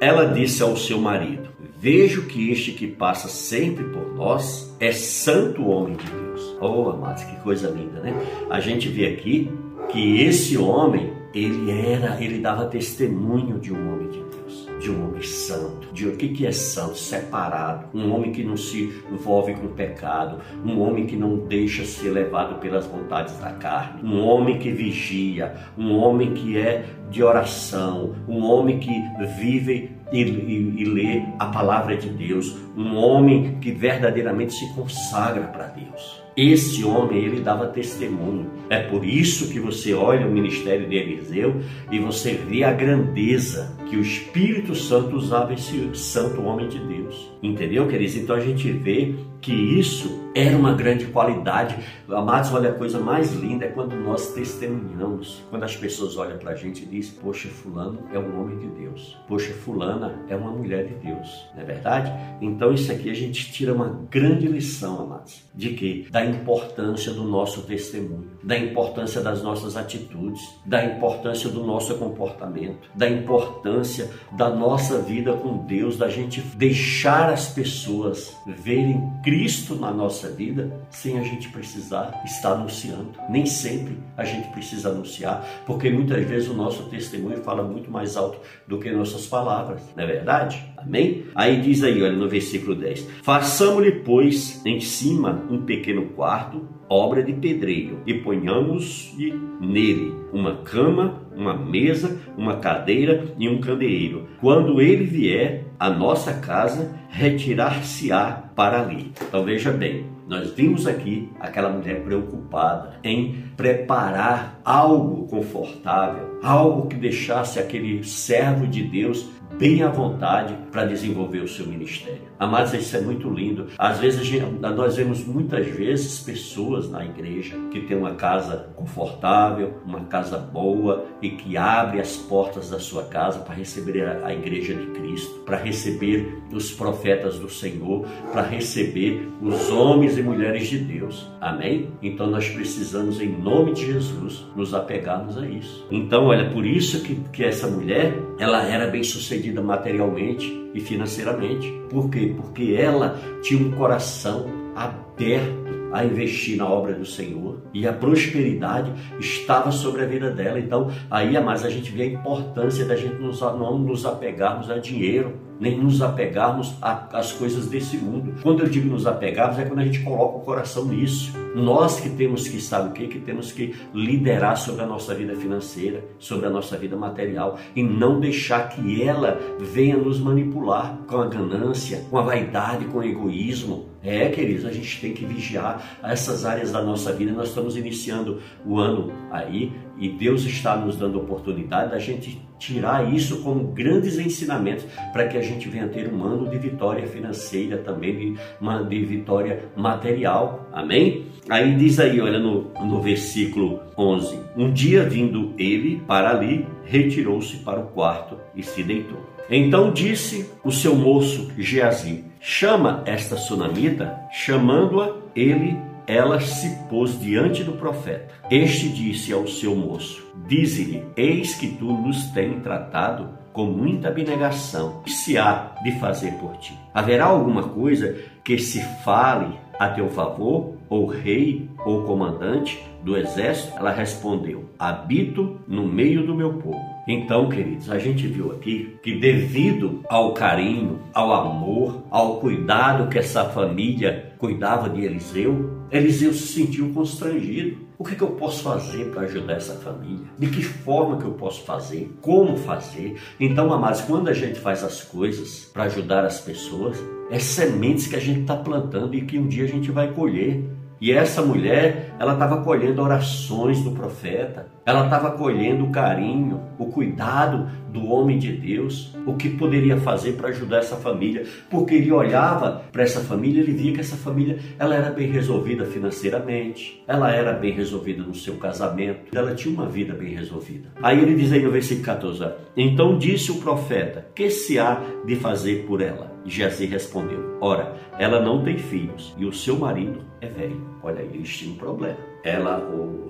Ela 0.00 0.26
disse 0.26 0.62
ao 0.62 0.76
seu 0.76 0.98
marido: 0.98 1.48
Vejo 1.80 2.26
que 2.26 2.50
este 2.50 2.72
que 2.72 2.88
passa 2.88 3.28
sempre 3.28 3.84
por 3.84 4.14
nós 4.14 4.76
é 4.80 4.90
santo 4.90 5.64
homem 5.68 5.96
de 5.96 6.06
Deus. 6.10 6.56
Oh, 6.60 6.90
amados, 6.90 7.22
que 7.22 7.36
coisa 7.36 7.70
linda, 7.70 8.00
né? 8.00 8.14
A 8.50 8.58
gente 8.58 8.88
vê 8.88 9.06
aqui 9.06 9.48
que 9.90 10.22
esse 10.22 10.56
homem, 10.56 11.12
ele 11.34 11.70
era, 11.70 12.22
ele 12.22 12.38
dava 12.38 12.66
testemunho 12.66 13.58
de 13.58 13.72
um 13.72 13.92
homem 13.92 14.08
de 14.08 14.18
Deus, 14.18 14.68
de 14.80 14.90
um 14.90 15.08
homem 15.08 15.22
santo. 15.22 15.92
De 15.92 16.06
o 16.06 16.16
que 16.16 16.28
que 16.28 16.46
é 16.46 16.52
santo? 16.52 16.96
Separado, 16.96 17.86
um 17.94 18.12
homem 18.12 18.32
que 18.32 18.42
não 18.42 18.56
se 18.56 18.92
envolve 19.10 19.54
com 19.54 19.68
pecado, 19.68 20.38
um 20.64 20.80
homem 20.80 21.06
que 21.06 21.16
não 21.16 21.36
deixa 21.36 21.84
ser 21.84 22.10
levado 22.10 22.60
pelas 22.60 22.86
vontades 22.86 23.38
da 23.38 23.52
carne, 23.52 24.02
um 24.02 24.20
homem 24.24 24.58
que 24.58 24.70
vigia, 24.70 25.54
um 25.76 25.96
homem 25.96 26.34
que 26.34 26.56
é 26.58 26.84
de 27.10 27.22
oração, 27.22 28.14
um 28.28 28.44
homem 28.44 28.78
que 28.78 28.92
vive 29.38 29.90
e, 30.12 30.22
e, 30.22 30.74
e, 30.78 30.84
lê 30.84 31.22
a 31.38 31.46
palavra 31.46 31.96
de 31.96 32.08
Deus, 32.08 32.56
um 32.76 32.96
homem 32.96 33.58
que 33.60 33.70
verdadeiramente 33.70 34.54
se 34.54 34.74
consagra 34.74 35.44
para 35.44 35.66
Deus. 35.66 36.22
Esse 36.36 36.84
homem, 36.84 37.18
ele 37.18 37.40
dava 37.40 37.66
testemunho. 37.66 38.48
É 38.70 38.80
por 38.80 39.04
isso 39.04 39.48
que 39.48 39.58
você 39.58 39.94
olha 39.94 40.26
o 40.26 40.30
ministério 40.30 40.88
de 40.88 40.96
Eliseu 40.96 41.60
e 41.90 41.98
você 41.98 42.34
vê 42.34 42.64
a 42.64 42.72
grandeza 42.72 43.74
que 43.88 43.96
o 43.96 44.02
Espírito 44.02 44.74
Santo 44.74 45.16
usava 45.16 45.54
esse 45.54 45.90
santo 45.94 46.42
homem 46.42 46.68
de 46.68 46.78
Deus. 46.78 47.30
Entendeu, 47.42 47.86
queridos? 47.88 48.16
Então 48.16 48.36
a 48.36 48.40
gente 48.40 48.70
vê 48.70 49.14
que 49.40 49.52
isso 49.52 50.28
era 50.34 50.56
uma 50.56 50.74
grande 50.74 51.06
qualidade. 51.06 51.76
Amados, 52.08 52.52
olha 52.52 52.70
a 52.70 52.74
coisa 52.74 52.98
mais 52.98 53.32
linda 53.32 53.64
é 53.64 53.68
quando 53.68 53.96
nós 53.96 54.32
testemunhamos, 54.32 55.42
quando 55.50 55.64
as 55.64 55.76
pessoas 55.76 56.16
olham 56.16 56.38
para 56.38 56.52
a 56.52 56.54
gente 56.54 56.82
e 56.82 56.86
dizem: 56.86 57.14
Poxa, 57.20 57.48
Fulano 57.48 58.00
é 58.12 58.18
um 58.18 58.40
homem 58.40 58.58
de 58.58 58.66
Deus, 58.68 59.16
poxa, 59.26 59.52
Fulana 59.52 60.18
é 60.28 60.36
uma 60.36 60.50
mulher 60.50 60.86
de 60.86 60.94
Deus, 60.94 61.46
não 61.54 61.62
é 61.62 61.64
verdade? 61.64 62.12
Então, 62.40 62.72
isso 62.72 62.90
aqui 62.90 63.10
a 63.10 63.14
gente 63.14 63.52
tira 63.52 63.72
uma 63.72 64.00
grande 64.10 64.46
lição, 64.46 65.00
amados, 65.00 65.42
de 65.54 65.70
que? 65.70 66.06
Da 66.10 66.24
importância 66.24 67.12
do 67.12 67.24
nosso 67.24 67.62
testemunho, 67.62 68.28
da 68.42 68.57
importância 68.58 69.20
das 69.20 69.42
nossas 69.42 69.76
atitudes, 69.76 70.40
da 70.64 70.84
importância 70.84 71.48
do 71.48 71.64
nosso 71.64 71.94
comportamento, 71.96 72.88
da 72.94 73.08
importância 73.08 74.10
da 74.32 74.48
nossa 74.50 74.98
vida 74.98 75.32
com 75.32 75.58
Deus, 75.58 75.96
da 75.96 76.08
gente 76.08 76.40
deixar 76.40 77.32
as 77.32 77.48
pessoas 77.48 78.36
verem 78.46 79.02
Cristo 79.22 79.74
na 79.74 79.92
nossa 79.92 80.28
vida 80.28 80.70
sem 80.90 81.18
a 81.18 81.22
gente 81.22 81.48
precisar 81.48 82.22
estar 82.24 82.52
anunciando. 82.52 83.12
Nem 83.28 83.46
sempre 83.46 83.98
a 84.16 84.24
gente 84.24 84.48
precisa 84.48 84.90
anunciar, 84.90 85.44
porque 85.66 85.90
muitas 85.90 86.24
vezes 86.26 86.48
o 86.48 86.54
nosso 86.54 86.84
testemunho 86.84 87.42
fala 87.42 87.62
muito 87.62 87.90
mais 87.90 88.16
alto 88.16 88.38
do 88.66 88.78
que 88.78 88.90
nossas 88.90 89.26
palavras, 89.26 89.82
não 89.96 90.04
é 90.04 90.06
verdade? 90.06 90.64
Amém? 90.76 91.26
Aí 91.34 91.60
diz 91.60 91.82
aí, 91.82 92.02
olha 92.02 92.16
no 92.16 92.28
versículo 92.28 92.74
10: 92.74 93.06
Façamos-lhe, 93.22 93.92
pois, 93.92 94.64
em 94.64 94.80
cima 94.80 95.44
um 95.50 95.62
pequeno 95.62 96.06
quarto, 96.10 96.77
obra 96.88 97.22
de 97.22 97.32
pedreiro, 97.32 98.00
e 98.06 98.14
ponhamos-lhe 98.14 99.32
nele 99.60 100.14
uma 100.32 100.56
cama, 100.56 101.22
uma 101.34 101.54
mesa, 101.54 102.18
uma 102.36 102.56
cadeira 102.56 103.34
e 103.38 103.48
um 103.48 103.60
candeeiro. 103.60 104.28
Quando 104.40 104.80
ele 104.80 105.04
vier 105.04 105.64
à 105.78 105.90
nossa 105.90 106.34
casa, 106.34 106.94
retirar-se-á 107.08 108.50
para 108.54 108.82
ali. 108.82 109.12
Então 109.22 109.44
veja 109.44 109.70
bem, 109.70 110.06
nós 110.28 110.52
vimos 110.52 110.86
aqui 110.86 111.30
aquela 111.40 111.70
mulher 111.70 112.02
preocupada 112.02 112.96
em 113.02 113.44
preparar 113.56 114.60
algo 114.64 115.26
confortável, 115.26 116.38
algo 116.42 116.86
que 116.86 116.96
deixasse 116.96 117.58
aquele 117.58 118.04
servo 118.04 118.66
de 118.66 118.82
Deus 118.82 119.30
bem 119.58 119.82
à 119.82 119.88
vontade 119.88 120.54
para 120.78 120.86
desenvolver 120.86 121.40
o 121.40 121.48
seu 121.48 121.66
ministério. 121.66 122.20
Amados, 122.38 122.72
isso 122.72 122.96
é 122.96 123.00
muito 123.00 123.28
lindo. 123.28 123.66
Às 123.76 123.98
vezes 123.98 124.30
nós 124.76 124.96
vemos 124.96 125.24
muitas 125.24 125.66
vezes 125.66 126.20
pessoas 126.20 126.88
na 126.88 127.04
igreja 127.04 127.56
que 127.72 127.80
tem 127.80 127.96
uma 127.96 128.14
casa 128.14 128.68
confortável, 128.76 129.74
uma 129.84 130.04
casa 130.04 130.38
boa 130.38 131.04
e 131.20 131.30
que 131.30 131.56
abre 131.56 132.00
as 132.00 132.16
portas 132.16 132.70
da 132.70 132.78
sua 132.78 133.02
casa 133.06 133.40
para 133.40 133.56
receber 133.56 134.06
a 134.22 134.32
igreja 134.32 134.72
de 134.72 134.86
Cristo, 134.86 135.40
para 135.40 135.56
receber 135.56 136.38
os 136.52 136.70
profetas 136.70 137.40
do 137.40 137.48
Senhor, 137.48 138.06
para 138.32 138.42
receber 138.42 139.28
os 139.42 139.70
homens 139.72 140.16
e 140.16 140.22
mulheres 140.22 140.68
de 140.68 140.78
Deus. 140.78 141.26
Amém? 141.40 141.90
Então 142.00 142.28
nós 142.28 142.48
precisamos, 142.48 143.20
em 143.20 143.36
nome 143.36 143.72
de 143.72 143.84
Jesus, 143.84 144.46
nos 144.54 144.72
apegarmos 144.72 145.36
a 145.36 145.48
isso. 145.48 145.84
Então, 145.90 146.26
olha, 146.26 146.50
por 146.50 146.64
isso 146.64 147.02
que, 147.02 147.16
que 147.32 147.42
essa 147.42 147.66
mulher, 147.66 148.14
ela 148.38 148.62
era 148.64 148.86
bem 148.86 149.02
sucedida 149.02 149.60
materialmente 149.60 150.67
e 150.74 150.80
financeiramente. 150.80 151.72
Por 151.90 152.10
quê? 152.10 152.34
Porque 152.36 152.76
ela 152.78 153.18
tinha 153.42 153.66
um 153.66 153.72
coração 153.72 154.46
aberto 154.74 155.67
a 155.92 156.04
investir 156.04 156.56
na 156.56 156.68
obra 156.68 156.94
do 156.94 157.04
Senhor 157.04 157.62
e 157.72 157.86
a 157.86 157.92
prosperidade 157.92 158.92
estava 159.18 159.70
sobre 159.70 160.02
a 160.02 160.06
vida 160.06 160.30
dela. 160.30 160.58
Então, 160.58 160.90
aí, 161.10 161.38
mais 161.40 161.64
a 161.64 161.70
gente 161.70 161.90
vê 161.90 162.02
a 162.02 162.06
importância 162.06 162.84
da 162.84 162.96
gente 162.96 163.16
não 163.20 163.78
nos 163.78 164.04
apegarmos 164.04 164.70
a 164.70 164.78
dinheiro, 164.78 165.48
nem 165.60 165.76
nos 165.76 166.00
apegarmos 166.00 166.74
às 166.80 167.32
coisas 167.32 167.66
desse 167.66 167.96
mundo. 167.96 168.34
Quando 168.42 168.60
eu 168.60 168.68
digo 168.68 168.88
nos 168.88 169.06
apegarmos, 169.06 169.58
é 169.58 169.64
quando 169.64 169.80
a 169.80 169.84
gente 169.84 170.00
coloca 170.00 170.38
o 170.38 170.40
coração 170.40 170.84
nisso. 170.84 171.32
Nós 171.54 171.98
que 171.98 172.10
temos 172.10 172.46
que, 172.46 172.60
sabe 172.60 172.90
o 172.90 172.92
que? 172.92 173.08
Que 173.08 173.18
temos 173.18 173.50
que 173.50 173.74
liderar 173.92 174.56
sobre 174.56 174.82
a 174.82 174.86
nossa 174.86 175.14
vida 175.14 175.34
financeira, 175.34 176.04
sobre 176.18 176.46
a 176.46 176.50
nossa 176.50 176.76
vida 176.76 176.96
material 176.96 177.58
e 177.74 177.82
não 177.82 178.20
deixar 178.20 178.68
que 178.68 179.02
ela 179.02 179.38
venha 179.58 179.96
nos 179.96 180.20
manipular 180.20 180.98
com 181.06 181.16
a 181.16 181.26
ganância, 181.26 182.04
com 182.10 182.18
a 182.18 182.22
vaidade, 182.22 182.84
com 182.86 182.98
o 182.98 183.04
egoísmo. 183.04 183.87
É, 184.02 184.28
queridos, 184.28 184.64
a 184.64 184.72
gente 184.72 185.00
tem 185.00 185.12
que 185.12 185.24
vigiar 185.24 185.98
essas 186.02 186.44
áreas 186.46 186.70
da 186.70 186.80
nossa 186.80 187.12
vida. 187.12 187.32
Nós 187.32 187.48
estamos 187.48 187.76
iniciando 187.76 188.40
o 188.64 188.78
ano 188.78 189.12
aí 189.30 189.72
e 189.98 190.08
Deus 190.08 190.44
está 190.44 190.76
nos 190.76 190.96
dando 190.96 191.18
oportunidade 191.18 191.90
da 191.90 191.98
gente 191.98 192.40
tirar 192.58 193.12
isso 193.12 193.42
como 193.42 193.68
grandes 193.68 194.18
ensinamentos 194.18 194.84
para 195.12 195.26
que 195.26 195.36
a 195.36 195.42
gente 195.42 195.68
venha 195.68 195.88
ter 195.88 196.12
um 196.12 196.22
ano 196.22 196.48
de 196.48 196.58
vitória 196.58 197.06
financeira 197.06 197.78
também, 197.78 198.16
de, 198.16 198.40
uma, 198.60 198.82
de 198.82 199.04
vitória 199.04 199.64
material. 199.76 200.68
Amém? 200.72 201.26
Aí 201.48 201.74
diz 201.74 201.98
aí, 201.98 202.20
olha 202.20 202.38
no, 202.38 202.70
no 202.84 203.00
versículo 203.00 203.80
11: 203.96 204.38
Um 204.56 204.72
dia 204.72 205.02
vindo 205.02 205.54
ele 205.58 206.00
para 206.06 206.30
ali, 206.30 206.66
retirou-se 206.84 207.56
para 207.58 207.80
o 207.80 207.86
quarto 207.86 208.36
e 208.54 208.62
se 208.62 208.82
deitou. 208.82 209.37
Então 209.50 209.92
disse 209.92 210.48
o 210.62 210.70
seu 210.70 210.94
moço 210.94 211.50
Geazi: 211.56 212.24
Chama 212.40 213.02
esta 213.06 213.36
sunamita, 213.36 214.18
chamando-a, 214.30 215.16
ele 215.34 215.76
ela 216.06 216.40
se 216.40 216.74
pôs 216.88 217.20
diante 217.20 217.62
do 217.62 217.72
profeta. 217.72 218.28
Este 218.50 218.88
disse 218.88 219.32
ao 219.32 219.46
seu 219.46 219.76
moço: 219.76 220.26
Dize-lhe: 220.46 221.04
Eis 221.16 221.54
que 221.54 221.68
tu 221.68 221.84
nos 221.84 222.24
tens 222.32 222.62
tratado 222.62 223.28
com 223.52 223.66
muita 223.66 224.08
abnegação. 224.08 225.02
que 225.04 225.10
se 225.10 225.36
há 225.36 225.72
de 225.82 225.92
fazer 225.98 226.32
por 226.34 226.56
ti? 226.56 226.72
Haverá 226.94 227.26
alguma 227.26 227.64
coisa 227.64 228.16
que 228.42 228.58
se 228.58 228.80
fale 229.04 229.52
a 229.78 229.88
teu 229.88 230.08
favor, 230.08 230.74
ou 230.88 231.06
rei, 231.06 231.68
ou 231.84 232.04
comandante 232.04 232.82
do 233.02 233.16
exército? 233.16 233.76
Ela 233.76 233.90
respondeu: 233.92 234.70
Habito 234.78 235.60
no 235.68 235.86
meio 235.86 236.26
do 236.26 236.34
meu 236.34 236.54
povo. 236.54 236.97
Então, 237.10 237.48
queridos, 237.48 237.90
a 237.90 237.98
gente 237.98 238.26
viu 238.26 238.52
aqui 238.52 238.98
que 239.02 239.18
devido 239.18 240.02
ao 240.10 240.34
carinho, 240.34 241.00
ao 241.14 241.32
amor, 241.32 242.04
ao 242.10 242.36
cuidado 242.36 243.08
que 243.08 243.18
essa 243.18 243.46
família 243.46 244.34
cuidava 244.36 244.90
de 244.90 245.00
Eliseu, 245.00 245.86
Eliseu 245.90 246.34
se 246.34 246.48
sentiu 246.48 246.92
constrangido. 246.92 247.88
O 247.96 248.04
que, 248.04 248.14
que 248.14 248.22
eu 248.22 248.32
posso 248.32 248.62
fazer 248.62 249.06
para 249.06 249.22
ajudar 249.22 249.54
essa 249.54 249.72
família? 249.76 250.26
De 250.38 250.48
que 250.48 250.62
forma 250.62 251.16
que 251.16 251.24
eu 251.24 251.32
posso 251.32 251.64
fazer? 251.64 252.14
Como 252.20 252.58
fazer? 252.58 253.18
Então, 253.40 253.72
amados, 253.72 254.02
quando 254.02 254.28
a 254.28 254.34
gente 254.34 254.60
faz 254.60 254.84
as 254.84 255.02
coisas 255.02 255.64
para 255.72 255.84
ajudar 255.84 256.26
as 256.26 256.42
pessoas, 256.42 257.02
é 257.30 257.38
sementes 257.38 258.06
que 258.06 258.16
a 258.16 258.20
gente 258.20 258.42
está 258.42 258.54
plantando 258.54 259.14
e 259.14 259.22
que 259.22 259.38
um 259.38 259.48
dia 259.48 259.64
a 259.64 259.68
gente 259.68 259.90
vai 259.90 260.12
colher. 260.12 260.62
E 261.00 261.12
essa 261.12 261.40
mulher, 261.40 262.14
ela 262.18 262.34
estava 262.34 262.62
colhendo 262.62 263.00
orações 263.00 263.82
do 263.82 263.92
profeta, 263.92 264.66
ela 264.88 265.04
estava 265.04 265.32
colhendo 265.32 265.84
o 265.84 265.90
carinho, 265.90 266.62
o 266.78 266.86
cuidado 266.86 267.68
do 267.92 268.06
homem 268.06 268.38
de 268.38 268.50
Deus, 268.50 269.14
o 269.26 269.34
que 269.34 269.50
poderia 269.50 269.98
fazer 269.98 270.32
para 270.32 270.48
ajudar 270.48 270.78
essa 270.78 270.96
família, 270.96 271.44
porque 271.68 271.96
ele 271.96 272.10
olhava 272.10 272.84
para 272.90 273.02
essa 273.02 273.20
família, 273.20 273.60
ele 273.60 273.72
via 273.72 273.92
que 273.92 274.00
essa 274.00 274.16
família, 274.16 274.58
ela 274.78 274.94
era 274.94 275.10
bem 275.10 275.30
resolvida 275.30 275.84
financeiramente, 275.84 277.04
ela 277.06 277.30
era 277.30 277.52
bem 277.52 277.70
resolvida 277.70 278.22
no 278.22 278.34
seu 278.34 278.54
casamento, 278.54 279.36
ela 279.36 279.54
tinha 279.54 279.74
uma 279.74 279.86
vida 279.86 280.14
bem 280.14 280.34
resolvida. 280.34 280.88
Aí 281.02 281.20
ele 281.20 281.34
diz 281.34 281.52
aí 281.52 281.62
no 281.62 281.70
versículo 281.70 282.06
14, 282.06 282.46
então 282.74 283.18
disse 283.18 283.52
o 283.52 283.56
profeta, 283.56 284.26
que 284.34 284.48
se 284.48 284.78
há 284.78 285.02
de 285.26 285.36
fazer 285.36 285.84
por 285.86 286.00
ela? 286.00 286.32
Jesse 286.46 286.86
respondeu: 286.86 287.58
Ora, 287.60 287.94
ela 288.18 288.40
não 288.40 288.64
tem 288.64 288.78
filhos 288.78 289.34
e 289.36 289.44
o 289.44 289.52
seu 289.52 289.76
marido 289.76 290.22
é 290.40 290.48
velho. 290.48 290.80
Olha 291.02 291.20
aí, 291.20 291.30
eles 291.34 291.62
um 291.66 291.74
problema. 291.74 292.27
Ela, 292.42 292.82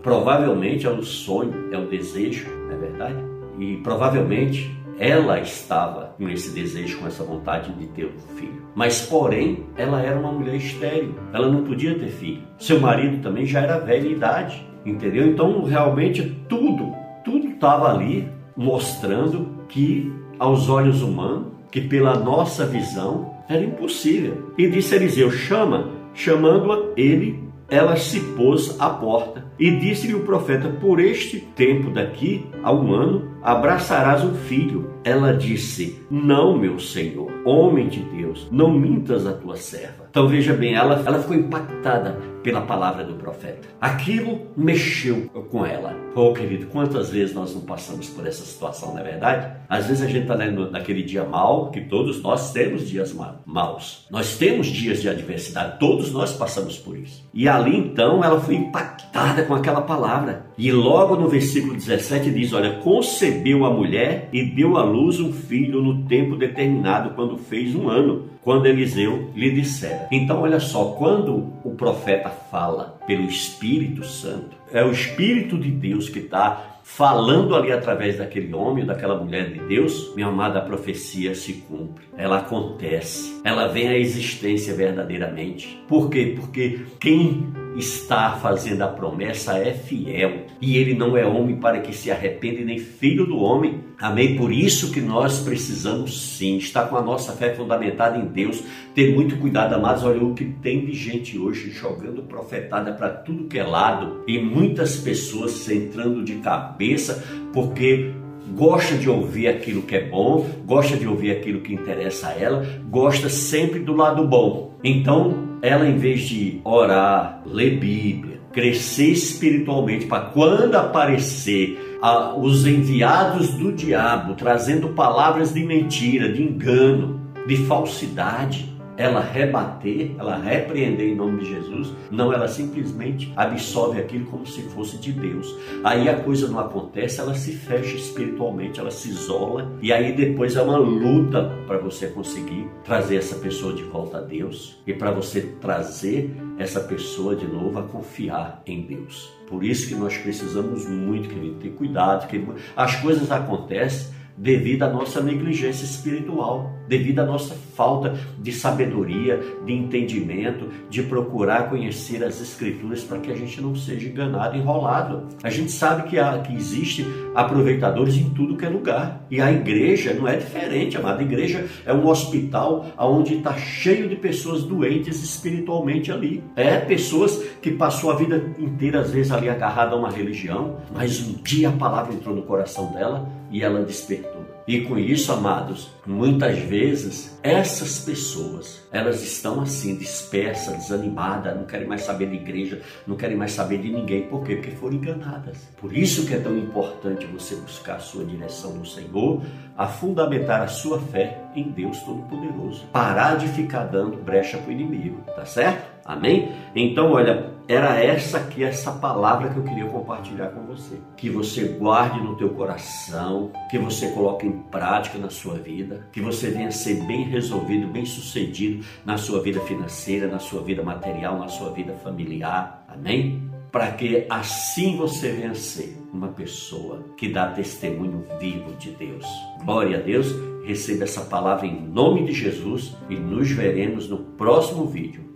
provavelmente, 0.02 0.86
é 0.86 0.90
o 0.90 1.02
sonho, 1.02 1.68
é 1.72 1.78
o 1.78 1.86
desejo, 1.86 2.48
não 2.66 2.74
é 2.74 2.78
verdade? 2.78 3.16
E 3.58 3.76
provavelmente 3.78 4.78
ela 4.98 5.40
estava 5.40 6.14
com 6.18 6.28
esse 6.28 6.50
desejo, 6.50 6.98
com 6.98 7.06
essa 7.06 7.22
vontade 7.22 7.72
de 7.72 7.86
ter 7.88 8.06
um 8.06 8.36
filho. 8.36 8.62
Mas, 8.74 9.02
porém, 9.02 9.64
ela 9.76 10.02
era 10.02 10.18
uma 10.18 10.32
mulher 10.32 10.56
estéril, 10.56 11.14
ela 11.32 11.48
não 11.48 11.64
podia 11.64 11.98
ter 11.98 12.08
filho. 12.08 12.42
Seu 12.58 12.80
marido 12.80 13.22
também 13.22 13.46
já 13.46 13.60
era 13.60 13.78
velha 13.78 14.08
idade, 14.08 14.64
entendeu? 14.84 15.26
Então, 15.26 15.64
realmente, 15.64 16.36
tudo, 16.48 16.92
tudo 17.24 17.48
estava 17.48 17.92
ali 17.92 18.28
mostrando 18.56 19.48
que, 19.68 20.12
aos 20.38 20.68
olhos 20.68 21.02
humanos, 21.02 21.48
que 21.70 21.80
pela 21.80 22.18
nossa 22.18 22.66
visão 22.66 23.34
era 23.48 23.64
impossível. 23.64 24.52
E 24.58 24.68
disse 24.68 24.94
Eliseu: 24.94 25.30
chama, 25.30 25.90
chamando-a 26.14 26.92
ele, 26.96 27.47
ela 27.68 27.96
se 27.96 28.20
pôs 28.20 28.80
à 28.80 28.88
porta. 28.88 29.44
E 29.58 29.70
disse-lhe 29.70 30.14
o 30.14 30.24
profeta: 30.24 30.68
Por 30.68 30.98
este 31.00 31.38
tempo 31.38 31.90
daqui 31.90 32.46
a 32.62 32.72
um 32.72 32.94
ano 32.94 33.30
abraçarás 33.42 34.24
um 34.24 34.34
filho. 34.34 34.90
Ela 35.04 35.32
disse: 35.32 36.02
Não, 36.10 36.56
meu 36.56 36.78
senhor, 36.78 37.30
homem 37.44 37.88
de 37.88 38.00
Deus, 38.00 38.48
não 38.50 38.72
mintas 38.72 39.26
a 39.26 39.32
tua 39.32 39.56
serva. 39.56 40.07
Então 40.18 40.26
veja 40.26 40.52
bem, 40.52 40.74
ela, 40.74 41.00
ela 41.06 41.20
ficou 41.20 41.36
impactada 41.36 42.18
pela 42.42 42.62
palavra 42.62 43.04
do 43.04 43.14
profeta. 43.14 43.68
Aquilo 43.80 44.48
mexeu 44.56 45.28
com 45.50 45.64
ela. 45.64 45.94
Oh, 46.14 46.32
querido, 46.32 46.66
quantas 46.66 47.10
vezes 47.10 47.34
nós 47.34 47.54
não 47.54 47.60
passamos 47.60 48.08
por 48.08 48.26
essa 48.26 48.44
situação, 48.44 48.94
não 48.94 49.00
é 49.00 49.04
verdade? 49.04 49.52
Às 49.68 49.86
vezes 49.86 50.02
a 50.02 50.08
gente 50.08 50.22
está 50.22 50.34
naquele 50.34 51.02
dia 51.02 51.24
mal, 51.24 51.70
que 51.70 51.82
todos 51.82 52.20
nós 52.20 52.52
temos 52.52 52.88
dias 52.88 53.14
maus. 53.46 54.06
Nós 54.10 54.36
temos 54.36 54.66
dias 54.66 55.00
de 55.00 55.08
adversidade, 55.08 55.78
todos 55.78 56.12
nós 56.12 56.32
passamos 56.32 56.76
por 56.76 56.96
isso. 56.96 57.24
E 57.32 57.48
ali 57.48 57.76
então 57.76 58.24
ela 58.24 58.40
foi 58.40 58.56
impactada 58.56 59.44
com 59.44 59.54
aquela 59.54 59.82
palavra. 59.82 60.46
E 60.56 60.72
logo 60.72 61.14
no 61.14 61.28
versículo 61.28 61.74
17 61.74 62.30
diz: 62.30 62.52
Olha, 62.52 62.78
concebeu 62.78 63.64
a 63.64 63.70
mulher 63.70 64.28
e 64.32 64.42
deu 64.42 64.76
à 64.76 64.82
luz 64.82 65.20
um 65.20 65.32
filho 65.32 65.80
no 65.80 66.04
tempo 66.06 66.34
determinado, 66.34 67.10
quando 67.10 67.36
fez 67.36 67.74
um 67.76 67.88
ano, 67.88 68.24
quando 68.42 68.66
Eliseu 68.66 69.30
lhe 69.36 69.50
dissera. 69.50 70.07
Então, 70.10 70.42
olha 70.42 70.60
só, 70.60 70.92
quando 70.92 71.52
o 71.62 71.74
profeta 71.76 72.28
fala 72.28 72.98
pelo 73.06 73.24
Espírito 73.24 74.04
Santo, 74.04 74.56
é 74.72 74.84
o 74.84 74.90
Espírito 74.90 75.58
de 75.58 75.70
Deus 75.70 76.08
que 76.08 76.20
está 76.20 76.78
falando 76.82 77.54
ali 77.54 77.70
através 77.70 78.16
daquele 78.16 78.54
homem, 78.54 78.86
daquela 78.86 79.22
mulher 79.22 79.52
de 79.52 79.60
Deus, 79.60 80.14
minha 80.14 80.28
amada, 80.28 80.58
a 80.58 80.62
profecia 80.62 81.34
se 81.34 81.52
cumpre. 81.52 82.06
Ela 82.16 82.38
acontece. 82.38 83.40
Ela 83.44 83.68
vem 83.68 83.88
à 83.88 83.98
existência 83.98 84.74
verdadeiramente. 84.74 85.78
Por 85.86 86.08
quê? 86.08 86.34
Porque 86.34 86.80
quem 86.98 87.46
está 87.76 88.32
fazendo 88.32 88.82
a 88.82 88.88
promessa 88.88 89.58
é 89.58 89.72
fiel 89.72 90.46
e 90.60 90.76
ele 90.76 90.94
não 90.94 91.16
é 91.16 91.24
homem 91.24 91.56
para 91.56 91.80
que 91.80 91.94
se 91.94 92.10
arrependa 92.10 92.64
nem 92.64 92.78
filho 92.78 93.26
do 93.26 93.38
homem. 93.38 93.80
Amém? 94.00 94.36
Por 94.36 94.52
isso 94.52 94.92
que 94.92 95.00
nós 95.00 95.40
precisamos 95.40 96.36
sim 96.36 96.56
estar 96.56 96.88
com 96.88 96.96
a 96.96 97.02
nossa 97.02 97.32
fé 97.32 97.54
fundamentada 97.54 98.18
em 98.18 98.26
Deus, 98.26 98.62
ter 98.94 99.14
muito 99.14 99.36
cuidado, 99.36 99.74
amados. 99.74 100.04
Olha 100.04 100.22
o 100.22 100.34
que 100.34 100.44
tem 100.44 100.84
de 100.84 100.92
gente 100.92 101.38
hoje 101.38 101.70
jogando 101.70 102.22
profetada 102.22 102.92
para 102.92 103.08
tudo 103.08 103.48
que 103.48 103.58
é 103.58 103.64
lado 103.64 104.22
e 104.26 104.38
muitas 104.38 104.96
pessoas 104.96 105.68
entrando 105.68 106.24
de 106.24 106.36
cabeça 106.36 107.24
porque 107.52 108.12
gosta 108.54 108.96
de 108.96 109.08
ouvir 109.08 109.48
aquilo 109.48 109.82
que 109.82 109.96
é 109.96 110.08
bom, 110.08 110.46
gosta 110.64 110.96
de 110.96 111.06
ouvir 111.06 111.32
aquilo 111.32 111.60
que 111.60 111.74
interessa 111.74 112.28
a 112.28 112.32
ela, 112.32 112.66
gosta 112.88 113.28
sempre 113.28 113.80
do 113.80 113.94
lado 113.94 114.26
bom. 114.26 114.74
Então, 114.82 115.47
ela 115.62 115.86
em 115.86 115.96
vez 115.96 116.22
de 116.22 116.60
orar, 116.64 117.42
ler 117.46 117.78
Bíblia, 117.78 118.40
crescer 118.52 119.10
espiritualmente 119.10 120.06
para 120.06 120.26
quando 120.26 120.74
aparecer 120.74 121.98
ah, 122.02 122.34
os 122.36 122.66
enviados 122.66 123.54
do 123.54 123.72
diabo 123.72 124.34
trazendo 124.34 124.90
palavras 124.90 125.52
de 125.52 125.64
mentira, 125.64 126.32
de 126.32 126.42
engano, 126.42 127.20
de 127.46 127.56
falsidade, 127.56 128.68
ela 128.98 129.20
rebater, 129.20 130.16
ela 130.18 130.36
repreender 130.36 131.08
em 131.08 131.14
nome 131.14 131.40
de 131.40 131.50
Jesus, 131.50 131.94
não, 132.10 132.32
ela 132.32 132.48
simplesmente 132.48 133.32
absorve 133.36 134.00
aquilo 134.00 134.26
como 134.26 134.44
se 134.44 134.60
fosse 134.62 134.98
de 134.98 135.12
Deus. 135.12 135.56
Aí 135.84 136.08
a 136.08 136.20
coisa 136.20 136.48
não 136.48 136.58
acontece, 136.58 137.20
ela 137.20 137.34
se 137.34 137.52
fecha 137.52 137.96
espiritualmente, 137.96 138.80
ela 138.80 138.90
se 138.90 139.08
isola 139.08 139.70
e 139.80 139.92
aí 139.92 140.12
depois 140.12 140.56
é 140.56 140.62
uma 140.62 140.78
luta 140.78 141.48
para 141.66 141.78
você 141.78 142.08
conseguir 142.08 142.68
trazer 142.84 143.16
essa 143.16 143.36
pessoa 143.36 143.72
de 143.72 143.84
volta 143.84 144.18
a 144.18 144.20
Deus 144.20 144.76
e 144.84 144.92
para 144.92 145.12
você 145.12 145.42
trazer 145.60 146.34
essa 146.58 146.80
pessoa 146.80 147.36
de 147.36 147.46
novo 147.46 147.78
a 147.78 147.82
confiar 147.82 148.62
em 148.66 148.82
Deus. 148.82 149.32
Por 149.46 149.62
isso 149.62 149.88
que 149.88 149.94
nós 149.94 150.18
precisamos 150.18 150.88
muito, 150.88 151.28
querido, 151.28 151.54
ter 151.60 151.70
cuidado, 151.70 152.26
que 152.26 152.44
as 152.76 152.96
coisas 152.96 153.30
acontecem 153.30 154.18
devido 154.36 154.84
à 154.84 154.90
nossa 154.90 155.20
negligência 155.20 155.84
espiritual, 155.84 156.72
devido 156.88 157.20
à 157.20 157.24
nossa 157.24 157.54
falta 157.74 158.18
de 158.38 158.52
sabedoria, 158.52 159.40
de 159.64 159.72
entendimento, 159.72 160.68
de 160.88 161.02
procurar 161.02 161.68
conhecer 161.68 162.24
as 162.24 162.40
escrituras 162.40 163.04
para 163.04 163.18
que 163.18 163.30
a 163.30 163.36
gente 163.36 163.60
não 163.60 163.76
seja 163.76 164.08
enganado, 164.08 164.56
enrolado. 164.56 165.28
A 165.42 165.50
gente 165.50 165.70
sabe 165.70 166.08
que, 166.08 166.18
há, 166.18 166.38
que 166.38 166.54
existe 166.54 167.06
aproveitadores 167.34 168.16
em 168.16 168.30
tudo 168.30 168.56
que 168.56 168.64
é 168.64 168.68
lugar. 168.68 169.24
E 169.30 169.40
a 169.40 169.52
igreja 169.52 170.14
não 170.14 170.26
é 170.26 170.36
diferente, 170.36 170.96
amada. 170.96 171.20
A 171.20 171.22
igreja 171.22 171.66
é 171.84 171.92
um 171.92 172.06
hospital 172.08 172.86
onde 172.98 173.34
está 173.34 173.54
cheio 173.54 174.08
de 174.08 174.16
pessoas 174.16 174.64
doentes 174.64 175.22
espiritualmente 175.22 176.10
ali. 176.10 176.42
É 176.56 176.78
pessoas 176.78 177.40
que 177.60 177.72
passou 177.72 178.10
a 178.10 178.16
vida 178.16 178.36
inteira, 178.58 179.00
às 179.00 179.10
vezes, 179.10 179.32
ali 179.32 179.48
agarrada 179.48 179.94
a 179.94 179.98
uma 179.98 180.10
religião, 180.10 180.76
mas 180.94 181.20
um 181.20 181.34
dia 181.42 181.68
a 181.68 181.72
palavra 181.72 182.14
entrou 182.14 182.34
no 182.34 182.42
coração 182.42 182.92
dela 182.92 183.28
e 183.50 183.62
ela 183.62 183.84
despertou. 183.84 184.48
E 184.68 184.82
com 184.82 184.98
isso, 184.98 185.32
amados, 185.32 185.90
muitas 186.06 186.58
vezes 186.58 187.38
essas 187.42 188.00
pessoas, 188.00 188.86
elas 188.92 189.22
estão 189.22 189.62
assim, 189.62 189.96
dispersas, 189.96 190.76
desanimadas, 190.76 191.56
não 191.56 191.64
querem 191.64 191.88
mais 191.88 192.02
saber 192.02 192.28
de 192.28 192.36
igreja, 192.36 192.82
não 193.06 193.16
querem 193.16 193.34
mais 193.34 193.52
saber 193.52 193.78
de 193.78 193.90
ninguém. 193.90 194.24
Por 194.24 194.44
quê? 194.44 194.56
Porque 194.56 194.72
foram 194.72 194.96
enganadas. 194.96 195.56
Por 195.80 195.96
isso 195.96 196.26
que 196.26 196.34
é 196.34 196.38
tão 196.38 196.54
importante 196.58 197.24
você 197.24 197.56
buscar 197.56 197.96
a 197.96 198.00
sua 198.00 198.26
direção 198.26 198.74
no 198.74 198.84
Senhor, 198.84 199.40
a 199.74 199.86
fundamentar 199.86 200.60
a 200.60 200.68
sua 200.68 201.00
fé 201.00 201.40
em 201.56 201.70
Deus 201.70 202.00
Todo-Poderoso. 202.00 202.84
Parar 202.92 203.36
de 203.36 203.48
ficar 203.48 203.84
dando 203.84 204.18
brecha 204.18 204.58
para 204.58 204.68
o 204.68 204.72
inimigo, 204.72 205.22
tá 205.34 205.46
certo? 205.46 205.97
Amém? 206.08 206.50
Então, 206.74 207.12
olha, 207.12 207.52
era 207.68 208.02
essa 208.02 208.38
aqui, 208.38 208.64
essa 208.64 208.92
palavra 208.92 209.50
que 209.50 209.58
eu 209.58 209.62
queria 209.62 209.84
compartilhar 209.84 210.48
com 210.48 210.62
você. 210.62 210.96
Que 211.18 211.28
você 211.28 211.64
guarde 211.64 212.18
no 212.18 212.34
teu 212.34 212.48
coração, 212.48 213.52
que 213.70 213.76
você 213.76 214.08
coloque 214.12 214.46
em 214.46 214.52
prática 214.52 215.18
na 215.18 215.28
sua 215.28 215.56
vida, 215.56 216.08
que 216.10 216.22
você 216.22 216.48
venha 216.48 216.70
ser 216.70 217.04
bem 217.04 217.24
resolvido, 217.24 217.86
bem 217.88 218.06
sucedido 218.06 218.82
na 219.04 219.18
sua 219.18 219.42
vida 219.42 219.60
financeira, 219.60 220.26
na 220.26 220.38
sua 220.38 220.62
vida 220.62 220.82
material, 220.82 221.38
na 221.38 221.48
sua 221.48 221.70
vida 221.70 221.92
familiar. 222.02 222.86
Amém? 222.88 223.46
Para 223.70 223.92
que 223.92 224.24
assim 224.30 224.96
você 224.96 225.30
venha 225.30 225.54
ser 225.54 225.94
uma 226.10 226.28
pessoa 226.28 227.04
que 227.18 227.28
dá 227.28 227.48
testemunho 227.48 228.24
vivo 228.40 228.74
de 228.76 228.92
Deus. 228.92 229.26
Glória 229.62 229.98
a 229.98 230.00
Deus. 230.00 230.34
Receba 230.64 231.04
essa 231.04 231.20
palavra 231.20 231.66
em 231.66 231.82
nome 231.82 232.24
de 232.24 232.32
Jesus 232.32 232.96
e 233.10 233.14
nos 233.16 233.50
veremos 233.50 234.08
no 234.08 234.18
próximo 234.18 234.86
vídeo. 234.86 235.27